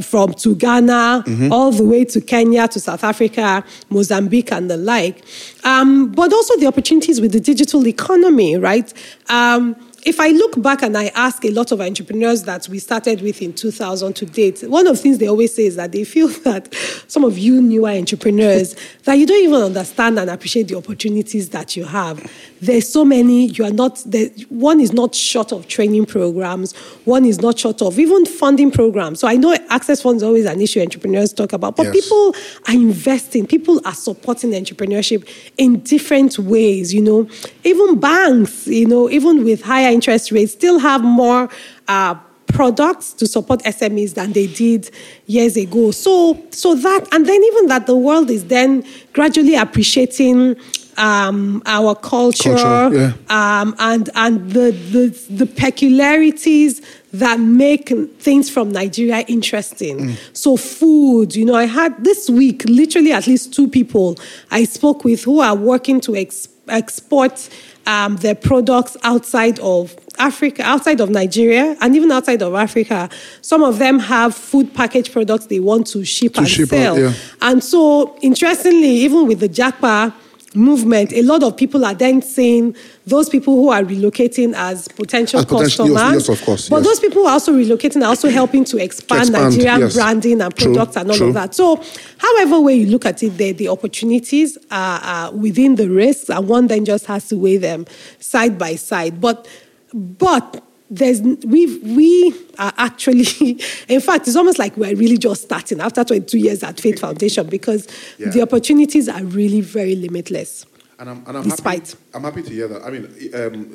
from 0.02 0.34
to 0.34 0.56
Ghana 0.56 1.24
mm-hmm. 1.26 1.52
all 1.52 1.72
the 1.72 1.84
way 1.84 2.06
to 2.06 2.22
Kenya 2.22 2.68
to 2.68 2.80
South 2.80 3.04
Africa, 3.04 3.64
Mozambique, 3.90 4.52
and 4.52 4.70
the 4.70 4.78
like. 4.78 5.24
Um, 5.64 6.12
but 6.12 6.34
also 6.34 6.58
the 6.58 6.68
opportunities 6.68 7.22
with 7.22 7.32
the 7.32 7.40
digital 7.40 7.88
economy, 7.88 8.58
right? 8.58 8.92
Um, 9.30 9.76
if 10.08 10.22
I 10.22 10.30
look 10.30 10.62
back 10.62 10.84
and 10.84 10.98
I 10.98 11.08
ask 11.16 11.44
a 11.44 11.52
lot 11.52 11.74
of 11.74 11.82
entrepreneurs 11.82 12.44
that 12.44 12.70
we 12.70 12.80
started 12.80 13.22
with 13.22 13.42
in 13.42 13.52
2000 13.52 14.16
to 14.16 14.26
date, 14.26 14.62
one 14.62 14.88
of 14.88 14.96
the 14.96 15.02
things 15.02 15.18
they 15.18 15.28
always 15.28 15.54
say 15.54 15.66
is 15.66 15.76
that 15.76 15.92
they 15.92 16.06
feel 16.06 16.28
that 16.46 16.74
some 17.08 17.26
of 17.26 17.38
you 17.38 17.62
newer 17.62 17.90
entrepreneurs 17.90 18.78
that 19.04 19.16
you 19.16 19.26
don't 19.26 19.44
even 19.44 19.62
understand 19.62 20.18
and 20.18 20.30
appreciate 20.30 20.70
the 20.70 20.76
opportunities 20.76 21.50
that 21.50 21.76
you 21.76 21.84
have. 21.84 22.26
There's 22.62 22.88
so 22.88 23.04
many. 23.04 23.48
You 23.48 23.66
are 23.66 23.72
not. 23.72 24.02
There, 24.06 24.30
one 24.48 24.80
is 24.80 24.94
not 24.94 25.14
short 25.14 25.52
of 25.52 25.68
training 25.68 26.06
programs. 26.06 26.74
One 27.04 27.26
is 27.26 27.42
not 27.42 27.60
short 27.60 27.82
of 27.82 28.00
even 28.00 28.26
funding 28.26 28.72
programs. 28.72 29.20
So 29.20 29.28
I 29.28 29.36
know 29.36 29.56
access 29.70 30.02
funds 30.02 30.24
is 30.24 30.28
always 30.28 30.46
an 30.46 30.62
issue 30.62 30.80
entrepreneurs 30.80 31.34
talk 31.34 31.52
about, 31.52 31.76
but 31.76 31.88
yes. 31.88 31.94
people 31.94 32.36
are 32.68 32.74
investing. 32.74 33.46
People 33.46 33.82
are 33.86 33.94
supporting 33.94 34.52
entrepreneurship 34.52 35.28
in 35.58 35.82
different 35.82 36.40
ways. 36.40 36.94
You 36.94 37.02
know, 37.02 37.30
even 37.66 38.00
banks. 38.00 38.68
You 38.68 38.88
know, 38.88 39.10
even 39.10 39.44
with 39.44 39.62
higher 39.62 39.97
interest 39.98 40.32
rates 40.32 40.52
still 40.54 40.80
have 40.80 41.02
more 41.04 41.50
uh, 41.88 42.16
products 42.48 43.14
to 43.14 43.26
support 43.28 43.60
SMEs 43.64 44.14
than 44.14 44.32
they 44.34 44.48
did 44.48 44.90
years 45.26 45.58
ago. 45.58 45.92
So, 45.92 46.42
so 46.52 46.76
that, 46.76 47.08
and 47.14 47.26
then 47.26 47.42
even 47.44 47.68
that 47.68 47.88
the 47.88 47.96
world 47.96 48.30
is 48.30 48.46
then 48.46 48.84
gradually 49.14 49.56
appreciating 49.56 50.56
um, 50.98 51.62
our 51.66 51.94
culture, 51.96 52.56
culture 52.56 52.96
yeah. 52.96 53.14
um, 53.62 53.76
and 53.78 54.10
and 54.16 54.52
the, 54.52 54.72
the 54.72 55.06
the 55.30 55.46
peculiarities 55.46 56.82
that 57.14 57.40
make 57.40 57.90
things 58.20 58.50
from 58.50 58.72
Nigeria 58.72 59.20
interesting. 59.28 59.98
Mm. 60.00 60.18
So 60.34 60.58
food, 60.58 61.36
you 61.36 61.46
know, 61.46 61.56
I 61.56 61.66
had 61.66 62.04
this 62.04 62.30
week 62.30 62.64
literally 62.66 63.12
at 63.12 63.28
least 63.28 63.54
two 63.54 63.68
people 63.68 64.18
I 64.50 64.64
spoke 64.64 65.04
with 65.04 65.24
who 65.24 65.40
are 65.40 65.56
working 65.56 66.02
to 66.02 66.16
ex- 66.16 66.50
export 66.68 67.48
um, 67.88 68.18
their 68.18 68.36
products 68.36 68.96
outside 69.02 69.60
of 69.60 69.96
Africa, 70.20 70.62
outside 70.64 71.00
of 71.00 71.10
Nigeria, 71.10 71.76
and 71.82 71.96
even 71.96 72.12
outside 72.12 72.42
of 72.42 72.54
Africa. 72.54 73.10
Some 73.42 73.64
of 73.64 73.80
them 73.80 73.98
have 74.00 74.36
food 74.36 74.74
package 74.74 75.12
products 75.12 75.48
they 75.48 75.60
want 75.60 75.88
to 75.88 76.04
ship 76.04 76.34
to 76.34 76.40
and 76.40 76.50
ship 76.50 76.70
sell. 76.70 76.96
Out, 76.96 77.00
yeah. 77.00 77.14
And 77.42 77.64
so, 77.64 78.18
interestingly, 78.22 78.90
even 78.90 79.26
with 79.26 79.40
the 79.40 79.50
Japa 79.50 80.14
movement, 80.58 81.14
a 81.14 81.22
lot 81.22 81.44
of 81.44 81.56
people 81.56 81.86
are 81.86 81.94
then 81.94 82.22
saying 82.22 82.76
those 83.06 83.30
people 83.30 83.56
who 83.56 83.70
are 83.70 83.84
relocating 83.84 84.54
as 84.56 84.88
potential 84.90 85.40
as 85.40 85.46
customers. 85.46 85.94
Yes, 85.94 86.30
of 86.30 86.42
course. 86.42 86.68
But 86.68 86.78
yes. 86.78 86.86
those 86.86 87.00
people 87.00 87.22
who 87.22 87.28
are 87.28 87.34
also 87.34 87.54
relocating 87.54 88.02
are 88.02 88.08
also 88.08 88.30
helping 88.30 88.66
to 88.66 88.78
expand, 88.78 89.22
expand 89.22 89.56
Nigerian 89.56 89.80
yes. 89.82 89.94
branding 89.96 90.42
and 90.42 90.56
products 90.56 90.94
True. 90.94 91.02
and 91.02 91.12
all 91.12 91.18
True. 91.18 91.28
of 91.28 91.34
that. 91.36 91.56
So, 91.56 91.82
however 92.18 92.60
way 92.60 92.76
you 92.76 92.88
look 92.88 93.06
at 93.06 93.22
it, 93.24 93.38
the, 93.38 93.54
the 93.54 93.70
opportunities 93.70 94.58
are, 94.72 95.00
are 95.00 95.32
within 95.32 95.76
the 95.76 95.90
risks, 95.90 96.30
and 96.30 96.48
one 96.48 96.68
then 96.68 96.84
just 96.84 97.06
has 97.06 97.28
to 97.30 97.38
weigh 97.38 97.58
them 97.58 97.86
side 98.20 98.58
by 98.58 98.76
side. 98.76 99.22
But, 99.22 99.48
but 99.94 100.64
there's 100.90 101.22
we 101.22 101.80
we 101.80 102.34
are 102.58 102.74
actually 102.78 103.22
in 103.90 104.00
fact 104.00 104.28
it's 104.28 104.38
almost 104.38 104.58
like 104.58 104.76
we're 104.78 104.96
really 104.96 105.18
just 105.18 105.44
starting 105.44 105.82
after 105.82 106.04
22 106.04 106.38
years 106.38 106.64
at 106.64 106.80
Fate 106.80 107.00
Foundation 107.00 107.48
because 107.48 107.88
yeah. 108.18 108.30
the 108.30 108.42
opportunities 108.42 109.10
are 109.10 109.24
really 109.24 109.62
very 109.62 109.96
limitless 109.96 110.66
And 111.00 111.10
I'm, 111.10 111.24
and 111.28 111.38
I'm 111.38 111.44
Despite. 111.44 111.90
happy. 111.90 112.04
I'm 112.16 112.24
happy 112.24 112.42
to 112.42 112.50
hear 112.50 112.68
that. 112.70 112.84
I 112.84 112.90
mean, 112.90 113.06
um, 113.36 113.66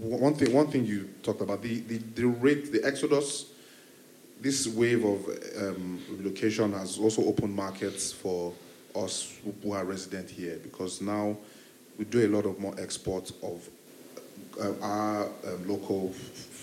one 0.00 0.34
thing. 0.34 0.52
One 0.52 0.66
thing 0.66 0.84
you 0.84 1.08
talked 1.22 1.40
about 1.40 1.62
the, 1.62 1.80
the, 1.80 1.98
the 1.98 2.26
rate, 2.26 2.72
the 2.72 2.84
exodus. 2.84 3.46
This 4.40 4.66
wave 4.66 5.04
of 5.04 5.24
um, 5.58 6.00
relocation 6.10 6.72
has 6.72 6.98
also 6.98 7.24
opened 7.24 7.54
markets 7.54 8.12
for 8.12 8.52
us 8.96 9.38
who 9.62 9.72
are 9.72 9.84
resident 9.84 10.28
here 10.28 10.58
because 10.60 11.00
now 11.00 11.36
we 11.96 12.04
do 12.04 12.26
a 12.26 12.28
lot 12.28 12.44
of 12.46 12.58
more 12.58 12.74
export 12.78 13.30
of 13.44 13.68
uh, 14.60 14.72
our 14.82 15.26
um, 15.46 15.68
local 15.68 16.12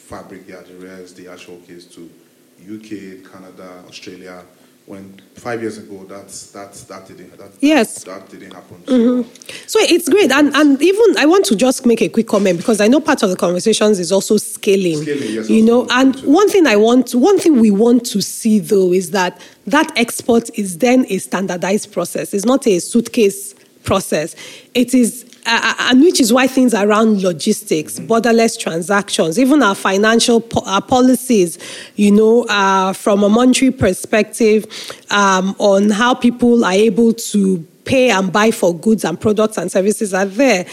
fabric, 0.10 0.47
the 0.47 0.57
Algerians, 0.57 1.14
the 1.14 1.28
actual 1.28 1.57
case 1.68 1.86
to 1.86 2.10
UK, 2.76 3.24
Canada, 3.32 3.84
Australia. 3.88 4.43
When 4.86 5.22
five 5.36 5.62
years 5.62 5.78
ago, 5.78 6.03
that's 6.10 6.49
that's 6.49 6.84
that 6.86 7.07
didn't 7.07 7.38
that, 7.38 7.51
Yes. 7.60 8.03
that 8.05 8.28
didn't 8.28 8.53
happen. 8.55 8.78
Mm-hmm. 8.88 9.30
So, 9.68 9.80
So 9.80 9.80
it's 9.93 10.10
great. 10.10 10.32
And, 10.32 10.47
and 10.55 10.82
even 10.82 11.16
I 11.20 11.28
want 11.28 11.45
to 11.45 11.55
just 11.55 11.86
make 11.86 12.01
a 12.01 12.10
quick 12.10 12.28
comment 12.28 12.57
because 12.57 12.82
I 12.82 12.88
know 12.88 12.99
part 12.99 13.22
of 13.22 13.30
the 13.30 13.36
conversations 13.36 13.99
is 13.99 14.12
also 14.12 14.38
scaling. 14.38 15.03
Scaling, 15.03 15.32
yes, 15.32 15.47
you 15.47 15.64
know, 15.64 15.86
and 15.91 16.16
one 16.22 16.49
thing 16.49 16.66
I 16.66 16.76
want, 16.76 17.14
one 17.14 17.38
thing 17.38 17.60
we 17.60 17.70
want 17.70 18.03
to 18.07 18.20
see 18.20 18.57
though 18.57 18.91
is 18.91 19.12
that 19.12 19.39
that 19.68 19.95
export 19.95 20.49
is 20.57 20.80
then 20.80 21.05
a 21.10 21.20
standardized 21.20 21.91
process. 21.93 22.34
It's 22.34 22.45
not 22.45 22.66
a 22.66 22.80
suitcase 22.80 23.53
process. 23.84 24.36
It 24.74 24.95
is 24.95 25.28
uh, 25.46 25.76
and 25.80 26.02
which 26.02 26.20
is 26.20 26.32
why 26.32 26.48
things 26.48 26.74
around 26.74 27.22
logistics, 27.22 28.00
borderless 28.00 28.60
transactions, 28.60 29.40
even 29.40 29.64
our 29.64 29.76
financial 29.76 30.42
po- 30.42 30.64
our 30.66 30.82
policies, 30.82 31.58
you 31.96 32.12
know, 32.12 32.44
uh, 32.44 32.94
from 32.94 33.24
a 33.24 33.30
monetary 33.30 33.72
perspective, 33.72 34.66
um, 35.10 35.56
on 35.60 35.90
how 35.90 36.14
people 36.14 36.64
are 36.66 36.74
able 36.74 37.14
to 37.14 37.66
pay 37.86 38.10
and 38.10 38.32
buy 38.32 38.52
for 38.52 38.76
goods 38.78 39.04
and 39.04 39.20
products 39.20 39.58
and 39.58 39.72
services 39.72 40.14
are 40.14 40.26
there. 40.26 40.66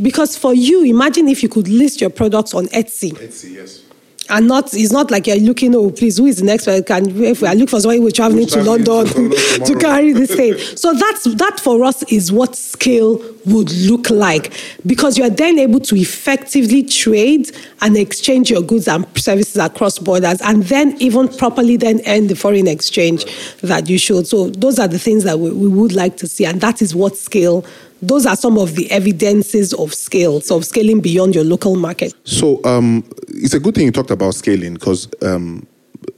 Because 0.00 0.36
for 0.36 0.54
you, 0.54 0.82
imagine 0.84 1.28
if 1.28 1.42
you 1.42 1.48
could 1.48 1.68
list 1.68 2.00
your 2.00 2.10
products 2.10 2.52
on 2.54 2.66
Etsy 2.66 3.12
Etsy, 3.12 3.54
yes. 3.54 3.83
And 4.30 4.48
not 4.48 4.72
it's 4.74 4.92
not 4.92 5.10
like 5.10 5.26
you're 5.26 5.36
looking 5.36 5.74
oh 5.74 5.90
please 5.90 6.18
who 6.18 6.26
is 6.26 6.38
the 6.38 6.44
next 6.44 6.64
can 6.86 7.22
if 7.22 7.42
are 7.42 7.54
looking 7.54 7.66
for 7.66 7.80
somebody 7.80 8.00
who's 8.00 8.12
traveling 8.12 8.46
to 8.46 8.54
to 8.54 8.62
london 8.62 8.84
London 8.84 9.30
to 9.64 9.76
carry 9.80 10.12
this 10.12 10.34
thing. 10.34 10.56
So 10.76 10.94
that's 10.94 11.24
that 11.24 11.60
for 11.60 11.84
us 11.84 12.02
is 12.04 12.32
what 12.32 12.56
scale 12.56 13.18
would 13.46 13.72
look 13.72 14.10
like. 14.10 14.52
Because 14.86 15.18
you're 15.18 15.30
then 15.30 15.58
able 15.58 15.80
to 15.80 15.96
effectively 15.96 16.82
trade 16.82 17.50
and 17.80 17.96
exchange 17.96 18.50
your 18.50 18.62
goods 18.62 18.88
and 18.88 19.06
services 19.18 19.56
across 19.56 19.98
borders 19.98 20.40
and 20.42 20.62
then 20.64 20.96
even 21.00 21.28
properly 21.28 21.76
then 21.76 22.00
end 22.00 22.28
the 22.28 22.36
foreign 22.36 22.66
exchange 22.66 23.24
that 23.60 23.88
you 23.88 23.98
should. 23.98 24.26
So 24.26 24.50
those 24.50 24.78
are 24.78 24.88
the 24.88 24.98
things 24.98 25.24
that 25.24 25.38
we, 25.38 25.50
we 25.50 25.68
would 25.68 25.92
like 25.92 26.16
to 26.18 26.28
see. 26.28 26.44
And 26.44 26.60
that 26.60 26.82
is 26.82 26.94
what 26.94 27.16
scale 27.16 27.64
those 28.06 28.26
are 28.26 28.36
some 28.36 28.58
of 28.58 28.74
the 28.74 28.90
evidences 28.90 29.72
of 29.74 29.94
scale 29.94 30.40
so 30.40 30.56
of 30.56 30.64
scaling 30.64 31.00
beyond 31.00 31.34
your 31.34 31.44
local 31.44 31.76
market 31.76 32.14
So 32.24 32.62
um, 32.64 33.04
it's 33.28 33.54
a 33.54 33.60
good 33.60 33.74
thing 33.74 33.84
you 33.84 33.92
talked 33.92 34.10
about 34.10 34.34
scaling 34.34 34.74
because 34.74 35.08
um, 35.22 35.66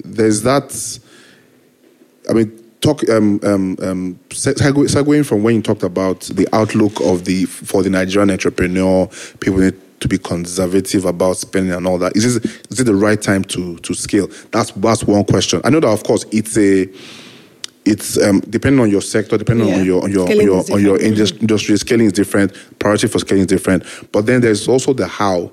there's 0.05 0.43
that. 0.43 0.99
I 2.28 2.32
mean, 2.32 2.64
talk 2.80 3.09
um, 3.09 3.41
um, 3.45 3.76
um, 3.82 4.18
segue, 4.30 4.89
segueing 4.89 5.24
from 5.24 5.43
when 5.43 5.57
you 5.57 5.62
talked 5.62 5.82
about 5.82 6.20
the 6.22 6.49
outlook 6.53 7.01
of 7.01 7.24
the 7.24 7.45
for 7.45 7.82
the 7.82 7.91
Nigerian 7.91 8.30
entrepreneur, 8.30 9.09
people 9.41 9.59
need 9.59 10.01
to 10.01 10.09
be 10.09 10.18
conservative 10.18 11.05
about 11.05 11.37
spending 11.37 11.72
and 11.72 11.87
all 11.87 11.99
that. 11.99 12.16
Is 12.16 12.41
this, 12.41 12.57
is 12.70 12.80
it 12.80 12.84
the 12.84 12.95
right 12.95 13.20
time 13.20 13.45
to 13.45 13.76
to 13.78 13.95
scale? 13.95 14.28
That's 14.53 14.70
that's 14.72 15.05
one 15.05 15.24
question. 15.24 15.61
I 15.64 15.70
know 15.70 15.80
that 15.80 15.89
of 15.89 16.03
course 16.05 16.24
it's 16.30 16.57
a 16.57 16.89
it's 17.87 18.18
um, 18.20 18.41
depending 18.41 18.80
on 18.80 18.91
your 18.91 19.01
sector, 19.03 19.39
depending 19.39 19.68
Yeah. 19.68 19.76
on 19.78 19.84
your 19.87 20.03
on 20.05 20.11
your 20.11 20.28
on 20.28 20.37
your, 20.37 20.59
on 20.72 20.82
your 20.82 20.99
different. 20.99 21.41
industry, 21.43 21.76
scaling 21.78 22.07
is 22.07 22.12
different. 22.12 22.53
Priority 22.78 23.07
for 23.07 23.18
scaling 23.20 23.43
is 23.43 23.47
different. 23.47 23.84
But 24.12 24.26
then 24.26 24.41
there's 24.41 24.68
also 24.68 24.93
the 24.93 25.07
how. 25.07 25.53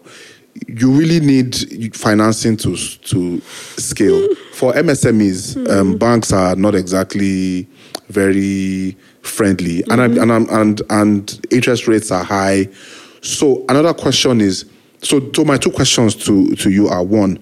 You 0.67 0.91
really 0.91 1.19
need 1.19 1.55
financing 1.95 2.57
to 2.57 2.75
to 2.75 3.41
scale. 3.77 4.27
For 4.53 4.71
MSMEs, 4.73 5.67
um, 5.69 5.97
banks 5.97 6.31
are 6.31 6.55
not 6.55 6.75
exactly 6.75 7.67
very 8.09 8.95
friendly, 9.23 9.83
and 9.89 9.99
I, 9.99 10.05
and 10.05 10.31
I'm, 10.31 10.47
and 10.49 10.81
and 10.91 11.47
interest 11.51 11.87
rates 11.87 12.11
are 12.11 12.23
high. 12.23 12.69
So 13.21 13.65
another 13.67 13.93
question 13.95 14.41
is, 14.41 14.65
so 15.01 15.31
so 15.35 15.43
my 15.43 15.57
two 15.57 15.71
questions 15.71 16.13
to 16.25 16.53
to 16.55 16.69
you 16.69 16.87
are 16.87 17.03
one, 17.03 17.39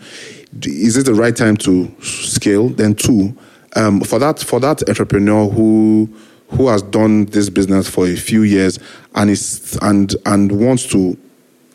is 0.63 0.95
it 0.95 1.05
the 1.05 1.13
right 1.13 1.35
time 1.35 1.57
to 1.57 1.91
scale? 2.01 2.69
Then 2.69 2.95
two, 2.95 3.37
um, 3.75 4.01
for 4.01 4.19
that 4.19 4.39
for 4.39 4.59
that 4.59 4.87
entrepreneur 4.87 5.49
who 5.49 6.09
who 6.49 6.67
has 6.67 6.81
done 6.81 7.25
this 7.25 7.49
business 7.49 7.89
for 7.89 8.05
a 8.07 8.15
few 8.15 8.43
years 8.43 8.79
and 9.15 9.29
is 9.29 9.77
and 9.81 10.15
and 10.25 10.51
wants 10.51 10.85
to, 10.87 11.17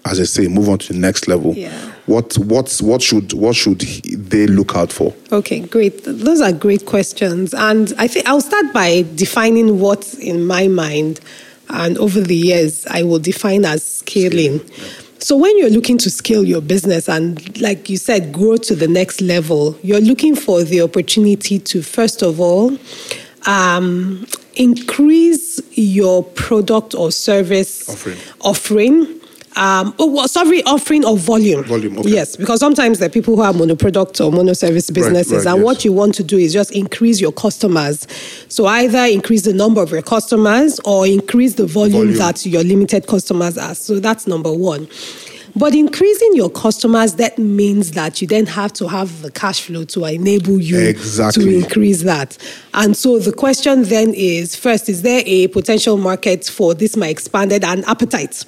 as 0.04 0.20
I 0.20 0.24
say, 0.24 0.48
move 0.48 0.68
on 0.68 0.78
to 0.78 0.92
the 0.92 0.98
next 0.98 1.28
level. 1.28 1.54
Yeah. 1.54 1.92
What 2.06 2.36
what's 2.38 2.82
what 2.82 3.02
should 3.02 3.32
what 3.32 3.56
should 3.56 3.80
they 3.80 4.46
look 4.46 4.76
out 4.76 4.92
for? 4.92 5.14
Okay, 5.32 5.60
great. 5.60 6.04
Those 6.04 6.40
are 6.40 6.52
great 6.52 6.86
questions. 6.86 7.54
And 7.54 7.92
I 7.98 8.06
think 8.06 8.28
I'll 8.28 8.40
start 8.40 8.72
by 8.72 9.04
defining 9.14 9.80
what, 9.80 10.14
in 10.14 10.46
my 10.46 10.68
mind, 10.68 11.20
and 11.70 11.98
over 11.98 12.20
the 12.20 12.36
years, 12.36 12.86
I 12.86 13.02
will 13.02 13.18
define 13.18 13.64
as 13.64 13.82
scaling. 13.82 14.60
So, 15.18 15.36
when 15.36 15.56
you're 15.58 15.70
looking 15.70 15.98
to 15.98 16.10
scale 16.10 16.44
your 16.44 16.60
business 16.60 17.08
and, 17.08 17.60
like 17.60 17.88
you 17.88 17.96
said, 17.96 18.32
grow 18.32 18.56
to 18.58 18.76
the 18.76 18.86
next 18.86 19.20
level, 19.20 19.78
you're 19.82 20.00
looking 20.00 20.36
for 20.36 20.62
the 20.62 20.82
opportunity 20.82 21.58
to, 21.58 21.82
first 21.82 22.22
of 22.22 22.38
all, 22.38 22.76
um, 23.46 24.26
increase 24.54 25.60
your 25.72 26.22
product 26.22 26.94
or 26.94 27.10
service 27.10 27.88
Offering. 27.88 28.18
offering. 28.40 29.20
Um, 29.56 29.94
oh, 29.98 30.06
well, 30.06 30.28
sorry, 30.28 30.62
offering 30.64 31.04
of 31.06 31.18
volume. 31.20 31.64
Volume, 31.64 31.98
okay. 31.98 32.10
Yes, 32.10 32.36
because 32.36 32.60
sometimes 32.60 32.98
there 32.98 33.06
are 33.06 33.10
people 33.10 33.36
who 33.36 33.42
have 33.42 33.56
monoproduct 33.56 34.24
or 34.24 34.30
monoservice 34.30 34.92
businesses, 34.92 35.44
right, 35.44 35.52
and 35.52 35.56
yes. 35.56 35.64
what 35.64 35.84
you 35.84 35.92
want 35.92 36.14
to 36.16 36.22
do 36.22 36.36
is 36.36 36.52
just 36.52 36.72
increase 36.72 37.20
your 37.20 37.32
customers. 37.32 38.06
So 38.48 38.66
either 38.66 39.04
increase 39.06 39.42
the 39.42 39.54
number 39.54 39.82
of 39.82 39.90
your 39.90 40.02
customers 40.02 40.78
or 40.84 41.06
increase 41.06 41.54
the 41.54 41.66
volume, 41.66 41.92
Volume. 41.92 42.18
that 42.18 42.44
your 42.44 42.62
limited 42.64 43.06
customers 43.06 43.56
are. 43.56 43.74
So 43.74 43.98
that's 43.98 44.26
number 44.26 44.52
one. 44.52 44.88
But 45.58 45.74
increasing 45.74 46.32
your 46.34 46.50
customers, 46.50 47.14
that 47.14 47.38
means 47.38 47.92
that 47.92 48.20
you 48.20 48.28
then 48.28 48.44
have 48.44 48.74
to 48.74 48.88
have 48.88 49.22
the 49.22 49.30
cash 49.30 49.62
flow 49.62 49.84
to 49.84 50.04
enable 50.04 50.60
you 50.60 50.78
Exactly. 50.78 51.44
to 51.44 51.64
increase 51.64 52.02
that. 52.02 52.36
And 52.74 52.94
so 52.94 53.18
the 53.18 53.32
question 53.32 53.84
then 53.84 54.12
is 54.14 54.54
first, 54.54 54.90
is 54.90 55.00
there 55.00 55.22
a 55.24 55.48
potential 55.48 55.96
market 55.96 56.44
for 56.44 56.74
this, 56.74 56.94
my 56.94 57.08
expanded 57.08 57.64
and 57.64 57.86
appetite 57.86 58.44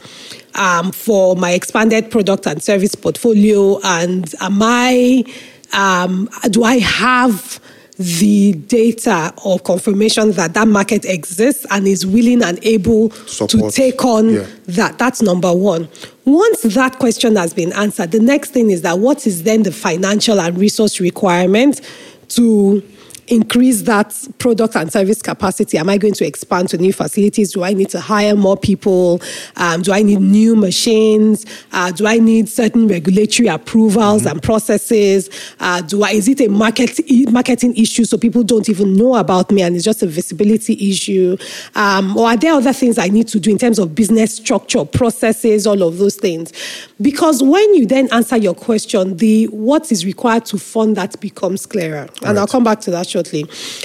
um, 0.54 0.92
for 0.92 1.34
my 1.34 1.52
expanded 1.52 2.10
product 2.10 2.46
and 2.46 2.62
service 2.62 2.94
portfolio? 2.94 3.80
And 3.84 4.34
am 4.42 4.60
I, 4.60 5.24
um, 5.72 6.28
do 6.50 6.62
I 6.62 6.78
have 6.78 7.58
the 7.98 8.52
data 8.68 9.34
or 9.44 9.58
confirmation 9.58 10.30
that 10.32 10.54
that 10.54 10.68
market 10.68 11.04
exists 11.04 11.66
and 11.70 11.86
is 11.88 12.06
willing 12.06 12.42
and 12.44 12.58
able 12.64 13.08
to 13.08 13.70
take 13.70 14.04
on 14.04 14.34
Yeah. 14.34 14.46
that. 14.68 14.98
That's 14.98 15.20
number 15.20 15.52
one. 15.52 15.88
Once 16.24 16.62
that 16.62 16.98
question 17.00 17.34
has 17.36 17.52
been 17.52 17.72
answered 17.72 18.12
the 18.12 18.20
next 18.20 18.50
thing 18.50 18.70
is 18.70 18.82
that 18.82 19.00
what 19.00 19.26
is 19.26 19.42
then 19.42 19.64
the 19.64 19.72
financial 19.72 20.40
and 20.40 20.56
resource 20.58 21.00
requirement 21.00 21.80
to 22.28 22.82
increase 23.28 23.82
that 23.82 24.14
product 24.38 24.74
and 24.74 24.92
service 24.92 25.22
capacity? 25.22 25.78
Am 25.78 25.88
i 25.88 25.98
going 25.98 26.14
to 26.14 26.26
expand 26.26 26.68
to 26.70 26.78
new 26.78 26.92
facilities? 26.92 27.52
Do 27.52 27.62
i 27.62 27.72
need 27.72 27.90
to 27.90 28.00
hire 28.00 28.34
more 28.34 28.56
people? 28.56 29.20
Um, 29.56 29.82
do 29.82 29.92
i 29.92 30.02
need 30.02 30.20
new 30.20 30.56
machines? 30.56 31.44
Uh, 31.72 31.92
do 31.92 32.06
i 32.06 32.18
need 32.18 32.48
certain 32.48 32.88
regulatory 32.88 33.48
approvals 33.48 34.26
and 34.26 34.42
processes? 34.42 35.30
Uh, 35.60 35.82
do 35.82 36.02
i 36.02 36.10
is 36.10 36.28
it 36.28 36.40
a 36.40 36.48
market 36.48 36.98
marketing 37.30 37.76
issue 37.76 38.04
so 38.04 38.16
people 38.16 38.42
don't 38.42 38.68
even 38.68 38.96
know 38.96 39.16
about 39.16 39.50
me 39.50 39.62
and 39.62 39.76
it's 39.76 39.84
just 39.84 40.02
a 40.02 40.06
visibility 40.06 40.90
issue? 40.90 41.36
Um, 41.74 42.16
or 42.16 42.28
are 42.28 42.36
there 42.36 42.54
other 42.54 42.72
things 42.72 42.98
i 42.98 43.08
need 43.08 43.28
to 43.28 43.40
do 43.40 43.50
in 43.50 43.58
terms 43.58 43.78
of 43.78 43.94
business 43.94 44.36
structure 44.36 44.84
processes 44.84 45.66
all 45.66 45.82
of 45.82 45.98
those 45.98 46.16
things? 46.16 46.52
Because 47.00 47.42
when 47.42 47.74
you 47.74 47.86
then 47.86 48.08
answer 48.12 48.36
your 48.36 48.54
question 48.54 49.16
the 49.18 49.46
what 49.46 49.92
is 49.92 50.04
required 50.06 50.44
to 50.46 50.58
fund 50.58 50.96
that 50.96 51.20
becomes 51.20 51.66
clearer. 51.66 52.08
And 52.24 52.38
i'll 52.38 52.46
come 52.46 52.64
back 52.64 52.80
to 52.80 52.90
that 52.92 53.06
shortly 53.06 53.17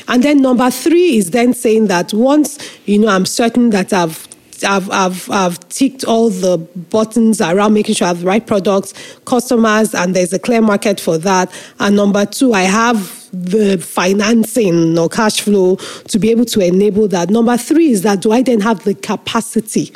and 0.07 0.23
then 0.23 0.41
number 0.41 0.69
three 0.69 1.17
is 1.17 1.31
then 1.31 1.53
saying 1.53 1.87
that 1.87 2.13
once 2.13 2.57
you 2.85 2.99
know 2.99 3.07
i'm 3.07 3.25
certain 3.25 3.69
that 3.69 3.91
i've 3.93 4.27
I've, 4.65 4.89
I've, 4.91 5.29
I've 5.29 5.69
ticked 5.69 6.03
all 6.05 6.29
the 6.29 6.57
buttons 6.57 7.41
around 7.41 7.73
making 7.73 7.95
sure 7.95 8.05
I 8.05 8.09
have 8.09 8.21
the 8.21 8.25
right 8.25 8.45
products, 8.45 8.93
customers, 9.25 9.93
and 9.93 10.15
there's 10.15 10.33
a 10.33 10.39
clear 10.39 10.61
market 10.61 10.99
for 10.99 11.17
that. 11.17 11.51
And 11.79 11.95
number 11.95 12.25
two, 12.25 12.53
I 12.53 12.61
have 12.61 13.27
the 13.31 13.77
financing 13.77 14.97
or 14.97 15.09
cash 15.09 15.41
flow 15.41 15.75
to 15.75 16.19
be 16.19 16.31
able 16.31 16.45
to 16.45 16.59
enable 16.61 17.07
that. 17.09 17.29
Number 17.29 17.57
three 17.57 17.91
is 17.91 18.03
that 18.03 18.21
do 18.21 18.31
I 18.31 18.41
then 18.41 18.61
have 18.61 18.83
the 18.83 18.93
capacity 18.93 19.91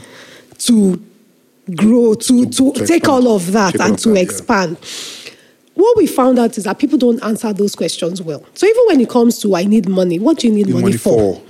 to 0.59 1.01
grow, 1.75 2.15
to, 2.15 2.45
to, 2.45 2.73
to 2.73 2.85
take 2.85 3.03
expand. 3.03 3.07
all 3.07 3.35
of 3.35 3.51
that 3.51 3.73
Take 3.73 3.81
and 3.81 3.99
to 3.99 4.09
that, 4.09 4.15
yeah. 4.15 4.25
What 5.77 5.95
we 5.95 6.07
found 6.07 6.39
out 6.39 6.57
is 6.57 6.63
that 6.63 6.79
people 6.79 6.97
don't 6.97 7.23
answer 7.23 7.53
those 7.53 7.75
questions 7.75 8.19
well. 8.19 8.43
So 8.55 8.65
even 8.65 8.81
when 8.87 8.99
it 8.99 9.11
comes 9.11 9.37
to 9.41 9.55
I 9.55 9.65
need 9.65 9.87
money, 9.87 10.17
what 10.17 10.39
do 10.39 10.47
you 10.47 10.53
need 10.53 10.65
Need 10.65 10.73
money, 10.73 10.85
money 10.85 10.97
for? 10.97 11.35
for 11.35 11.41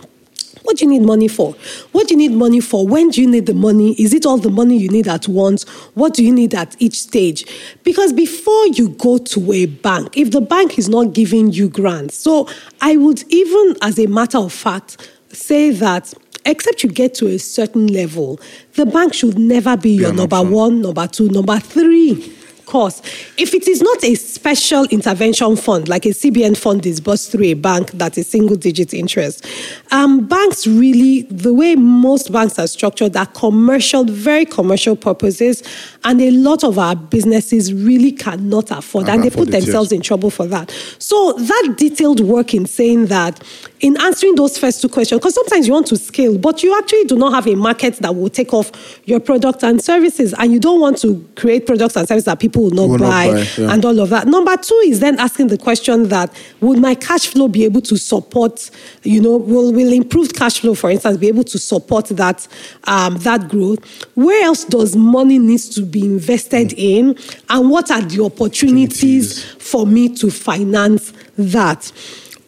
What 0.63 0.75
do 0.75 0.83
you 0.83 0.91
need 0.91 1.03
money 1.03 1.29
for? 1.29 1.53
What 1.93 2.09
do 2.09 2.13
you 2.13 2.17
need 2.17 2.33
money 2.33 2.59
for? 2.59 2.85
When 2.85 3.09
do 3.09 3.21
you 3.21 3.27
need 3.29 3.45
the 3.45 3.53
money? 3.53 3.93
Is 3.93 4.13
it 4.13 4.25
all 4.25 4.37
the 4.37 4.49
money 4.49 4.75
you 4.75 4.89
need 4.89 5.07
at 5.07 5.29
once? 5.29 5.63
What 5.93 6.13
do 6.13 6.25
you 6.25 6.33
need 6.33 6.53
at 6.53 6.75
each 6.77 6.99
stage? 6.99 7.45
Because 7.85 8.11
before 8.11 8.67
you 8.67 8.89
go 8.89 9.17
to 9.17 9.53
a 9.53 9.65
bank, 9.65 10.17
if 10.17 10.31
the 10.31 10.41
bank 10.41 10.77
is 10.77 10.89
not 10.89 11.13
giving 11.13 11.53
you 11.53 11.69
grants, 11.69 12.17
so 12.17 12.49
I 12.81 12.97
would 12.97 13.23
even, 13.31 13.77
as 13.81 13.97
a 13.97 14.07
matter 14.07 14.39
of 14.39 14.51
fact, 14.51 15.09
say 15.31 15.69
that 15.69 16.13
except 16.45 16.83
you 16.83 16.89
get 16.89 17.13
to 17.13 17.27
a 17.27 17.39
certain 17.39 17.87
level, 17.87 18.41
the 18.73 18.85
bank 18.85 19.13
should 19.13 19.39
never 19.39 19.77
be 19.77 19.91
your 19.91 20.11
number 20.11 20.35
option. 20.35 20.51
one, 20.51 20.81
number 20.81 21.07
two, 21.07 21.29
number 21.29 21.59
three 21.59 22.33
course. 22.67 23.01
If 23.37 23.55
it 23.55 23.67
is 23.67 23.81
not 23.81 24.03
a 24.03 24.13
special 24.13 24.85
intervention 24.85 25.55
fund, 25.55 25.87
like 25.87 26.05
a 26.05 26.09
CBN 26.09 26.55
fund 26.55 26.83
disbursed 26.83 27.31
through 27.31 27.45
a 27.45 27.53
bank 27.55 27.91
that's 27.91 28.17
a 28.17 28.23
single 28.23 28.55
digit 28.55 28.93
interest, 28.93 29.45
um, 29.91 30.27
banks 30.27 30.67
really, 30.67 31.23
the 31.23 31.53
way 31.53 31.75
most 31.75 32.31
banks 32.31 32.59
are 32.59 32.67
structured, 32.67 33.15
are 33.17 33.25
commercial, 33.25 34.03
very 34.03 34.45
commercial 34.45 34.95
purposes, 34.95 35.63
and 36.03 36.21
a 36.21 36.31
lot 36.31 36.63
of 36.63 36.77
our 36.77 36.95
businesses 36.95 37.73
really 37.73 38.11
cannot 38.11 38.69
afford, 38.69 39.07
Can't 39.07 39.23
and 39.23 39.31
they 39.31 39.35
put 39.35 39.51
themselves 39.51 39.91
in 39.91 40.01
trouble 40.01 40.29
for 40.29 40.45
that. 40.45 40.69
So 40.99 41.33
that 41.33 41.75
detailed 41.77 42.19
work 42.19 42.53
in 42.53 42.65
saying 42.65 43.07
that, 43.07 43.41
in 43.79 43.99
answering 44.01 44.35
those 44.35 44.57
first 44.57 44.81
two 44.81 44.89
questions, 44.89 45.19
because 45.19 45.35
sometimes 45.35 45.67
you 45.67 45.73
want 45.73 45.87
to 45.87 45.97
scale, 45.97 46.37
but 46.37 46.63
you 46.63 46.77
actually 46.77 47.03
do 47.05 47.15
not 47.15 47.33
have 47.33 47.47
a 47.47 47.55
market 47.55 47.95
that 47.97 48.15
will 48.15 48.29
take 48.29 48.53
off 48.53 48.71
your 49.05 49.19
products 49.19 49.63
and 49.63 49.81
services, 49.81 50.33
and 50.37 50.51
you 50.51 50.59
don't 50.59 50.81
want 50.81 50.97
to 50.99 51.27
create 51.35 51.65
products 51.65 51.95
and 51.95 52.07
services 52.07 52.25
that 52.25 52.39
people 52.39 52.63
will 52.63 52.71
not 52.71 52.89
Will 52.89 52.97
not 52.99 53.09
buy, 53.09 53.33
buy, 53.33 53.47
yeah. 53.57 53.73
and 53.73 53.85
all 53.85 53.99
of 53.99 54.09
that. 54.09 54.27
Number 54.27 54.55
two 54.57 54.81
is 54.85 54.99
then 54.99 55.19
asking 55.19 55.47
the 55.47 55.57
question 55.57 56.09
that 56.09 56.33
would 56.61 56.79
my 56.79 56.95
cash 56.95 57.27
flow 57.27 57.47
be 57.47 57.65
able 57.65 57.81
to 57.81 57.97
support, 57.97 58.69
you 59.03 59.21
know, 59.21 59.37
will, 59.37 59.71
will 59.73 59.93
improved 59.93 60.35
cash 60.35 60.59
flow, 60.59 60.73
for 60.73 60.89
instance, 60.89 61.17
be 61.17 61.27
able 61.27 61.43
to 61.43 61.59
support 61.59 62.07
that, 62.07 62.47
um, 62.85 63.17
that 63.17 63.49
growth? 63.49 63.79
Where 64.15 64.43
else 64.43 64.63
does 64.65 64.95
money 64.95 65.39
needs 65.39 65.69
to 65.75 65.83
be 65.83 66.03
invested 66.03 66.73
in? 66.73 67.17
And 67.49 67.69
what 67.69 67.91
are 67.91 68.01
the 68.01 68.23
opportunities 68.23 68.47
Opportunities. 68.47 69.43
for 69.43 69.85
me 69.85 70.09
to 70.15 70.31
finance 70.31 71.13
that? 71.37 71.91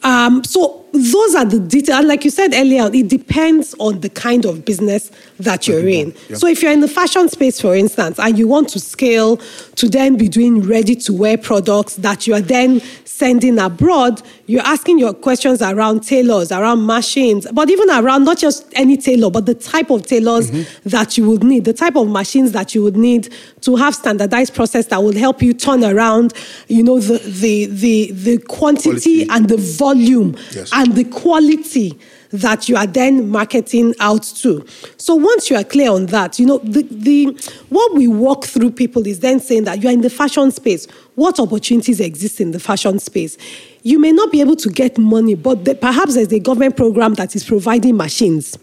Um, 0.01 0.43
so 0.43 0.78
those 0.91 1.35
are 1.35 1.45
the 1.45 1.59
details. 1.59 2.05
Like 2.05 2.25
you 2.25 2.31
said 2.31 2.53
earlier, 2.53 2.89
it 2.93 3.07
depends 3.07 3.75
on 3.79 4.01
the 4.01 4.09
kind 4.09 4.45
of 4.45 4.65
business 4.65 5.11
that 5.39 5.67
you're 5.67 5.87
in. 5.87 6.13
Yeah. 6.29 6.37
So 6.37 6.47
if 6.47 6.61
you're 6.61 6.71
in 6.71 6.81
the 6.81 6.87
fashion 6.87 7.29
space, 7.29 7.59
for 7.61 7.75
instance, 7.75 8.19
and 8.19 8.37
you 8.37 8.47
want 8.47 8.69
to 8.69 8.79
scale 8.79 9.37
to 9.37 9.89
then 9.89 10.17
be 10.17 10.27
doing 10.27 10.61
ready 10.61 10.95
to 10.95 11.13
wear 11.13 11.37
products 11.37 11.95
that 11.97 12.27
you 12.27 12.33
are 12.33 12.41
then 12.41 12.81
sending 13.05 13.59
abroad, 13.59 14.21
you're 14.45 14.61
asking 14.61 14.97
your 14.97 15.13
questions 15.13 15.61
around 15.61 16.03
tailors, 16.03 16.51
around 16.51 16.85
machines, 16.85 17.45
but 17.51 17.69
even 17.69 17.89
around 17.89 18.23
not 18.23 18.37
just 18.37 18.65
any 18.73 18.95
tailor, 18.95 19.29
but 19.29 19.45
the 19.45 19.53
type 19.53 19.89
of 19.91 20.05
tailors 20.05 20.49
mm-hmm. 20.49 20.89
that 20.89 21.17
you 21.17 21.29
would 21.29 21.43
need, 21.43 21.65
the 21.65 21.73
type 21.73 21.95
of 21.97 22.07
machines 22.07 22.53
that 22.53 22.73
you 22.73 22.81
would 22.81 22.95
need 22.95 23.33
to 23.61 23.75
have 23.75 23.93
standardized 23.93 24.55
process 24.55 24.85
that 24.87 25.03
will 25.03 25.15
help 25.15 25.41
you 25.41 25.53
turn 25.53 25.83
around, 25.83 26.33
you 26.67 26.81
know, 26.81 26.99
the 26.99 27.17
the 27.17 27.65
the, 27.65 28.11
the 28.11 28.37
quantity 28.39 29.25
Quality. 29.25 29.29
and 29.29 29.49
the 29.49 29.57
volume 29.57 30.35
Yes. 30.51 30.71
And 30.79 30.95
the 30.95 31.03
quality 31.03 31.99
that 32.31 32.69
you 32.69 32.77
are 32.77 32.87
then 32.87 33.29
marketing 33.29 33.93
out 33.99 34.23
to. 34.23 34.65
So 34.95 35.13
once 35.13 35.49
you 35.49 35.57
are 35.57 35.63
clear 35.63 35.91
on 35.91 36.05
that, 36.07 36.39
you 36.39 36.45
know, 36.45 36.59
the, 36.59 36.83
the 36.83 37.25
what 37.67 37.93
we 37.95 38.07
walk 38.07 38.45
through 38.45 38.71
people 38.71 39.05
is 39.05 39.19
then 39.19 39.41
saying 39.41 39.65
that 39.65 39.83
you 39.83 39.89
are 39.89 39.91
in 39.91 39.99
the 39.99 40.09
fashion 40.09 40.51
space. 40.51 40.85
What 41.15 41.37
opportunities 41.37 41.99
exist 41.99 42.39
in 42.39 42.51
the 42.51 42.61
fashion 42.61 42.97
space? 42.99 43.37
You 43.83 43.99
may 43.99 44.13
not 44.13 44.31
be 44.31 44.39
able 44.39 44.55
to 44.55 44.69
get 44.69 44.97
money, 44.97 45.35
but 45.35 45.65
the, 45.65 45.75
perhaps 45.75 46.15
there's 46.15 46.31
a 46.31 46.39
government 46.39 46.77
program 46.77 47.15
that 47.15 47.35
is 47.35 47.43
providing 47.43 47.97
machines 47.97 48.57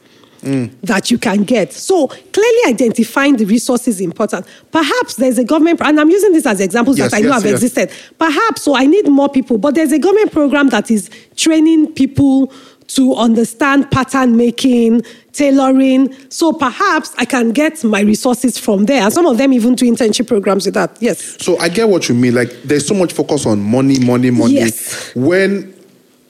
that 0.83 1.11
you 1.11 1.19
can 1.19 1.43
get. 1.45 1.73
So 1.73 2.09
clearly 2.09 2.61
identifying 2.67 3.37
the 3.37 3.45
resources 3.45 3.97
is 3.97 4.01
important. 4.01 4.47
Perhaps 4.71 5.17
there's 5.17 5.39
a 5.39 5.45
government, 5.45 5.81
and 5.83 6.01
I'm 6.01 6.11
using 6.11 6.33
this 6.33 6.47
as 6.47 6.61
examples 6.61 6.99
Yes, 6.99 7.11
that 7.11 7.19
I 7.19 7.21
know 7.21 7.33
have 7.33 7.45
yes. 7.45 7.63
existed. 7.63 7.91
Perhaps, 8.19 8.63
so 8.63 8.77
I 8.77 8.87
need 8.87 9.09
more 9.09 9.29
people, 9.29 9.59
but 9.59 9.75
there's 9.75 9.93
a 9.93 9.99
government 9.99 10.33
program 10.33 10.69
that 10.71 10.91
is 10.91 11.11
training 11.37 11.93
people 11.93 12.53
to 12.89 13.15
understand 13.15 13.91
pattern 13.91 14.37
making, 14.37 15.03
tailoring. 15.33 16.15
So 16.31 16.53
perhaps 16.53 17.15
I 17.19 17.25
can 17.25 17.51
get 17.51 17.83
my 17.83 18.01
resources 18.01 18.59
from 18.59 18.87
there. 18.87 19.03
And 19.03 19.13
some 19.13 19.27
of 19.27 19.39
them 19.39 19.53
even 19.53 19.75
do 19.75 19.91
internship 19.91 20.29
programs 20.29 20.67
with 20.67 20.75
that. 20.75 20.97
Yes. 21.01 21.37
So 21.43 21.59
I 21.59 21.69
get 21.69 21.89
what 21.89 22.09
you 22.09 22.15
mean. 22.15 22.35
Like 22.35 22.51
there's 22.63 22.87
so 22.87 22.95
much 22.95 23.13
focus 23.13 23.45
on 23.45 23.61
money, 23.61 23.99
money, 23.99 24.31
money. 24.31 24.55
Yes. 24.55 25.13
When 25.15 25.76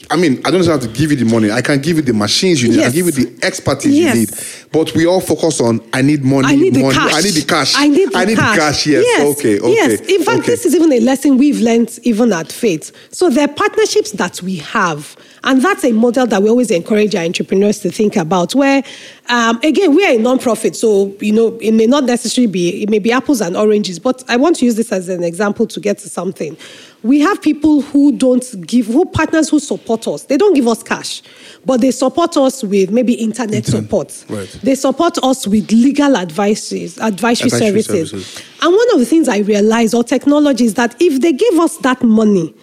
I 0.08 0.16
mean, 0.16 0.40
I 0.44 0.50
don't 0.50 0.64
have 0.66 0.80
to 0.82 0.88
give 0.88 1.10
you 1.10 1.16
the 1.16 1.24
money. 1.24 1.50
I 1.50 1.62
can 1.62 1.80
give 1.80 1.96
you 1.96 2.02
the 2.02 2.12
machines 2.12 2.62
you 2.62 2.68
need. 2.68 2.78
I 2.78 2.82
Yes. 2.82 2.92
can 2.92 3.04
give 3.04 3.18
you 3.18 3.24
the 3.24 3.44
expertise 3.46 3.94
Yes. 3.94 4.14
you 4.14 4.20
need. 4.20 4.30
But 4.70 4.94
we 4.94 5.06
all 5.06 5.20
focus 5.20 5.60
on 5.60 5.80
I 5.92 6.02
need 6.02 6.22
money. 6.24 6.46
I 6.46 6.54
need 6.54 6.74
the 6.74 6.82
money. 6.82 6.94
cash. 6.94 7.14
I 7.14 7.20
need 7.22 7.34
the 7.34 7.42
cash. 7.44 7.74
I 7.76 7.88
need 7.88 8.12
the 8.12 8.18
I 8.18 8.24
need 8.24 8.36
cash. 8.36 8.54
the 8.54 8.60
cash. 8.60 8.86
Yes. 8.86 9.38
Okay. 9.38 9.58
Okay. 9.58 9.72
Yes. 9.74 10.00
In 10.02 10.22
fact, 10.22 10.40
okay. 10.40 10.46
this 10.52 10.64
is 10.66 10.74
even 10.76 10.92
a 10.92 11.00
lesson 11.00 11.38
we've 11.38 11.60
learned 11.60 11.98
even 12.02 12.32
at 12.32 12.52
Fate. 12.52 12.92
So 13.10 13.30
there 13.30 13.46
are 13.46 13.52
partnerships 13.52 14.12
that 14.12 14.40
we 14.42 14.56
have. 14.56 15.16
And 15.44 15.62
that's 15.62 15.84
a 15.84 15.92
model 15.92 16.26
that 16.26 16.42
we 16.42 16.50
always 16.50 16.70
encourage 16.72 17.14
our 17.14 17.22
entrepreneurs 17.24 17.78
to 17.80 17.90
think 17.90 18.16
about. 18.16 18.54
Where, 18.54 18.82
um, 19.28 19.58
again, 19.62 19.94
we 19.94 20.04
are 20.04 20.12
a 20.12 20.18
non-profit, 20.18 20.74
so 20.76 21.14
you 21.20 21.32
know 21.32 21.56
it 21.60 21.72
may 21.72 21.86
not 21.86 22.04
necessarily 22.04 22.50
be 22.50 22.82
it 22.82 22.90
may 22.90 22.98
be 22.98 23.12
apples 23.12 23.40
and 23.40 23.56
oranges. 23.56 23.98
But 24.00 24.24
I 24.28 24.36
want 24.36 24.56
to 24.56 24.64
use 24.64 24.74
this 24.74 24.90
as 24.92 25.08
an 25.08 25.22
example 25.24 25.66
to 25.68 25.80
get 25.80 25.98
to 25.98 26.08
something. 26.08 26.56
We 27.06 27.20
have 27.20 27.40
people 27.40 27.82
who 27.82 28.12
don't 28.12 28.44
give, 28.66 28.86
who 28.86 29.04
partners 29.04 29.48
who 29.48 29.60
support 29.60 30.08
us. 30.08 30.24
They 30.24 30.36
don't 30.36 30.54
give 30.54 30.66
us 30.66 30.82
cash, 30.82 31.22
but 31.64 31.80
they 31.80 31.92
support 31.92 32.36
us 32.36 32.64
with 32.64 32.90
maybe 32.90 33.12
internet 33.14 33.64
support. 33.64 34.24
right. 34.28 34.48
They 34.62 34.74
support 34.74 35.16
us 35.22 35.46
with 35.46 35.70
legal 35.70 36.16
advices, 36.16 36.98
advisory, 36.98 37.46
Advisory 37.46 37.82
services. 37.82 38.10
services. 38.10 38.42
And 38.60 38.74
one 38.74 38.92
of 38.94 38.98
the 38.98 39.06
things 39.06 39.28
I 39.28 39.38
realized 39.38 39.94
or 39.94 40.02
technology 40.02 40.64
is 40.64 40.74
that 40.74 40.96
if 41.00 41.20
they 41.20 41.32
give 41.32 41.54
us 41.60 41.76
that 41.78 42.02
money 42.02 42.54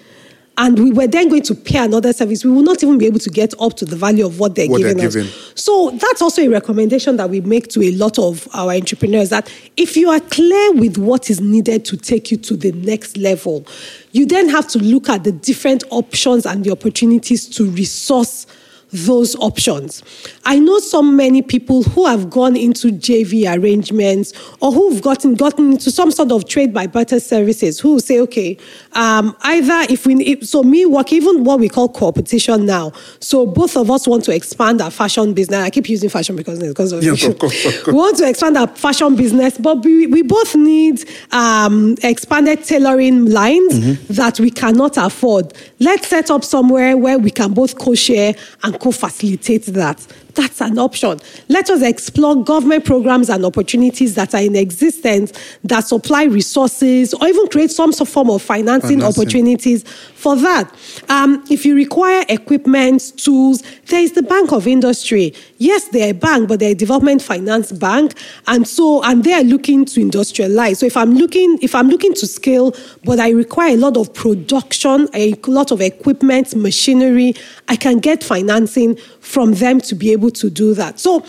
and 0.58 0.78
we 0.78 0.92
were 0.92 1.08
then 1.08 1.30
going 1.30 1.42
to 1.44 1.56
pay 1.56 1.80
another 1.80 2.14
service, 2.14 2.46
we 2.46 2.52
will 2.52 2.62
not 2.62 2.84
even 2.84 2.98
be 2.98 3.08
able 3.08 3.20
to 3.20 3.30
get 3.30 3.54
up 3.60 3.74
to 3.78 3.86
the 3.86 3.96
value 3.96 4.26
of 4.26 4.40
what 4.40 4.54
they're 4.54 4.68
What 4.68 4.82
they're 4.82 4.94
giving 4.94 5.26
us. 5.26 5.54
So 5.56 5.90
that's 5.92 6.22
also 6.22 6.44
a 6.44 6.48
recommendation 6.48 7.18
that 7.18 7.30
we 7.30 7.42
make 7.42 7.70
to 7.70 7.82
a 7.82 7.92
lot 7.92 8.20
of 8.20 8.48
our 8.54 8.72
entrepreneurs 8.72 9.30
that 9.30 9.52
if 9.78 9.98
you 9.98 10.10
are 10.10 10.20
clear 10.20 10.74
with 10.74 10.98
what 11.00 11.30
is 11.32 11.42
needed 11.42 11.86
to 11.86 11.98
take 11.98 12.30
you 12.30 12.38
to 12.38 12.56
the 12.56 12.72
next 12.72 13.18
level, 13.18 13.66
you 14.12 14.28
then 14.28 14.48
have 14.50 14.68
to 14.70 14.80
look 14.80 15.10
at 15.10 15.24
the 15.24 15.32
different 15.32 15.84
options 15.90 16.46
and 16.46 16.64
the 16.64 16.72
opportunities 16.72 17.48
to 17.50 17.66
resource 17.72 18.46
those 18.94 19.36
options. 19.38 20.04
I 20.46 20.60
know 20.60 20.80
so 20.80 21.02
many 21.02 21.42
people 21.42 21.84
who 21.84 22.06
have 22.06 22.30
gone 22.30 22.56
into 22.56 22.90
JV 22.90 23.52
arrangements 23.58 24.34
or 24.62 24.72
who've 24.72 25.02
gotten 25.02 25.34
gotten 25.36 25.74
into 25.74 25.92
some 25.92 26.12
sort 26.12 26.32
of 26.32 26.48
trade 26.48 26.74
by 26.74 26.88
barter 26.88 27.20
services 27.20 27.80
who 27.80 28.00
say, 28.00 28.20
okay, 28.22 28.58
um, 28.94 29.36
either 29.42 29.92
if 29.92 30.06
we 30.06 30.14
if, 30.24 30.46
so 30.48 30.64
me 30.64 30.86
work 30.86 31.12
even 31.12 31.44
what 31.44 31.60
we 31.60 31.68
call 31.68 31.90
competition 31.90 32.66
now. 32.66 32.92
So 33.20 33.46
both 33.48 33.76
of 33.76 33.90
us 33.90 34.08
want 34.08 34.24
to 34.26 34.36
expand 34.36 34.80
our 34.82 34.92
fashion 34.92 35.34
business. 35.34 35.60
I 35.60 35.70
keep 35.70 35.90
using 35.90 36.10
fashion 36.10 36.36
because 36.36 36.60
because 36.60 36.92
of, 36.92 37.04
Yes, 37.04 37.24
of 37.26 37.40
course, 37.40 37.66
of 37.66 37.74
course. 37.84 37.88
we 37.88 37.94
want 37.94 38.18
to 38.18 38.30
expand 38.30 38.58
our 38.58 38.68
fashion 38.68 39.16
business, 39.16 39.58
but 39.58 39.84
we, 39.84 40.08
we 40.08 40.22
both 40.22 40.56
need 40.56 41.04
um, 41.32 41.96
expanded 42.04 42.64
tailoring 42.64 43.26
lines 43.32 43.74
Mm-hmm. 43.74 44.14
that 44.14 44.40
we 44.40 44.52
cannot 44.52 44.98
afford. 44.98 45.54
Let's 45.80 46.08
set 46.08 46.30
up 46.30 46.44
somewhere 46.44 46.96
where 46.98 47.18
we 47.18 47.32
can 47.32 47.54
both 47.54 47.78
co-share 47.78 48.36
and 48.64 48.80
co-facilitate 48.84 49.66
that. 49.74 49.98
That's 50.36 50.62
an 50.62 50.80
option. 50.80 51.20
Let 51.48 51.70
us 51.70 51.82
explore 51.82 52.44
government 52.44 52.86
programs 52.86 53.30
and 53.30 53.46
opportunities 53.46 54.16
that 54.16 54.34
are 54.34 54.42
in 54.42 54.56
existence 54.56 55.32
that 55.64 55.82
supply 55.82 56.24
resources 56.24 57.14
or 57.14 57.28
even 57.28 57.48
create 57.50 57.72
some 57.72 57.92
sort 57.92 58.10
of 58.10 58.14
form 58.14 58.30
of 58.30 58.42
financing, 58.42 59.00
Financing. 59.00 59.22
opportunities 59.22 59.84
for 60.16 60.36
that. 60.38 60.74
Um, 61.10 61.44
if 61.50 61.66
you 61.66 61.76
require 61.76 62.26
equipment, 62.30 63.14
tools, 63.18 63.62
there 63.88 64.02
is 64.02 64.14
the 64.14 64.24
Bank 64.24 64.52
of 64.52 64.66
Industry. 64.68 65.34
Yes, 65.58 65.90
they're 65.90 66.12
a 66.12 66.14
bank, 66.14 66.48
but 66.48 66.60
they're 66.60 66.72
a 66.72 66.76
development 66.76 67.22
finance 67.22 67.72
bank, 67.72 68.14
and 68.48 68.68
so 68.68 69.04
and 69.04 69.24
they 69.24 69.34
are 69.34 69.44
looking 69.44 69.86
to 69.86 70.00
industrialize. 70.00 70.78
So 70.78 70.86
if 70.86 70.98
I'm 70.98 71.14
looking, 71.16 71.60
if 71.62 71.76
I'm 71.76 71.90
looking 71.90 72.14
to 72.16 72.26
scale, 72.28 72.74
but 73.04 73.20
I 73.20 73.30
require 73.30 73.74
a 73.74 73.78
lot 73.78 73.98
of 73.98 74.14
production, 74.14 75.08
a 75.14 75.36
lot 75.46 75.72
of 75.72 75.82
equipment, 75.82 76.56
machinery, 76.56 77.36
I 77.68 77.76
can 77.76 78.00
get 78.00 78.24
financing 78.24 78.96
from 79.20 79.54
them 79.54 79.80
to 79.82 79.96
be 79.96 80.12
able 80.12 80.23
to 80.32 80.50
do 80.50 80.74
that. 80.76 81.00
So 81.00 81.24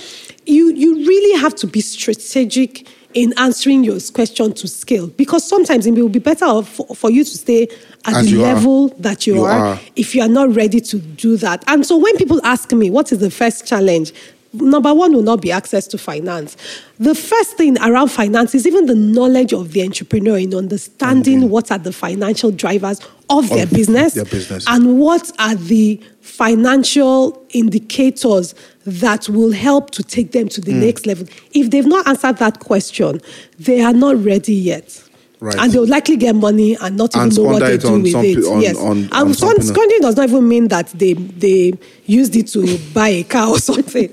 you 0.46 0.72
you 0.74 1.06
really 1.06 1.40
have 1.40 1.54
to 1.56 1.66
be 1.66 1.80
strategic 1.80 2.86
in 3.14 3.32
answering 3.38 3.84
your 3.84 3.98
question 4.12 4.52
to 4.52 4.66
scale 4.66 5.06
because 5.06 5.46
sometimes 5.48 5.86
it 5.86 5.92
will 5.92 6.08
be 6.08 6.18
better 6.18 6.62
for, 6.62 6.94
for 6.96 7.10
you 7.12 7.22
to 7.22 7.30
stay 7.30 7.68
at 8.06 8.14
As 8.16 8.24
the 8.24 8.30
you 8.32 8.44
are. 8.44 8.54
level 8.54 8.88
that 8.98 9.24
you, 9.26 9.36
You 9.36 9.44
are, 9.44 9.66
are. 9.66 9.80
if 9.94 10.16
you 10.16 10.22
are 10.22 10.28
not 10.28 10.54
ready 10.56 10.80
to 10.80 10.98
do 10.98 11.36
that. 11.36 11.62
And 11.68 11.86
so 11.86 11.96
when 11.96 12.16
people 12.16 12.40
ask 12.44 12.72
me, 12.72 12.90
what 12.90 13.12
is 13.12 13.20
the 13.20 13.30
first 13.30 13.66
challenge? 13.66 14.12
Number 14.54 14.94
one 14.94 15.12
will 15.12 15.22
not 15.22 15.40
be 15.40 15.50
access 15.52 15.86
to 15.88 15.98
finance. 15.98 16.56
The 16.98 17.14
first 17.14 17.56
thing 17.56 17.76
around 17.78 18.08
finance 18.08 18.54
is 18.54 18.66
even 18.66 18.86
the 18.86 18.94
knowledge 18.94 19.52
of 19.52 19.72
the 19.72 19.82
entrepreneur 19.82 20.38
in 20.38 20.54
understanding 20.54 21.50
what 21.50 21.70
are 21.72 21.78
the 21.78 21.92
financial 21.92 22.50
drivers 22.50 23.00
of 23.30 23.48
their 23.48 23.66
business, 23.66 24.14
their 24.14 24.24
business. 24.24 24.64
and 24.68 24.98
what 24.98 25.30
are 25.38 25.54
the 25.54 26.00
financial 26.20 27.44
indicators 27.50 28.54
that 28.84 29.28
will 29.28 29.52
help 29.52 29.90
to 29.90 30.02
take 30.02 30.32
them 30.32 30.48
to 30.48 30.60
the 30.60 30.72
Hmm. 30.72 30.80
next 30.80 31.06
level. 31.06 31.26
If 31.52 31.70
they've 31.70 31.86
not 31.86 32.06
answered 32.06 32.36
that 32.38 32.60
question, 32.60 33.20
they 33.58 33.80
are 33.80 33.92
not 33.94 34.22
ready 34.24 34.54
yet. 34.54 35.00
Right. 35.40 35.56
And 35.58 35.72
they'll 35.72 35.86
likely 35.86 36.16
get 36.16 36.34
money 36.34 36.74
and 36.80 36.96
not 36.96 37.14
And 37.14 37.30
even 37.32 37.44
know 37.44 37.50
what 37.52 37.60
they 37.60 37.76
do 37.76 38.00
with 38.00 38.14
it. 38.14 38.44
on- 38.46 38.60
yes. 38.62 38.76
on- 38.78 38.98
and 38.98 39.12
on 39.12 39.34
squand- 39.34 39.64
squandering 39.64 40.00
does 40.00 40.16
not 40.16 40.28
even 40.28 40.48
mean 40.48 40.68
that 40.68 40.88
they 40.98 41.12
they 41.14 41.74
used 42.06 42.34
it 42.36 42.46
to 42.48 42.78
buy 42.94 43.08
a 43.08 43.24
car 43.24 43.48
or 43.50 43.58
something. 43.70 44.08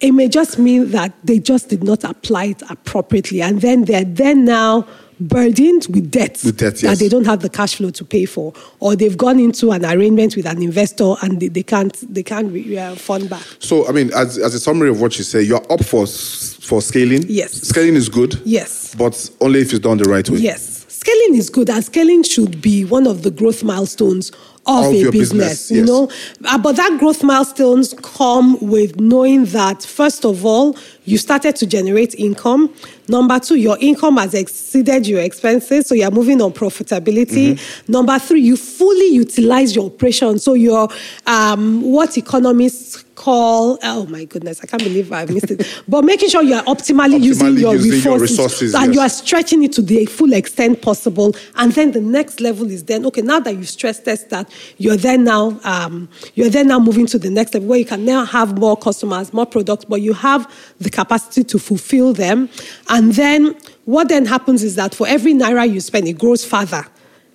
it 0.00 0.12
may 0.12 0.28
just 0.28 0.58
mean 0.58 0.90
that 0.92 1.12
they 1.24 1.38
just 1.38 1.68
did 1.68 1.82
not 1.84 2.04
apply 2.04 2.44
it 2.46 2.62
appropriately, 2.70 3.42
and 3.42 3.60
then 3.60 3.84
they're 3.84 4.04
then 4.04 4.44
now 4.46 4.86
burdened 5.20 5.86
with 5.90 6.10
debt, 6.10 6.40
With 6.44 6.56
debt, 6.56 6.76
that 6.76 6.98
they 6.98 7.08
don't 7.08 7.26
have 7.26 7.40
the 7.40 7.48
cash 7.48 7.76
flow 7.76 7.90
to 7.90 8.04
pay 8.04 8.26
for, 8.26 8.52
or 8.80 8.96
they've 8.96 9.16
gone 9.16 9.38
into 9.38 9.70
an 9.72 9.84
arrangement 9.84 10.36
with 10.36 10.46
an 10.46 10.62
investor 10.62 11.14
and 11.22 11.40
they, 11.40 11.48
they 11.48 11.62
can't 11.62 11.96
they 12.12 12.22
can't 12.22 12.50
re- 12.52 12.78
uh, 12.78 12.94
fund 12.94 13.28
back. 13.28 13.44
So, 13.58 13.86
I 13.88 13.92
mean, 13.92 14.12
as, 14.14 14.38
as 14.38 14.54
a 14.54 14.60
summary 14.60 14.88
of 14.88 15.00
what 15.00 15.18
you 15.18 15.24
say, 15.24 15.42
you're 15.42 15.64
up 15.72 15.84
for 15.84 16.06
for 16.06 16.80
scaling. 16.80 17.24
Yes. 17.28 17.52
Scaling 17.52 17.96
is 17.96 18.08
good. 18.08 18.40
Yes. 18.44 18.94
But 18.94 19.30
only 19.40 19.60
if 19.60 19.72
it's 19.72 19.80
done 19.80 19.98
the 19.98 20.08
right 20.08 20.28
way. 20.28 20.38
Yes. 20.38 20.86
Scaling 20.88 21.36
is 21.36 21.48
good, 21.48 21.70
and 21.70 21.82
scaling 21.82 22.22
should 22.22 22.60
be 22.60 22.84
one 22.84 23.06
of 23.06 23.22
the 23.22 23.30
growth 23.30 23.62
milestones 23.64 24.32
of, 24.66 24.86
Of 24.86 24.92
a 24.92 24.96
your 24.96 25.12
business, 25.12 25.68
business, 25.68 25.70
you 25.70 25.78
yes. 25.78 25.88
know. 25.88 26.10
Uh, 26.44 26.58
but 26.58 26.76
that 26.76 26.98
growth 27.00 27.24
milestones 27.24 27.94
come 27.94 28.58
with 28.60 29.00
knowing 29.00 29.46
that, 29.46 29.82
first 29.82 30.24
of 30.24 30.44
all, 30.44 30.76
you 31.04 31.18
started 31.18 31.56
to 31.56 31.66
generate 31.66 32.14
income. 32.14 32.72
Number 33.08 33.40
two, 33.40 33.56
your 33.56 33.76
income 33.80 34.18
has 34.18 34.34
exceeded 34.34 35.06
your 35.06 35.20
expenses, 35.22 35.88
so 35.88 35.94
you're 35.94 36.10
moving 36.10 36.40
on 36.40 36.52
profitability. 36.52 37.54
Mm-hmm. 37.54 37.92
Number 37.92 38.18
three, 38.18 38.42
you 38.42 38.56
fully 38.56 39.06
utilize 39.06 39.74
your 39.74 39.86
operation, 39.86 40.38
so 40.38 40.54
you're 40.54 40.88
um, 41.26 41.82
what 41.82 42.16
economists 42.16 43.04
call 43.20 43.78
oh 43.82 44.06
my 44.06 44.24
goodness, 44.24 44.60
I 44.62 44.66
can't 44.66 44.82
believe 44.82 45.12
I've 45.12 45.30
missed 45.30 45.50
it. 45.50 45.82
but 45.88 46.04
making 46.04 46.30
sure 46.30 46.42
you're 46.42 46.62
optimally, 46.62 47.20
using, 47.20 47.58
your, 47.58 47.74
using 47.74 47.90
your 47.90 48.18
resources, 48.18 48.30
resources, 48.30 48.74
and 48.74 48.86
yes. 48.86 48.94
you 48.94 49.00
are 49.00 49.08
stretching 49.10 49.62
it 49.62 49.72
to 49.74 49.82
the 49.82 50.06
full 50.06 50.32
extent 50.32 50.80
possible. 50.80 51.36
And 51.56 51.72
then 51.72 51.92
the 51.92 52.00
next 52.00 52.40
level 52.40 52.70
is 52.70 52.84
then 52.84 53.04
okay. 53.06 53.20
Now 53.20 53.40
that 53.40 53.54
you 53.54 53.64
stress 53.64 54.00
test 54.00 54.30
that, 54.30 54.49
you're 54.78 54.96
then 54.96 55.24
now 55.24 55.58
um, 55.64 56.08
you're 56.34 56.50
then 56.50 56.68
now 56.68 56.78
moving 56.78 57.06
to 57.06 57.18
the 57.18 57.30
next 57.30 57.54
level 57.54 57.68
where 57.68 57.78
you 57.78 57.84
can 57.84 58.04
now 58.04 58.24
have 58.24 58.58
more 58.58 58.76
customers, 58.76 59.32
more 59.32 59.46
products, 59.46 59.84
but 59.84 60.00
you 60.02 60.12
have 60.12 60.50
the 60.78 60.90
capacity 60.90 61.44
to 61.44 61.58
fulfill 61.58 62.12
them. 62.12 62.48
And 62.88 63.12
then 63.14 63.54
what 63.84 64.08
then 64.08 64.26
happens 64.26 64.62
is 64.62 64.76
that 64.76 64.94
for 64.94 65.06
every 65.08 65.34
naira 65.34 65.70
you 65.70 65.80
spend, 65.80 66.08
it 66.08 66.18
grows 66.18 66.44
further 66.44 66.86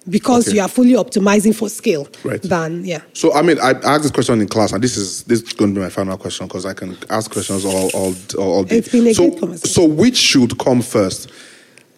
because 0.08 0.48
Okay. 0.48 0.58
you 0.58 0.62
are 0.62 0.68
fully 0.68 0.94
optimizing 0.94 1.56
for 1.56 1.68
scale. 1.68 2.08
Right. 2.24 2.42
Than 2.42 2.86
yeah. 2.86 3.02
So 3.14 3.34
I 3.34 3.42
mean, 3.42 3.60
I 3.60 3.72
I 3.72 3.96
asked 3.96 4.04
this 4.04 4.12
question 4.12 4.40
in 4.40 4.48
class, 4.48 4.72
and 4.72 4.84
this 4.84 4.98
is 4.98 5.24
this 5.24 5.42
is 5.42 5.54
going 5.54 5.74
to 5.74 5.80
be 5.80 5.84
my 5.84 5.90
final 5.90 6.18
question 6.18 6.48
because 6.48 6.66
I 6.66 6.74
can 6.74 6.96
ask 7.10 7.32
questions 7.32 7.66
all 7.66 7.90
all 7.94 8.14
all, 8.38 8.64
day. 8.64 8.78
It's 8.78 8.90
been 8.90 9.08
a 9.08 9.14
so, 9.14 9.30
great 9.30 9.40
conversation. 9.40 9.70
So 9.74 9.86
which 9.86 10.18
should 10.18 10.58
come 10.60 10.82
first? 10.84 11.32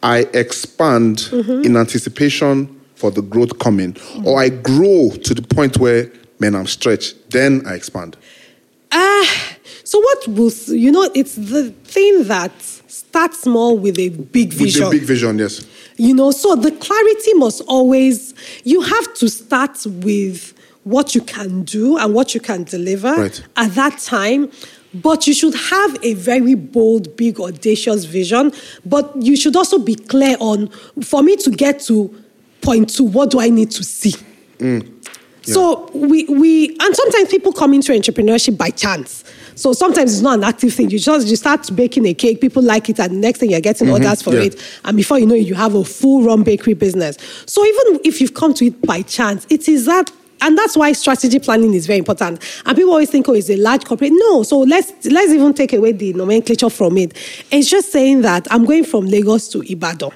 I 0.04 0.20
expand 0.34 1.18
Mm-hmm. 1.32 1.66
in 1.66 1.76
anticipation 1.76 2.77
for 2.98 3.12
the 3.12 3.22
growth 3.22 3.60
coming, 3.60 3.96
or 4.26 4.40
I 4.40 4.50
grow 4.50 5.12
to 5.24 5.34
the 5.34 5.42
point 5.42 5.78
where 5.78 6.12
man 6.40 6.56
I'm 6.56 6.68
stretched, 6.68 7.30
then 7.32 7.62
I 7.66 7.76
expand. 7.76 8.18
Ah, 8.92 9.56
so 9.84 10.00
what 10.00 10.28
will 10.28 10.52
you 10.68 10.92
know? 10.92 11.10
It's 11.14 11.36
the 11.36 11.72
thing 11.84 12.24
that 12.24 12.52
starts 12.62 13.42
small 13.42 13.78
with 13.78 14.00
a 14.00 14.10
big 14.10 14.52
vision. 14.54 14.84
With 14.84 14.92
the 14.92 15.00
big 15.00 15.08
vision, 15.08 15.38
yes. 15.40 15.66
You 15.98 16.14
know, 16.14 16.32
so 16.32 16.56
the 16.56 16.72
clarity 16.72 17.34
must 17.36 17.62
always, 17.68 18.34
you 18.64 18.82
have 18.82 19.14
to 19.16 19.30
start 19.30 19.78
with 19.86 20.54
what 20.84 21.14
you 21.16 21.22
can 21.22 21.64
do 21.64 21.98
and 21.98 22.14
what 22.14 22.34
you 22.34 22.40
can 22.40 22.64
deliver 22.64 23.14
Right. 23.14 23.44
at 23.58 23.76
that 23.76 24.00
time. 24.00 24.50
But 24.94 25.28
you 25.28 25.34
should 25.34 25.54
have 25.54 25.98
a 26.02 26.14
very 26.14 26.56
bold, 26.56 27.16
big, 27.18 27.40
audacious 27.40 28.06
vision. 28.06 28.52
But 28.86 29.12
you 29.22 29.36
should 29.36 29.56
also 29.56 29.80
be 29.80 29.96
clear 29.96 30.38
on, 30.40 30.70
for 31.04 31.22
me 31.24 31.36
to 31.38 31.52
get 31.52 31.82
to 31.82 32.14
point 32.68 32.90
two, 32.90 33.06
what 33.06 33.32
do 33.32 33.40
I 33.40 33.50
need 33.50 33.72
to 33.72 33.84
see? 33.84 34.14
Mm. 34.60 34.94
So 35.42 35.90
we 35.94 36.26
we 36.26 36.76
and 36.82 36.94
sometimes 36.94 37.30
people 37.30 37.54
come 37.54 37.74
into 37.74 37.94
entrepreneurship 37.94 38.58
by 38.58 38.70
chance. 38.72 39.24
So 39.56 39.72
sometimes 39.72 40.12
it's 40.12 40.22
not 40.22 40.40
an 40.40 40.44
active 40.44 40.74
thing. 40.74 40.90
You 40.90 41.00
just 41.00 41.28
you 41.28 41.38
start 41.38 41.74
baking 41.74 42.06
a 42.06 42.14
cake, 42.14 42.42
people 42.42 42.62
like 42.62 42.90
it, 42.90 43.00
and 43.00 43.14
the 43.14 43.18
next 43.18 43.40
thing 43.40 43.52
you're 43.52 43.62
getting 43.62 43.88
mm-hmm. 43.88 44.04
orders 44.04 44.22
for 44.22 44.34
yeah. 44.34 44.48
it, 44.48 44.82
and 44.84 44.98
before 44.98 45.18
you 45.18 45.26
know 45.26 45.36
it, 45.36 45.48
you 45.48 45.56
have 45.56 45.76
a 45.76 45.86
full 45.86 46.24
run 46.24 46.44
bakery 46.44 46.74
business. 46.74 47.18
So 47.46 47.66
even 47.66 48.02
if 48.04 48.20
you've 48.20 48.34
come 48.34 48.54
to 48.56 48.66
it 48.66 48.82
by 48.82 49.02
chance, 49.04 49.48
it 49.50 49.70
is 49.70 49.86
that. 49.86 50.12
And 50.42 50.58
that's 50.58 50.76
why 50.76 50.92
strategy 50.92 51.40
planning 51.40 51.74
is 51.74 51.88
very 51.88 51.98
important. 52.00 52.44
And 52.66 52.78
people 52.78 52.92
always 52.92 53.10
think, 53.10 53.28
oh, 53.28 53.34
it's 53.34 53.50
a 53.50 53.58
large 53.58 53.86
corporate. 53.86 54.12
No. 54.14 54.44
So 54.44 54.60
let's 54.60 54.92
let's 55.06 55.32
even 55.32 55.54
take 55.54 55.72
away 55.72 55.94
the 55.94 56.12
nomenclature 56.14 56.70
from 56.70 56.98
it. 56.98 57.14
It's 57.50 57.70
just 57.70 57.92
saying 57.94 58.22
that 58.24 58.46
I'm 58.52 58.66
going 58.66 58.84
from 58.84 59.06
Lagos 59.06 59.48
to 59.50 59.62
Ibadan. 59.62 60.12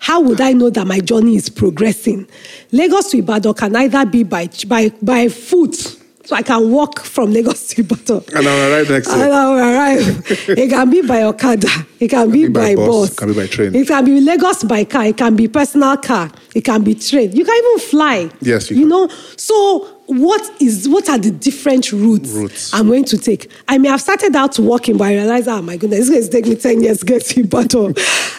How 0.00 0.20
would 0.20 0.40
I 0.40 0.52
know 0.52 0.70
that 0.70 0.86
my 0.86 1.00
journey 1.00 1.36
is 1.36 1.48
progressing? 1.48 2.26
Lagos 2.72 3.10
to 3.10 3.18
Ibadan 3.18 3.54
can 3.54 3.76
either 3.76 4.06
be 4.06 4.22
by 4.22 4.48
by 4.66 4.90
by 5.02 5.28
foot, 5.28 5.74
so 5.74 6.36
I 6.36 6.42
can 6.42 6.70
walk 6.70 7.00
from 7.00 7.32
Lagos 7.32 7.68
to 7.68 7.80
Ibadan. 7.82 8.22
And 8.34 8.46
I'll 8.46 8.72
arrive 8.72 8.90
next 8.90 9.08
And. 9.08 9.22
I 9.22 9.26
will 9.28 9.58
arrive. 9.58 10.48
it 10.48 10.70
can 10.70 10.90
be 10.90 11.02
by 11.02 11.22
Okada. 11.22 11.68
It 12.00 12.08
can 12.08 12.30
be, 12.30 12.46
be 12.46 12.52
by 12.52 12.74
bus, 12.76 12.86
bus. 13.10 13.14
can 13.18 13.28
be 13.28 13.34
by 13.34 13.46
train. 13.46 13.74
It 13.74 13.88
can 13.88 14.04
be 14.04 14.20
Lagos 14.20 14.64
by 14.64 14.84
car. 14.84 15.06
It 15.06 15.16
can 15.16 15.34
be 15.36 15.48
personal 15.48 15.96
car. 15.96 16.30
It 16.54 16.62
can 16.64 16.82
be 16.84 16.94
train. 16.94 17.32
You 17.32 17.44
can 17.44 17.56
even 17.56 17.78
fly. 17.88 18.30
Yes, 18.40 18.70
you 18.70 18.78
you 18.78 18.86
know. 18.86 19.08
So 19.36 19.97
what 20.08 20.40
is 20.58 20.88
what 20.88 21.06
are 21.10 21.18
the 21.18 21.30
different 21.30 21.92
routes, 21.92 22.30
Routes. 22.30 22.72
I'm 22.72 22.86
going 22.86 23.04
to 23.04 23.18
take? 23.18 23.50
I 23.68 23.76
may 23.76 23.88
have 23.88 24.00
started 24.00 24.34
out 24.34 24.58
walking, 24.58 24.96
but 24.96 25.08
I 25.08 25.16
realized, 25.16 25.48
oh 25.48 25.60
my 25.60 25.76
goodness, 25.76 26.08
it's 26.08 26.08
going 26.08 26.22
to 26.24 26.30
take 26.30 26.46
me 26.46 26.56
ten 26.56 26.82
years 26.82 27.00
to 27.00 27.04
get 27.04 27.24
to 27.26 27.40
Ibadan, 27.40 27.94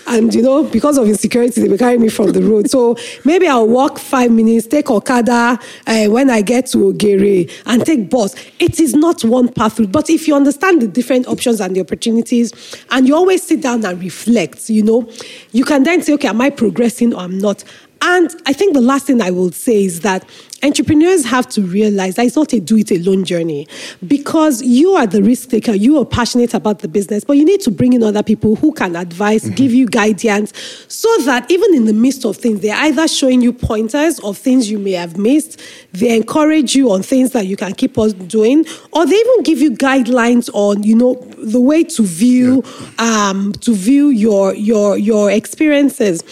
and 0.07 0.33
you 0.33 0.41
know 0.41 0.63
because 0.63 0.97
of 0.97 1.07
insecurity, 1.07 1.61
they 1.61 1.69
were 1.69 1.77
carrying 1.77 2.01
me 2.01 2.09
from 2.09 2.31
the 2.31 2.41
road. 2.41 2.71
So 2.71 2.97
maybe 3.23 3.47
I'll 3.47 3.67
walk 3.67 3.99
five 3.99 4.31
minutes, 4.31 4.65
take 4.65 4.89
Okada 4.89 5.59
uh, 5.85 6.05
when 6.07 6.31
I 6.31 6.41
get 6.41 6.65
to 6.67 6.77
Ogere, 6.91 7.51
and 7.67 7.85
take 7.85 8.09
bus. 8.09 8.33
It 8.57 8.79
is 8.79 8.95
not 8.95 9.23
one 9.23 9.49
path 9.49 9.77
route, 9.79 9.91
but 9.91 10.09
if 10.09 10.27
you 10.27 10.35
understand 10.35 10.81
the 10.81 10.87
different 10.87 11.27
options 11.27 11.61
and 11.61 11.75
the 11.75 11.81
opportunities, 11.81 12.51
and 12.89 13.07
you 13.07 13.15
always 13.15 13.43
sit 13.43 13.61
down 13.61 13.85
and 13.85 14.01
reflect, 14.01 14.71
you 14.71 14.81
know, 14.81 15.07
you 15.51 15.65
can 15.65 15.83
then 15.83 16.01
say, 16.01 16.13
okay, 16.13 16.29
am 16.29 16.41
I 16.41 16.49
progressing 16.49 17.13
or 17.13 17.19
I'm 17.19 17.37
not? 17.37 17.63
And 18.01 18.33
I 18.45 18.53
think 18.53 18.73
the 18.73 18.81
last 18.81 19.07
thing 19.07 19.21
I 19.21 19.29
will 19.29 19.51
say 19.51 19.83
is 19.83 20.01
that 20.01 20.27
entrepreneurs 20.63 21.25
have 21.25 21.47
to 21.49 21.61
realize 21.61 22.15
that 22.15 22.25
it's 22.25 22.35
not 22.35 22.53
a 22.53 22.59
do 22.59 22.77
it 22.77 22.91
alone 22.91 23.23
journey 23.23 23.67
because 24.05 24.61
you 24.61 24.93
are 24.93 25.07
the 25.07 25.21
risk 25.21 25.49
taker, 25.49 25.73
you 25.73 25.97
are 25.99 26.05
passionate 26.05 26.53
about 26.53 26.79
the 26.79 26.87
business, 26.87 27.23
but 27.23 27.37
you 27.37 27.45
need 27.45 27.61
to 27.61 27.71
bring 27.71 27.93
in 27.93 28.03
other 28.03 28.23
people 28.23 28.55
who 28.55 28.71
can 28.73 28.95
advise, 28.95 29.49
give 29.51 29.73
you 29.73 29.87
guidance, 29.87 30.53
so 30.87 31.09
that 31.19 31.49
even 31.49 31.73
in 31.73 31.85
the 31.85 31.93
midst 31.93 32.25
of 32.25 32.37
things, 32.37 32.61
they're 32.61 32.75
either 32.75 33.07
showing 33.07 33.41
you 33.41 33.53
pointers 33.53 34.19
of 34.19 34.37
things 34.37 34.69
you 34.69 34.79
may 34.79 34.91
have 34.91 35.17
missed, 35.17 35.61
they 35.93 36.15
encourage 36.15 36.75
you 36.75 36.91
on 36.91 37.03
things 37.03 37.31
that 37.31 37.45
you 37.47 37.55
can 37.55 37.73
keep 37.73 37.97
on 37.97 38.11
doing, 38.27 38.65
or 38.91 39.05
they 39.05 39.15
even 39.15 39.43
give 39.43 39.59
you 39.59 39.71
guidelines 39.71 40.49
on, 40.53 40.83
you 40.83 40.95
know, 40.95 41.15
the 41.37 41.61
way 41.61 41.83
to 41.83 42.03
view 42.03 42.63
um, 42.97 43.53
to 43.53 43.73
view 43.73 44.09
your 44.09 44.53
your 44.55 44.97
your 44.97 45.31
experiences 45.31 46.23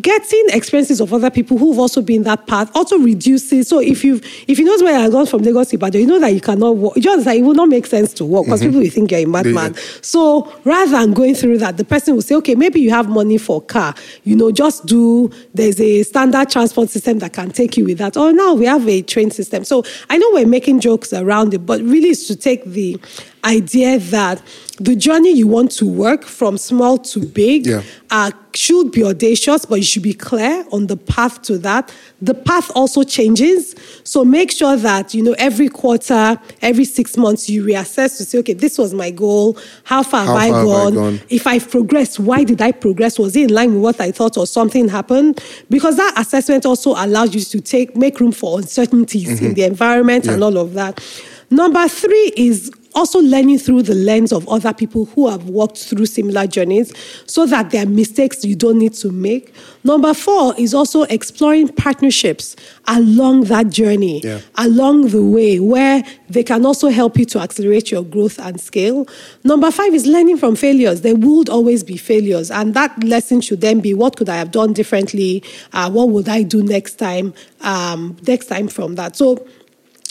getting 0.00 0.44
experiences 0.50 1.00
of 1.00 1.12
other 1.12 1.30
people 1.30 1.58
who've 1.58 1.78
also 1.78 2.02
been 2.02 2.24
that 2.24 2.46
path 2.46 2.70
also 2.74 2.98
reduces. 2.98 3.68
So 3.68 3.78
if 3.78 4.04
you 4.04 4.20
if 4.48 4.58
you 4.58 4.64
know 4.64 4.76
where 4.84 4.98
I 4.98 5.08
gone 5.08 5.26
from 5.26 5.42
Lagos 5.42 5.68
to 5.70 5.76
Ibadan, 5.76 6.00
you 6.00 6.06
know 6.06 6.18
that 6.18 6.34
you 6.34 6.40
cannot 6.40 6.76
walk. 6.76 6.96
Just 6.96 7.24
that 7.24 7.36
it 7.36 7.42
will 7.42 7.54
not 7.54 7.68
make 7.68 7.86
sense 7.86 8.12
to 8.14 8.24
walk 8.24 8.46
because 8.46 8.60
mm-hmm. 8.60 8.70
people 8.70 8.80
will 8.82 8.90
think 8.90 9.10
you're 9.12 9.20
a 9.20 9.24
madman. 9.26 9.74
Yeah. 9.74 9.80
So 10.02 10.52
rather 10.64 10.90
than 10.90 11.12
going 11.12 11.34
through 11.34 11.58
that, 11.58 11.76
the 11.76 11.84
person 11.84 12.14
will 12.14 12.22
say, 12.22 12.34
okay, 12.36 12.54
maybe 12.54 12.80
you 12.80 12.90
have 12.90 13.08
money 13.08 13.38
for 13.38 13.60
car. 13.62 13.94
You 14.24 14.36
know, 14.36 14.50
just 14.50 14.86
do. 14.86 15.30
There's 15.54 15.80
a 15.80 16.02
standard 16.02 16.50
transport 16.50 16.90
system 16.90 17.20
that 17.20 17.32
can 17.32 17.50
take 17.50 17.76
you 17.76 17.84
with 17.84 17.98
that. 17.98 18.16
Oh, 18.16 18.30
now 18.30 18.54
we 18.54 18.66
have 18.66 18.88
a 18.88 19.02
train 19.02 19.30
system. 19.30 19.64
So 19.64 19.84
I 20.10 20.18
know 20.18 20.28
we're 20.32 20.46
making 20.46 20.80
jokes 20.80 21.12
around 21.12 21.54
it, 21.54 21.64
but 21.64 21.80
really 21.82 22.10
it's 22.10 22.26
to 22.26 22.36
take 22.36 22.64
the 22.64 22.98
idea 23.44 23.98
that 23.98 24.42
the 24.78 24.94
journey 24.94 25.32
you 25.32 25.46
want 25.46 25.70
to 25.72 25.86
work 25.86 26.24
from 26.24 26.58
small 26.58 26.98
to 26.98 27.20
big 27.20 27.66
Yeah. 27.66 27.82
uh, 28.10 28.30
should 28.54 28.90
be 28.90 29.04
audacious, 29.04 29.66
but 29.66 29.74
you 29.76 29.82
should 29.84 30.02
be 30.02 30.14
clear 30.14 30.64
on 30.72 30.86
the 30.86 30.96
path 30.96 31.42
to 31.42 31.58
that. 31.58 31.92
The 32.22 32.32
path 32.32 32.70
also 32.74 33.02
changes. 33.02 33.74
So 34.02 34.24
make 34.24 34.50
sure 34.50 34.76
that, 34.76 35.12
you 35.12 35.22
know, 35.22 35.34
every 35.38 35.68
quarter, 35.68 36.38
every 36.62 36.86
six 36.86 37.18
months, 37.18 37.50
you 37.50 37.64
reassess 37.64 38.16
to 38.16 38.24
say, 38.24 38.38
okay, 38.38 38.54
this 38.54 38.78
was 38.78 38.94
my 38.94 39.10
goal. 39.10 39.58
How 39.84 40.02
far, 40.02 40.24
How 40.24 40.36
have, 40.36 40.42
I 40.42 40.48
far 40.50 40.58
have 40.60 40.68
I 40.68 40.70
gone? 40.72 40.94
gone? 40.94 41.20
If 41.28 41.46
I've 41.46 41.70
progressed, 41.70 42.18
why 42.18 42.44
did 42.44 42.62
I 42.62 42.72
progress? 42.72 43.18
Was 43.18 43.36
it 43.36 43.42
in 43.50 43.54
line 43.54 43.74
with 43.74 43.82
what 43.82 44.00
I 44.00 44.10
thought 44.10 44.38
or 44.38 44.46
something 44.46 44.88
happened? 44.88 45.42
Because 45.68 45.96
that 45.98 46.14
assessment 46.18 46.64
also 46.64 46.92
allows 46.96 47.34
you 47.34 47.42
to 47.42 47.60
take 47.60 47.94
make 47.94 48.20
room 48.20 48.32
for 48.32 48.58
uncertainties 48.58 49.40
in 49.42 49.52
the 49.54 49.64
environment 49.64 50.26
and 50.26 50.36
Mm-hmm. 50.36 50.42
All 50.42 50.58
of 50.58 50.74
that. 50.74 51.02
Number 51.50 51.86
three 51.88 52.32
is 52.36 52.70
also 52.96 53.20
learning 53.20 53.58
through 53.58 53.82
the 53.82 53.94
lens 53.94 54.32
of 54.32 54.48
other 54.48 54.72
people 54.72 55.04
who 55.04 55.28
have 55.28 55.48
walked 55.48 55.78
through 55.78 56.06
similar 56.06 56.46
journeys 56.46 56.92
so 57.26 57.44
that 57.46 57.70
there 57.70 57.82
are 57.82 57.88
mistakes 57.88 58.44
you 58.44 58.56
don't 58.56 58.78
need 58.78 58.94
to 58.94 59.12
make. 59.12 59.54
Number 59.84 60.14
four 60.14 60.54
is 60.58 60.74
also 60.74 61.02
exploring 61.02 61.68
partnerships 61.68 62.56
along 62.88 63.44
that 63.44 63.68
journey, 63.70 64.22
Yeah. 64.24 64.40
along 64.56 65.08
the 65.10 65.22
way, 65.22 65.60
where 65.60 66.02
they 66.30 66.42
can 66.42 66.64
also 66.66 66.88
help 66.88 67.18
you 67.18 67.26
to 67.26 67.38
accelerate 67.38 67.90
your 67.90 68.02
growth 68.02 68.38
and 68.40 68.60
scale. 68.60 69.06
Number 69.44 69.70
five 69.70 69.94
is 69.94 70.06
learning 70.06 70.38
from 70.38 70.56
failures. 70.56 71.02
There 71.02 71.14
would 71.14 71.48
always 71.48 71.84
be 71.84 71.96
failures, 71.98 72.50
and 72.50 72.72
that 72.74 73.04
lesson 73.04 73.42
should 73.42 73.60
then 73.60 73.80
be 73.80 73.92
what 73.94 74.16
could 74.16 74.28
I 74.30 74.36
have 74.38 74.50
done 74.50 74.72
differently? 74.72 75.42
Uh, 75.72 75.90
what 75.90 76.08
would 76.08 76.28
I 76.28 76.42
do 76.42 76.62
next 76.62 76.94
time? 76.94 77.34
Um, 77.60 78.16
next 78.26 78.46
time 78.46 78.68
from 78.68 78.94
that. 78.94 79.16
So, 79.16 79.46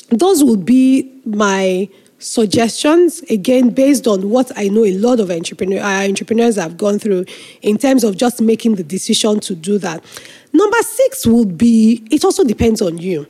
those 0.10 0.44
would 0.44 0.66
be 0.66 1.12
my 1.26 1.90
suggestions 2.26 3.22
again 3.30 3.70
based 3.70 4.08
on 4.08 4.30
what 4.30 4.52
i 4.58 4.68
know 4.68 4.84
a 4.84 4.98
lot 4.98 5.20
of 5.20 5.30
entrepreneur, 5.30 5.80
uh, 5.80 6.08
entrepreneurs 6.08 6.56
have 6.56 6.76
gone 6.76 6.98
through 6.98 7.24
in 7.62 7.78
terms 7.78 8.04
of 8.04 8.18
just 8.18 8.42
making 8.42 8.76
the 8.76 8.84
decision 8.84 9.40
to 9.40 9.54
do 9.54 9.78
that. 9.78 10.04
Number 10.52 10.82
six 10.82 11.28
would 11.28 11.58
be 11.58 12.06
it 12.10 12.24
also 12.26 12.44
depends 12.44 12.82
on 12.82 12.98
you 12.98 13.28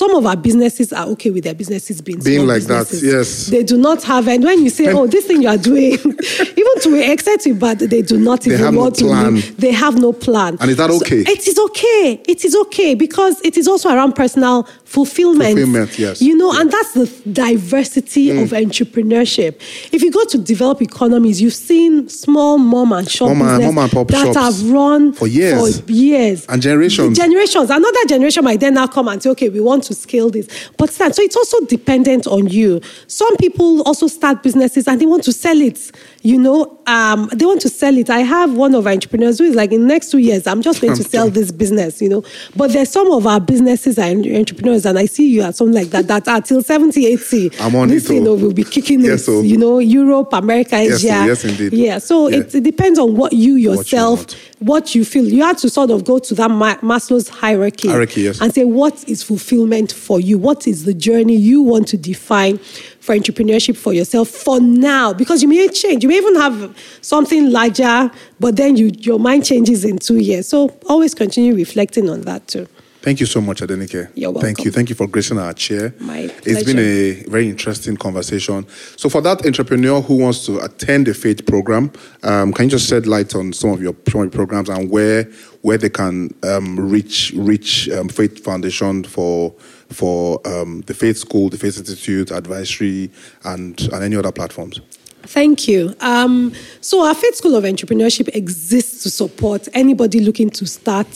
some 0.00 0.12
of 0.18 0.26
our 0.26 0.36
businesses 0.36 0.92
are 0.92 1.06
okay 1.14 1.30
with 1.30 1.44
their 1.44 1.54
businesses 1.54 2.00
being, 2.02 2.18
Being 2.20 2.38
small 2.40 2.46
like 2.54 2.62
that, 2.64 2.90
businesses. 2.90 3.12
yes. 3.12 3.46
They 3.54 3.62
do 3.62 3.76
not 3.76 4.02
have, 4.04 4.26
and 4.28 4.42
when 4.42 4.58
you 4.64 4.70
say, 4.70 4.86
"Oh, 4.92 5.06
this 5.06 5.24
thing 5.26 5.40
you 5.42 5.48
are 5.48 5.56
doing," 5.70 5.92
even 6.62 6.74
to 6.84 6.88
an 6.94 7.10
extent, 7.14 7.42
but 7.60 7.78
they 7.78 8.02
do 8.02 8.16
not 8.18 8.44
even 8.46 8.58
have 8.58 8.74
no 8.74 8.80
want 8.80 8.94
to. 8.96 9.04
plan. 9.04 9.40
They 9.58 9.70
have 9.84 9.96
no 10.00 10.12
plan. 10.12 10.56
And 10.60 10.70
is 10.72 10.76
that 10.78 10.90
So 10.90 10.96
okay? 10.96 11.20
it 11.34 11.46
is 11.46 11.58
okay. 11.68 12.20
It 12.26 12.44
is 12.44 12.54
okay 12.64 12.94
because 12.94 13.40
it 13.42 13.56
is 13.56 13.68
also 13.68 13.88
around 13.94 14.12
personal 14.14 14.66
fulfillment. 14.84 15.50
Fulfillment, 15.58 15.98
yes. 15.98 16.20
You 16.20 16.36
know, 16.36 16.50
and 16.58 16.70
that's 16.72 16.92
the 16.94 17.06
diversity 17.32 18.26
Mm. 18.28 18.42
of 18.42 18.50
entrepreneurship. 18.50 19.54
If 19.92 20.02
you 20.02 20.10
go 20.10 20.24
to 20.24 20.38
developed 20.38 20.82
economies, 20.82 21.40
you've 21.40 21.54
seen 21.54 22.08
small 22.08 22.58
mom 22.58 22.92
and 22.92 23.08
shop 23.10 23.28
Mom 23.36 23.42
and- 23.42 23.64
mom 23.64 23.78
and 23.78 23.92
pop 23.92 24.08
that 24.08 24.24
shops 24.34 24.36
have 24.36 24.70
run 24.70 25.12
for 25.12 25.26
years. 25.26 25.80
For 25.80 25.92
years. 25.92 26.46
And 26.48 26.60
generations. 26.62 27.18
Generations. 27.18 27.70
Another 27.70 28.04
generation 28.08 28.44
might 28.44 28.60
then 28.60 28.74
now 28.74 28.86
come 28.86 29.08
and 29.08 29.22
say, 29.22 29.30
okay, 29.30 29.48
we 29.48 29.60
want 29.60 29.83
to 29.84 29.94
scale 29.94 30.30
this. 30.30 30.48
But 30.76 30.90
stand. 30.90 31.14
So 31.14 31.22
it's 31.22 31.36
also 31.36 31.60
dependent 31.66 32.26
on 32.26 32.48
you. 32.48 32.80
Some 33.06 33.36
people 33.36 33.82
also 33.82 34.06
start 34.06 34.42
businesses 34.42 34.88
and 34.88 35.00
they 35.00 35.06
want 35.06 35.24
to 35.24 35.32
sell 35.32 35.60
it. 35.60 35.90
You 36.22 36.38
know, 36.38 36.78
um, 36.86 37.30
they 37.34 37.44
want 37.44 37.60
to 37.62 37.68
sell 37.68 37.96
it. 37.96 38.10
I 38.10 38.20
have 38.20 38.54
one 38.54 38.74
of 38.74 38.86
our 38.86 38.92
entrepreneurs 38.92 39.38
who 39.38 39.44
is 39.44 39.54
like, 39.54 39.72
in 39.72 39.82
the 39.82 39.86
next 39.86 40.10
two 40.10 40.18
years, 40.18 40.46
I'm 40.46 40.62
just 40.62 40.80
going 40.80 40.96
to 40.96 41.04
sell 41.04 41.28
this 41.30 41.52
business, 41.52 42.00
you 42.00 42.08
know. 42.08 42.24
But 42.56 42.72
there's 42.72 42.90
some 42.90 43.10
of 43.10 43.26
our 43.26 43.40
businesses 43.40 43.98
and 43.98 44.26
entrepreneurs, 44.26 44.86
and 44.86 44.98
I 44.98 45.06
see 45.06 45.28
you 45.28 45.42
at 45.42 45.56
something 45.56 45.74
like 45.74 45.88
that, 45.90 46.06
that 46.08 46.28
are 46.28 46.40
till 46.40 46.62
70, 46.62 47.06
80. 47.06 47.50
I'm 47.60 47.76
on 47.76 47.88
this, 47.88 48.08
it, 48.08 48.14
you 48.14 48.20
oh. 48.20 48.24
know, 48.24 48.34
will 48.34 48.52
be 48.54 48.64
kicking 48.64 49.00
Yes, 49.00 49.28
it, 49.28 49.32
oh. 49.32 49.42
you 49.42 49.58
know, 49.58 49.78
Europe, 49.78 50.32
America, 50.32 50.82
Yes, 50.82 51.04
Asia. 51.04 51.14
oh, 51.16 51.24
yes, 51.26 51.44
indeed. 51.44 51.72
Yeah. 51.72 51.98
So 51.98 52.28
Yeah. 52.28 52.38
It, 52.38 52.54
it 52.54 52.64
depends 52.64 52.98
on 52.98 53.16
what 53.16 53.32
you 53.32 53.54
you 53.54 53.72
yourself, 53.72 54.20
want. 54.20 54.36
What 54.64 54.94
you 54.94 55.04
feel. 55.04 55.24
You 55.24 55.42
have 55.42 55.58
to 55.58 55.68
sort 55.68 55.90
of 55.90 56.04
go 56.04 56.18
to 56.18 56.34
that 56.36 56.50
Ma- 56.50 56.76
Maslow's 56.76 57.28
hierarchy, 57.28 57.88
Hierarchy, 57.88 58.22
yes. 58.22 58.40
and 58.40 58.52
say 58.54 58.64
what 58.64 59.06
is 59.08 59.22
fulfillment 59.22 59.92
for 59.92 60.20
you? 60.20 60.38
What 60.38 60.66
is 60.66 60.84
the 60.84 60.94
journey 60.94 61.36
you 61.36 61.60
want 61.62 61.88
to 61.88 61.96
define 61.96 62.58
for 63.00 63.14
entrepreneurship 63.14 63.76
for 63.76 63.92
yourself 63.92 64.28
for 64.28 64.60
now? 64.60 65.12
Because 65.12 65.42
you 65.42 65.48
may 65.48 65.68
change. 65.68 66.02
You 66.02 66.08
may 66.08 66.16
even 66.16 66.36
have 66.36 66.76
something 67.02 67.50
larger, 67.50 68.10
but 68.40 68.56
then 68.56 68.76
you 68.76 68.90
your 68.98 69.18
mind 69.18 69.44
changes 69.44 69.84
in 69.84 69.98
two 69.98 70.18
years. 70.18 70.48
So 70.48 70.74
always 70.88 71.14
continue 71.14 71.54
reflecting 71.54 72.08
on 72.08 72.22
that 72.22 72.46
too. 72.48 72.66
Thank 73.04 73.20
you 73.20 73.26
so 73.26 73.42
much, 73.42 73.60
Adenike. 73.60 74.12
You're 74.14 74.30
welcome. 74.30 74.46
Thank 74.46 74.64
you. 74.64 74.70
Thank 74.70 74.88
you 74.88 74.94
for 74.94 75.06
gracing 75.06 75.38
our 75.38 75.52
chair. 75.52 75.92
My 76.00 76.26
pleasure. 76.26 76.40
It's 76.46 76.64
been 76.64 76.78
a 76.78 77.22
very 77.28 77.50
interesting 77.50 77.98
conversation. 77.98 78.66
So, 78.96 79.10
for 79.10 79.20
that 79.20 79.44
entrepreneur 79.44 80.00
who 80.00 80.16
wants 80.16 80.46
to 80.46 80.60
attend 80.60 81.06
the 81.06 81.12
Fate 81.12 81.46
program, 81.46 81.92
um, 82.22 82.54
can 82.54 82.64
you 82.64 82.70
just 82.70 82.88
shed 82.88 83.06
light 83.06 83.34
on 83.34 83.52
some 83.52 83.72
of 83.72 83.82
your, 83.82 83.94
some 84.08 84.22
of 84.22 84.24
your 84.24 84.30
programs 84.30 84.70
and 84.70 84.90
where 84.90 85.24
where 85.60 85.76
they 85.76 85.90
can 85.90 86.30
um, 86.44 86.80
reach 86.80 87.30
reach 87.36 87.90
um, 87.90 88.08
Fate 88.08 88.38
Foundation 88.38 89.04
for 89.04 89.50
for 89.90 90.40
um, 90.48 90.80
the 90.86 90.94
Fate 90.94 91.18
School, 91.18 91.50
the 91.50 91.58
Fate 91.58 91.76
Institute, 91.76 92.30
advisory, 92.30 93.10
and 93.44 93.78
and 93.92 94.02
any 94.02 94.16
other 94.16 94.32
platforms? 94.32 94.80
Thank 95.26 95.68
you. 95.68 95.94
Um, 96.00 96.52
so, 96.80 97.04
our 97.04 97.14
Fate 97.14 97.34
School 97.34 97.56
of 97.56 97.64
Entrepreneurship 97.64 98.28
exists 98.34 99.02
to 99.02 99.10
support 99.10 99.68
anybody 99.72 100.20
looking 100.20 100.50
to 100.50 100.66
start, 100.66 101.06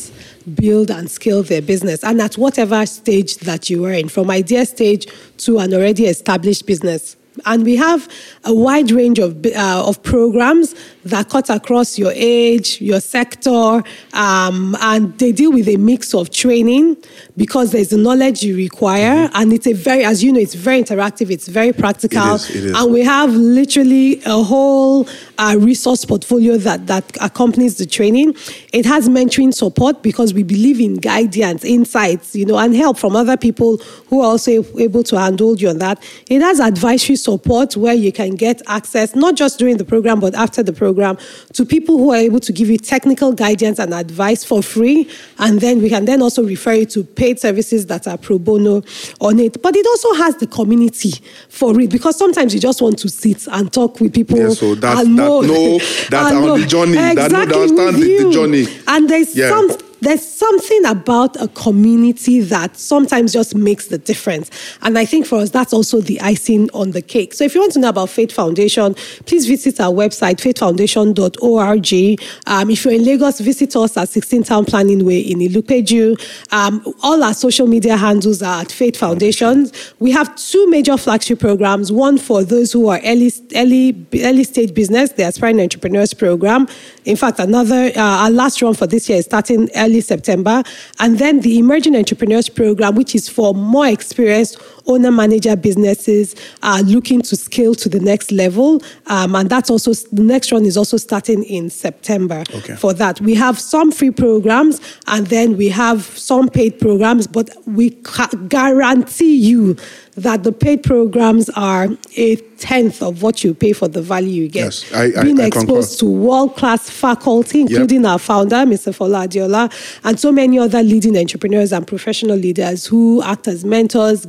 build, 0.48 0.90
and 0.90 1.10
scale 1.10 1.42
their 1.42 1.62
business, 1.62 2.02
and 2.02 2.20
at 2.20 2.34
whatever 2.36 2.84
stage 2.86 3.36
that 3.38 3.68
you 3.70 3.84
are 3.84 3.92
in, 3.92 4.08
from 4.08 4.30
idea 4.30 4.64
stage 4.66 5.06
to 5.38 5.58
an 5.58 5.72
already 5.74 6.06
established 6.06 6.66
business. 6.66 7.16
And 7.46 7.62
we 7.62 7.76
have 7.76 8.08
a 8.42 8.52
wide 8.52 8.90
range 8.90 9.20
of, 9.20 9.46
uh, 9.46 9.84
of 9.86 10.02
programs 10.02 10.74
that 11.04 11.28
cut 11.30 11.48
across 11.50 11.96
your 11.96 12.10
age, 12.16 12.80
your 12.80 12.98
sector, 12.98 13.84
um, 14.12 14.76
and 14.80 15.16
they 15.18 15.30
deal 15.30 15.52
with 15.52 15.68
a 15.68 15.76
mix 15.76 16.14
of 16.14 16.30
training 16.30 16.96
because 17.36 17.70
there's 17.70 17.90
the 17.90 17.96
knowledge 17.96 18.42
you 18.42 18.56
require, 18.56 19.30
and 19.34 19.52
it's 19.52 19.68
a 19.68 19.72
very, 19.72 20.02
as 20.04 20.24
you 20.24 20.32
know, 20.32 20.40
it's 20.40 20.54
very 20.54 20.82
interactive, 20.82 21.30
it's 21.30 21.46
very 21.46 21.72
practical, 21.72 22.34
It 22.34 22.50
is, 22.50 22.50
it 22.56 22.64
is. 22.64 22.76
and 22.76 22.92
we 22.92 23.02
have 23.02 23.30
literally 23.32 24.20
a 24.26 24.42
whole 24.42 25.06
uh, 25.38 25.56
resource 25.58 26.04
portfolio 26.04 26.56
that, 26.58 26.86
that 26.88 27.16
accompanies 27.20 27.76
the 27.78 27.86
training. 27.86 28.34
It 28.72 28.84
has 28.86 29.08
mentoring 29.08 29.54
support 29.54 30.02
because 30.02 30.34
we 30.34 30.42
believe 30.42 30.80
in 30.80 30.96
guidance, 30.96 31.64
insights, 31.64 32.34
you 32.34 32.44
know, 32.44 32.58
and 32.58 32.74
help 32.74 32.98
from 32.98 33.14
other 33.14 33.36
people 33.36 33.78
who 34.08 34.20
are 34.20 34.26
also 34.32 34.64
able 34.78 35.04
to 35.04 35.18
handle 35.18 35.56
you 35.56 35.68
on 35.68 35.78
that. 35.78 36.02
It 36.28 36.42
has 36.42 36.58
advisory 36.60 37.16
support 37.16 37.76
where 37.76 37.94
you 37.94 38.10
can 38.12 38.34
get 38.34 38.60
access, 38.66 39.14
not 39.14 39.36
just 39.36 39.58
during 39.58 39.76
the 39.76 39.84
program, 39.84 40.18
but 40.20 40.34
after 40.34 40.62
the 40.62 40.72
program, 40.72 41.16
to 41.52 41.64
people 41.64 41.98
who 41.98 42.10
are 42.10 42.16
able 42.16 42.40
to 42.40 42.52
give 42.52 42.68
you 42.68 42.76
technical 42.78 43.32
guidance 43.32 43.78
and 43.78 43.94
advice 43.94 44.44
for 44.44 44.62
free. 44.62 45.08
And 45.38 45.60
then 45.60 45.80
we 45.80 45.88
can 45.88 46.04
then 46.04 46.20
also 46.20 46.42
refer 46.44 46.72
you 46.74 46.86
to 46.86 47.04
paid 47.04 47.38
services 47.38 47.86
that 47.86 48.08
are 48.08 48.18
pro 48.18 48.38
bono 48.38 48.82
on 49.20 49.38
it. 49.38 49.62
But 49.62 49.76
it 49.76 49.86
also 49.86 50.14
has 50.14 50.36
the 50.36 50.46
community 50.48 51.12
for 51.48 51.80
it 51.80 51.90
because 51.90 52.16
sometimes 52.18 52.52
you 52.54 52.60
just 52.60 52.82
want 52.82 52.98
to 52.98 53.08
sit 53.08 53.46
and 53.48 53.72
talk 53.72 54.00
with 54.00 54.12
people. 54.14 54.36
Yeah, 54.38 54.48
so 54.50 54.74
that- 54.74 54.98
and 54.98 55.27
that 55.42 55.46
know 55.46 55.78
that 56.10 56.32
are 56.32 56.50
on 56.50 56.60
the 56.60 56.66
journey, 56.66 56.92
that 56.92 57.14
know- 57.16 57.28
that 57.46 57.52
understand 57.52 57.96
the- 58.02 58.24
the 58.24 58.30
journey. 58.32 58.66
And 58.86 59.08
there's 59.08 59.34
Yeah. 59.34 59.50
some 59.50 59.68
there's 60.00 60.26
something 60.26 60.84
about 60.86 61.40
a 61.40 61.48
community 61.48 62.40
that 62.40 62.76
sometimes 62.76 63.32
just 63.32 63.54
makes 63.54 63.88
the 63.88 63.98
difference. 63.98 64.50
And 64.82 64.98
I 64.98 65.04
think 65.04 65.26
for 65.26 65.38
us, 65.38 65.50
that's 65.50 65.72
also 65.72 66.00
the 66.00 66.20
icing 66.20 66.70
on 66.72 66.92
the 66.92 67.02
cake. 67.02 67.34
So 67.34 67.44
if 67.44 67.54
you 67.54 67.60
want 67.60 67.72
to 67.72 67.80
know 67.80 67.88
about 67.88 68.10
Fate 68.10 68.32
Foundation, 68.32 68.94
please 69.26 69.46
visit 69.46 69.80
our 69.80 69.92
website, 69.92 70.36
fatefoundation.org. 70.36 72.20
Um, 72.46 72.70
if 72.70 72.84
you're 72.84 72.94
in 72.94 73.04
Lagos, 73.04 73.40
visit 73.40 73.74
us 73.76 73.96
at 73.96 74.08
16 74.08 74.44
Town 74.44 74.64
Planning 74.64 75.04
Way 75.04 75.20
in 75.20 75.38
Ilupeju. 75.38 76.52
Um, 76.52 76.94
all 77.02 77.22
our 77.22 77.34
social 77.34 77.66
media 77.66 77.96
handles 77.96 78.42
are 78.42 78.60
at 78.62 78.70
Fate 78.70 78.96
Foundations. 78.96 79.72
We 79.98 80.10
have 80.12 80.34
two 80.36 80.68
major 80.70 80.96
flagship 80.96 81.40
programs, 81.40 81.90
one 81.90 82.18
for 82.18 82.44
those 82.44 82.72
who 82.72 82.88
are 82.88 83.00
early, 83.04 83.32
early, 83.56 84.06
early 84.22 84.44
stage 84.44 84.74
business, 84.74 85.12
the 85.12 85.24
Aspiring 85.24 85.60
Entrepreneurs 85.60 86.14
Program. 86.14 86.68
In 87.04 87.16
fact, 87.16 87.38
another, 87.38 87.90
uh, 87.96 88.00
our 88.00 88.30
last 88.30 88.62
run 88.62 88.74
for 88.74 88.86
this 88.86 89.08
year 89.08 89.18
is 89.18 89.24
starting 89.24 89.68
early 89.74 89.87
September. 90.00 90.62
And 90.98 91.18
then 91.18 91.40
the 91.40 91.58
Emerging 91.58 91.96
Entrepreneurs 91.96 92.48
Program, 92.48 92.94
which 92.94 93.14
is 93.14 93.28
for 93.28 93.54
more 93.54 93.86
experienced 93.86 94.58
owner 94.88 95.12
manager 95.12 95.54
businesses 95.54 96.34
are 96.62 96.82
looking 96.82 97.20
to 97.22 97.36
scale 97.36 97.74
to 97.76 97.88
the 97.88 98.00
next 98.00 98.32
level. 98.32 98.82
Um, 99.06 99.34
and 99.34 99.48
that's 99.48 99.70
also, 99.70 99.92
the 100.12 100.22
next 100.22 100.50
one 100.50 100.64
is 100.64 100.76
also 100.76 100.96
starting 100.96 101.44
in 101.44 101.70
September 101.70 102.42
Okay. 102.54 102.74
for 102.74 102.92
that. 102.94 103.20
We 103.20 103.34
have 103.34 103.58
some 103.60 103.92
free 103.92 104.10
programs 104.10 104.80
and 105.06 105.26
then 105.28 105.56
we 105.56 105.68
have 105.68 106.02
some 106.18 106.48
paid 106.48 106.80
programs, 106.80 107.26
but 107.26 107.50
we 107.66 107.90
ca- 107.90 108.30
guarantee 108.48 109.36
you 109.36 109.76
that 110.16 110.42
the 110.42 110.50
paid 110.50 110.82
programs 110.82 111.48
are 111.50 111.86
a 112.16 112.34
tenth 112.58 113.02
of 113.02 113.22
what 113.22 113.44
you 113.44 113.54
pay 113.54 113.72
for 113.72 113.86
the 113.86 114.02
value 114.02 114.42
you 114.42 114.48
get. 114.48 114.64
Yes, 114.64 114.84
I- 114.92 115.12
I- 115.16 115.22
Being 115.22 115.38
I 115.40 115.48
concur. 115.48 115.58
exposed 115.78 116.00
to 116.00 116.06
world 116.06 116.56
class 116.56 116.90
faculty, 116.90 117.60
including 117.60 118.04
our 118.04 118.18
founder, 118.18 118.56
Mr. 118.66 118.92
Fola 118.92 119.28
Adeola, 119.28 119.70
and 120.02 120.18
so 120.18 120.32
many 120.32 120.58
other 120.58 120.82
leading 120.82 121.16
entrepreneurs 121.16 121.72
and 121.72 121.86
professional 121.86 122.36
leaders 122.36 122.86
who 122.86 123.22
act 123.22 123.46
as 123.46 123.64
mentors, 123.64 124.26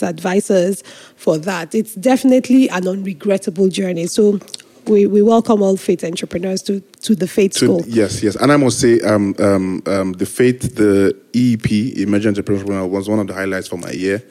advisors 0.00 0.82
for 1.16 1.38
that. 1.38 1.74
It's 1.74 1.96
definitely 1.96 2.68
an 2.68 2.84
unregrettable 2.84 3.68
journey. 3.68 4.06
So 4.06 4.38
we, 4.86 5.06
we 5.06 5.22
welcome 5.22 5.62
all 5.62 5.76
Fate 5.76 6.02
entrepreneurs 6.04 6.62
to 6.62 6.80
to 7.02 7.14
the 7.16 7.26
Fate 7.26 7.52
To- 7.52 7.58
School. 7.64 7.82
yes, 7.86 8.22
yes, 8.22 8.36
and 8.36 8.52
I 8.52 8.56
must 8.56 8.78
say, 8.80 9.00
um, 9.00 9.34
um, 9.40 9.82
um, 9.86 10.12
the 10.12 10.26
Fate, 10.26 10.60
the 10.60 11.16
EEP, 11.32 11.96
Emerging 11.98 12.34
Entrepreneurship 12.34 12.46
Program, 12.66 12.90
was 12.90 13.08
one 13.08 13.18
of 13.18 13.26
the 13.26 13.34
highlights 13.34 13.66
for 13.68 13.76
my 13.76 13.90
year. 13.90 14.22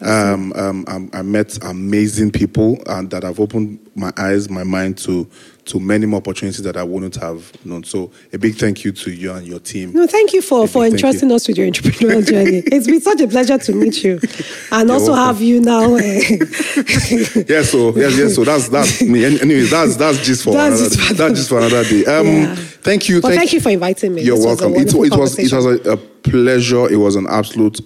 Um, 0.00 0.52
um, 0.54 0.84
um, 0.88 1.10
I 1.12 1.22
met 1.22 1.56
amazing 1.64 2.32
people 2.32 2.82
and 2.86 3.10
that 3.10 3.22
have 3.22 3.38
opened 3.38 3.78
my 3.94 4.12
eyes, 4.16 4.50
my 4.50 4.64
mind 4.64 4.98
to 4.98 5.28
to 5.66 5.80
many 5.80 6.06
more 6.06 6.18
opportunities 6.18 6.62
that 6.62 6.76
I 6.76 6.82
wouldn't 6.84 7.16
have 7.16 7.52
known. 7.66 7.82
So, 7.84 8.10
a 8.32 8.38
big 8.38 8.54
thank 8.56 8.84
you 8.84 8.92
to 8.92 9.10
you 9.10 9.32
and 9.32 9.46
your 9.46 9.58
team. 9.58 9.92
No, 9.92 10.06
thank 10.06 10.32
you 10.32 10.40
for, 10.40 10.60
Thank 10.66 10.70
for 10.72 10.86
entrusting 10.86 11.30
us 11.32 11.48
with 11.48 11.58
your 11.58 11.66
entrepreneurial 11.68 12.24
journey. 12.30 12.62
It's 12.66 12.86
been 12.86 13.00
such 13.00 13.20
a 13.20 13.26
pleasure 13.28 13.58
to 13.58 13.72
meet 13.72 14.02
you 14.04 14.20
and 14.72 14.88
You're 14.88 14.98
also 14.98 15.12
welcome. 15.12 15.26
have 15.34 15.40
you 15.42 15.60
now. 15.60 15.94
eh, 15.96 16.20
yeah, 17.48 17.62
so 17.62 17.94
yes, 17.96 18.16
yes. 18.16 18.34
So 18.34 18.44
that's 18.44 18.68
that's 18.68 19.02
me. 19.02 19.24
Any- 19.24 19.40
Anyways, 19.40 19.70
that's 19.70 19.96
that's 19.96 20.18
just 20.24 20.44
for 20.44 20.52
That's 20.52 20.80
another. 20.80 20.94
just 20.94 21.08
for 21.08 21.14
that's 21.14 21.34
just 21.34 21.48
for 21.48 21.58
another 21.58 21.84
day. 21.84 22.04
Um, 22.16 22.26
Yeah. 22.26 22.54
thank 22.54 23.08
you. 23.08 23.20
But 23.20 23.34
thank 23.34 23.52
you 23.52 23.60
for 23.60 23.70
inviting 23.70 24.14
me. 24.14 24.22
You're 24.22 24.36
This 24.36 24.46
was 24.46 24.60
welcome. 24.60 24.80
It, 24.80 24.94
it 24.94 25.16
was 25.18 25.38
it 25.38 25.52
was 25.52 25.66
a 25.86 25.96
pleasure. 25.96 26.88
It 26.90 26.96
was 26.96 27.16
an 27.16 27.26
absolute 27.28 27.80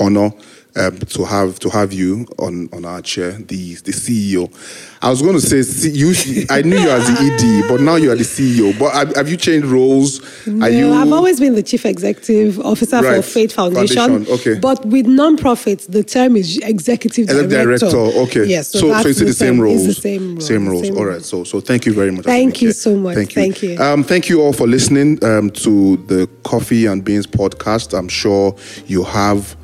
honor 0.00 0.30
um, 0.76 0.98
to 0.98 1.24
have 1.24 1.58
to 1.60 1.70
have 1.70 1.92
you 1.92 2.26
on 2.38 2.68
on 2.72 2.84
our 2.84 3.02
chair, 3.02 3.32
the 3.32 3.74
the 3.74 3.92
CEO. 3.92 4.50
I 5.02 5.08
was 5.08 5.22
going 5.22 5.34
to 5.34 5.40
say 5.40 5.88
you. 5.88 6.44
I 6.50 6.62
knew 6.62 6.76
you 6.78 6.90
as 6.90 7.06
the 7.06 7.62
ED, 7.64 7.68
but 7.68 7.80
now 7.80 7.96
you 7.96 8.12
are 8.12 8.16
the 8.16 8.22
CEO. 8.24 8.78
But 8.78 8.92
have, 8.92 9.16
have 9.16 9.28
you 9.30 9.36
changed 9.36 9.66
roles? 9.66 10.20
No, 10.46 10.66
you? 10.66 10.92
I've 10.92 11.12
always 11.12 11.40
been 11.40 11.54
the 11.54 11.62
chief 11.62 11.86
executive 11.86 12.60
officer 12.60 13.00
Right. 13.00 13.16
for 13.16 13.22
Fate 13.22 13.52
Foundation. 13.52 13.96
Foundation, 13.96 14.34
okay. 14.34 14.58
But 14.58 14.84
with 14.84 15.06
non-profits, 15.06 15.86
the 15.86 16.04
term 16.04 16.36
is 16.36 16.58
executive 16.58 17.28
director. 17.28 17.48
director, 17.88 17.96
okay. 17.96 18.44
Yes. 18.44 18.68
so, 18.68 18.80
so, 18.80 18.88
that's 18.88 19.06
it's 19.06 19.18
the, 19.20 19.24
the 19.26 19.32
same 19.32 19.54
term. 19.54 19.60
roles. 19.60 19.86
It's 19.86 19.96
the 19.96 20.02
same 20.02 20.34
role. 20.34 20.40
Same 20.40 20.68
roles. 20.68 20.82
Same 20.82 20.96
all 20.98 21.06
right. 21.06 21.22
So, 21.22 21.44
so 21.44 21.60
thank 21.60 21.86
you 21.86 21.94
very 21.94 22.10
much. 22.10 22.24
Thank 22.26 22.60
you 22.60 22.72
so 22.72 22.94
much. 22.96 23.14
Thank 23.14 23.34
you. 23.34 23.42
Thank 23.42 23.62
you. 23.62 23.78
Um, 23.78 24.04
thank 24.04 24.28
you 24.28 24.42
all 24.42 24.52
for 24.52 24.66
listening 24.66 25.22
um, 25.24 25.50
to 25.50 25.96
the 26.08 26.28
Coffee 26.44 26.84
and 26.86 27.02
Beans 27.02 27.26
podcast. 27.26 27.98
I'm 27.98 28.08
sure 28.08 28.54
you 28.86 29.02
have. 29.04 29.56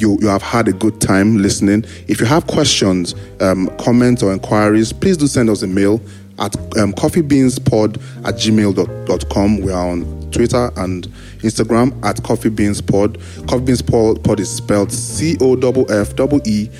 You, 0.00 0.16
you 0.20 0.28
have 0.28 0.42
had 0.42 0.66
a 0.66 0.72
good 0.72 1.00
time 1.00 1.38
listening. 1.38 1.84
If 2.08 2.20
you 2.20 2.26
have 2.26 2.46
questions, 2.46 3.14
um, 3.40 3.68
comments, 3.78 4.22
or 4.22 4.32
inquiries, 4.32 4.92
please 4.92 5.16
do 5.16 5.26
send 5.26 5.50
us 5.50 5.62
a 5.62 5.66
mail 5.66 6.00
at 6.38 6.56
um, 6.78 6.92
coffeebeanspod 6.94 7.96
at 8.26 8.34
gmail.com. 8.36 9.60
We 9.60 9.72
are 9.72 9.88
on 9.88 10.30
Twitter 10.30 10.70
and 10.76 11.06
Instagram 11.40 12.02
at 12.04 12.16
coffeebeanspod. 12.16 13.46
Coffee 13.46 13.64
Beans 13.64 13.82
Pod, 13.82 14.24
pod 14.24 14.40
is 14.40 14.50
spelled 14.50 14.92
C 14.92 15.36
O 15.40 15.54
F 15.54 16.14
F 16.18 16.46
E 16.46 16.70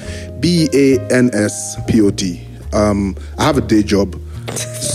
B 0.41 0.69
A 0.73 0.99
N 1.13 1.31
S 1.35 1.77
P 1.87 2.01
O 2.01 2.11
D. 2.11 2.47
Um, 2.73 3.17
I 3.39 3.45
have 3.45 3.59
a 3.59 3.61
day 3.61 3.83
job, 3.83 4.19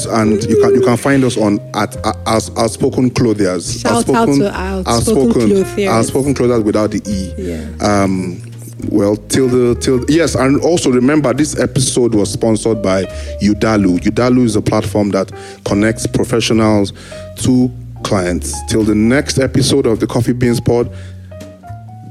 and 0.10 0.44
you 0.44 0.60
can 0.62 0.76
you 0.76 0.82
can 0.82 0.98
find 0.98 1.24
us 1.24 1.38
on 1.38 1.60
at 1.76 1.96
uh, 2.06 2.14
Outs- 2.28 2.52
outspoken 2.58 3.10
clothiers. 3.10 3.82
Shout 3.82 4.08
out 4.10 4.28
to 4.28 4.52
Outspoken 4.88 5.32
Clothiers. 5.34 5.90
outspoken 5.90 6.34
clothiers 6.34 6.64
without 6.64 6.92
the 6.92 7.02
e. 7.08 7.34
Yeah. 7.38 8.04
Um, 8.04 8.42
well, 8.90 9.16
till 9.16 9.48
the 9.48 9.80
till 9.80 10.06
yes, 10.10 10.36
and 10.36 10.62
also 10.62 10.92
remember 10.92 11.34
this 11.34 11.58
episode 11.60 12.14
was 12.14 12.32
sponsored 12.32 12.82
by 12.84 13.04
Yoodalo. 13.42 13.98
Yoodalo 14.00 14.44
is 14.44 14.56
a 14.56 14.62
platform 14.62 15.10
that 15.12 15.32
connects 15.66 16.06
professionals 16.06 16.92
to 17.38 17.72
clients. 18.04 18.54
Till 18.70 18.84
the 18.84 18.94
next 18.96 19.40
episode 19.40 19.86
of 19.88 20.00
the 20.00 20.08
Coffee 20.08 20.34
Beans 20.34 20.60
Pod, 20.62 20.92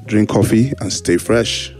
drink 0.07 0.29
coffee 0.31 0.73
and 0.81 0.93
stay 0.93 1.17
fresh. 1.17 1.73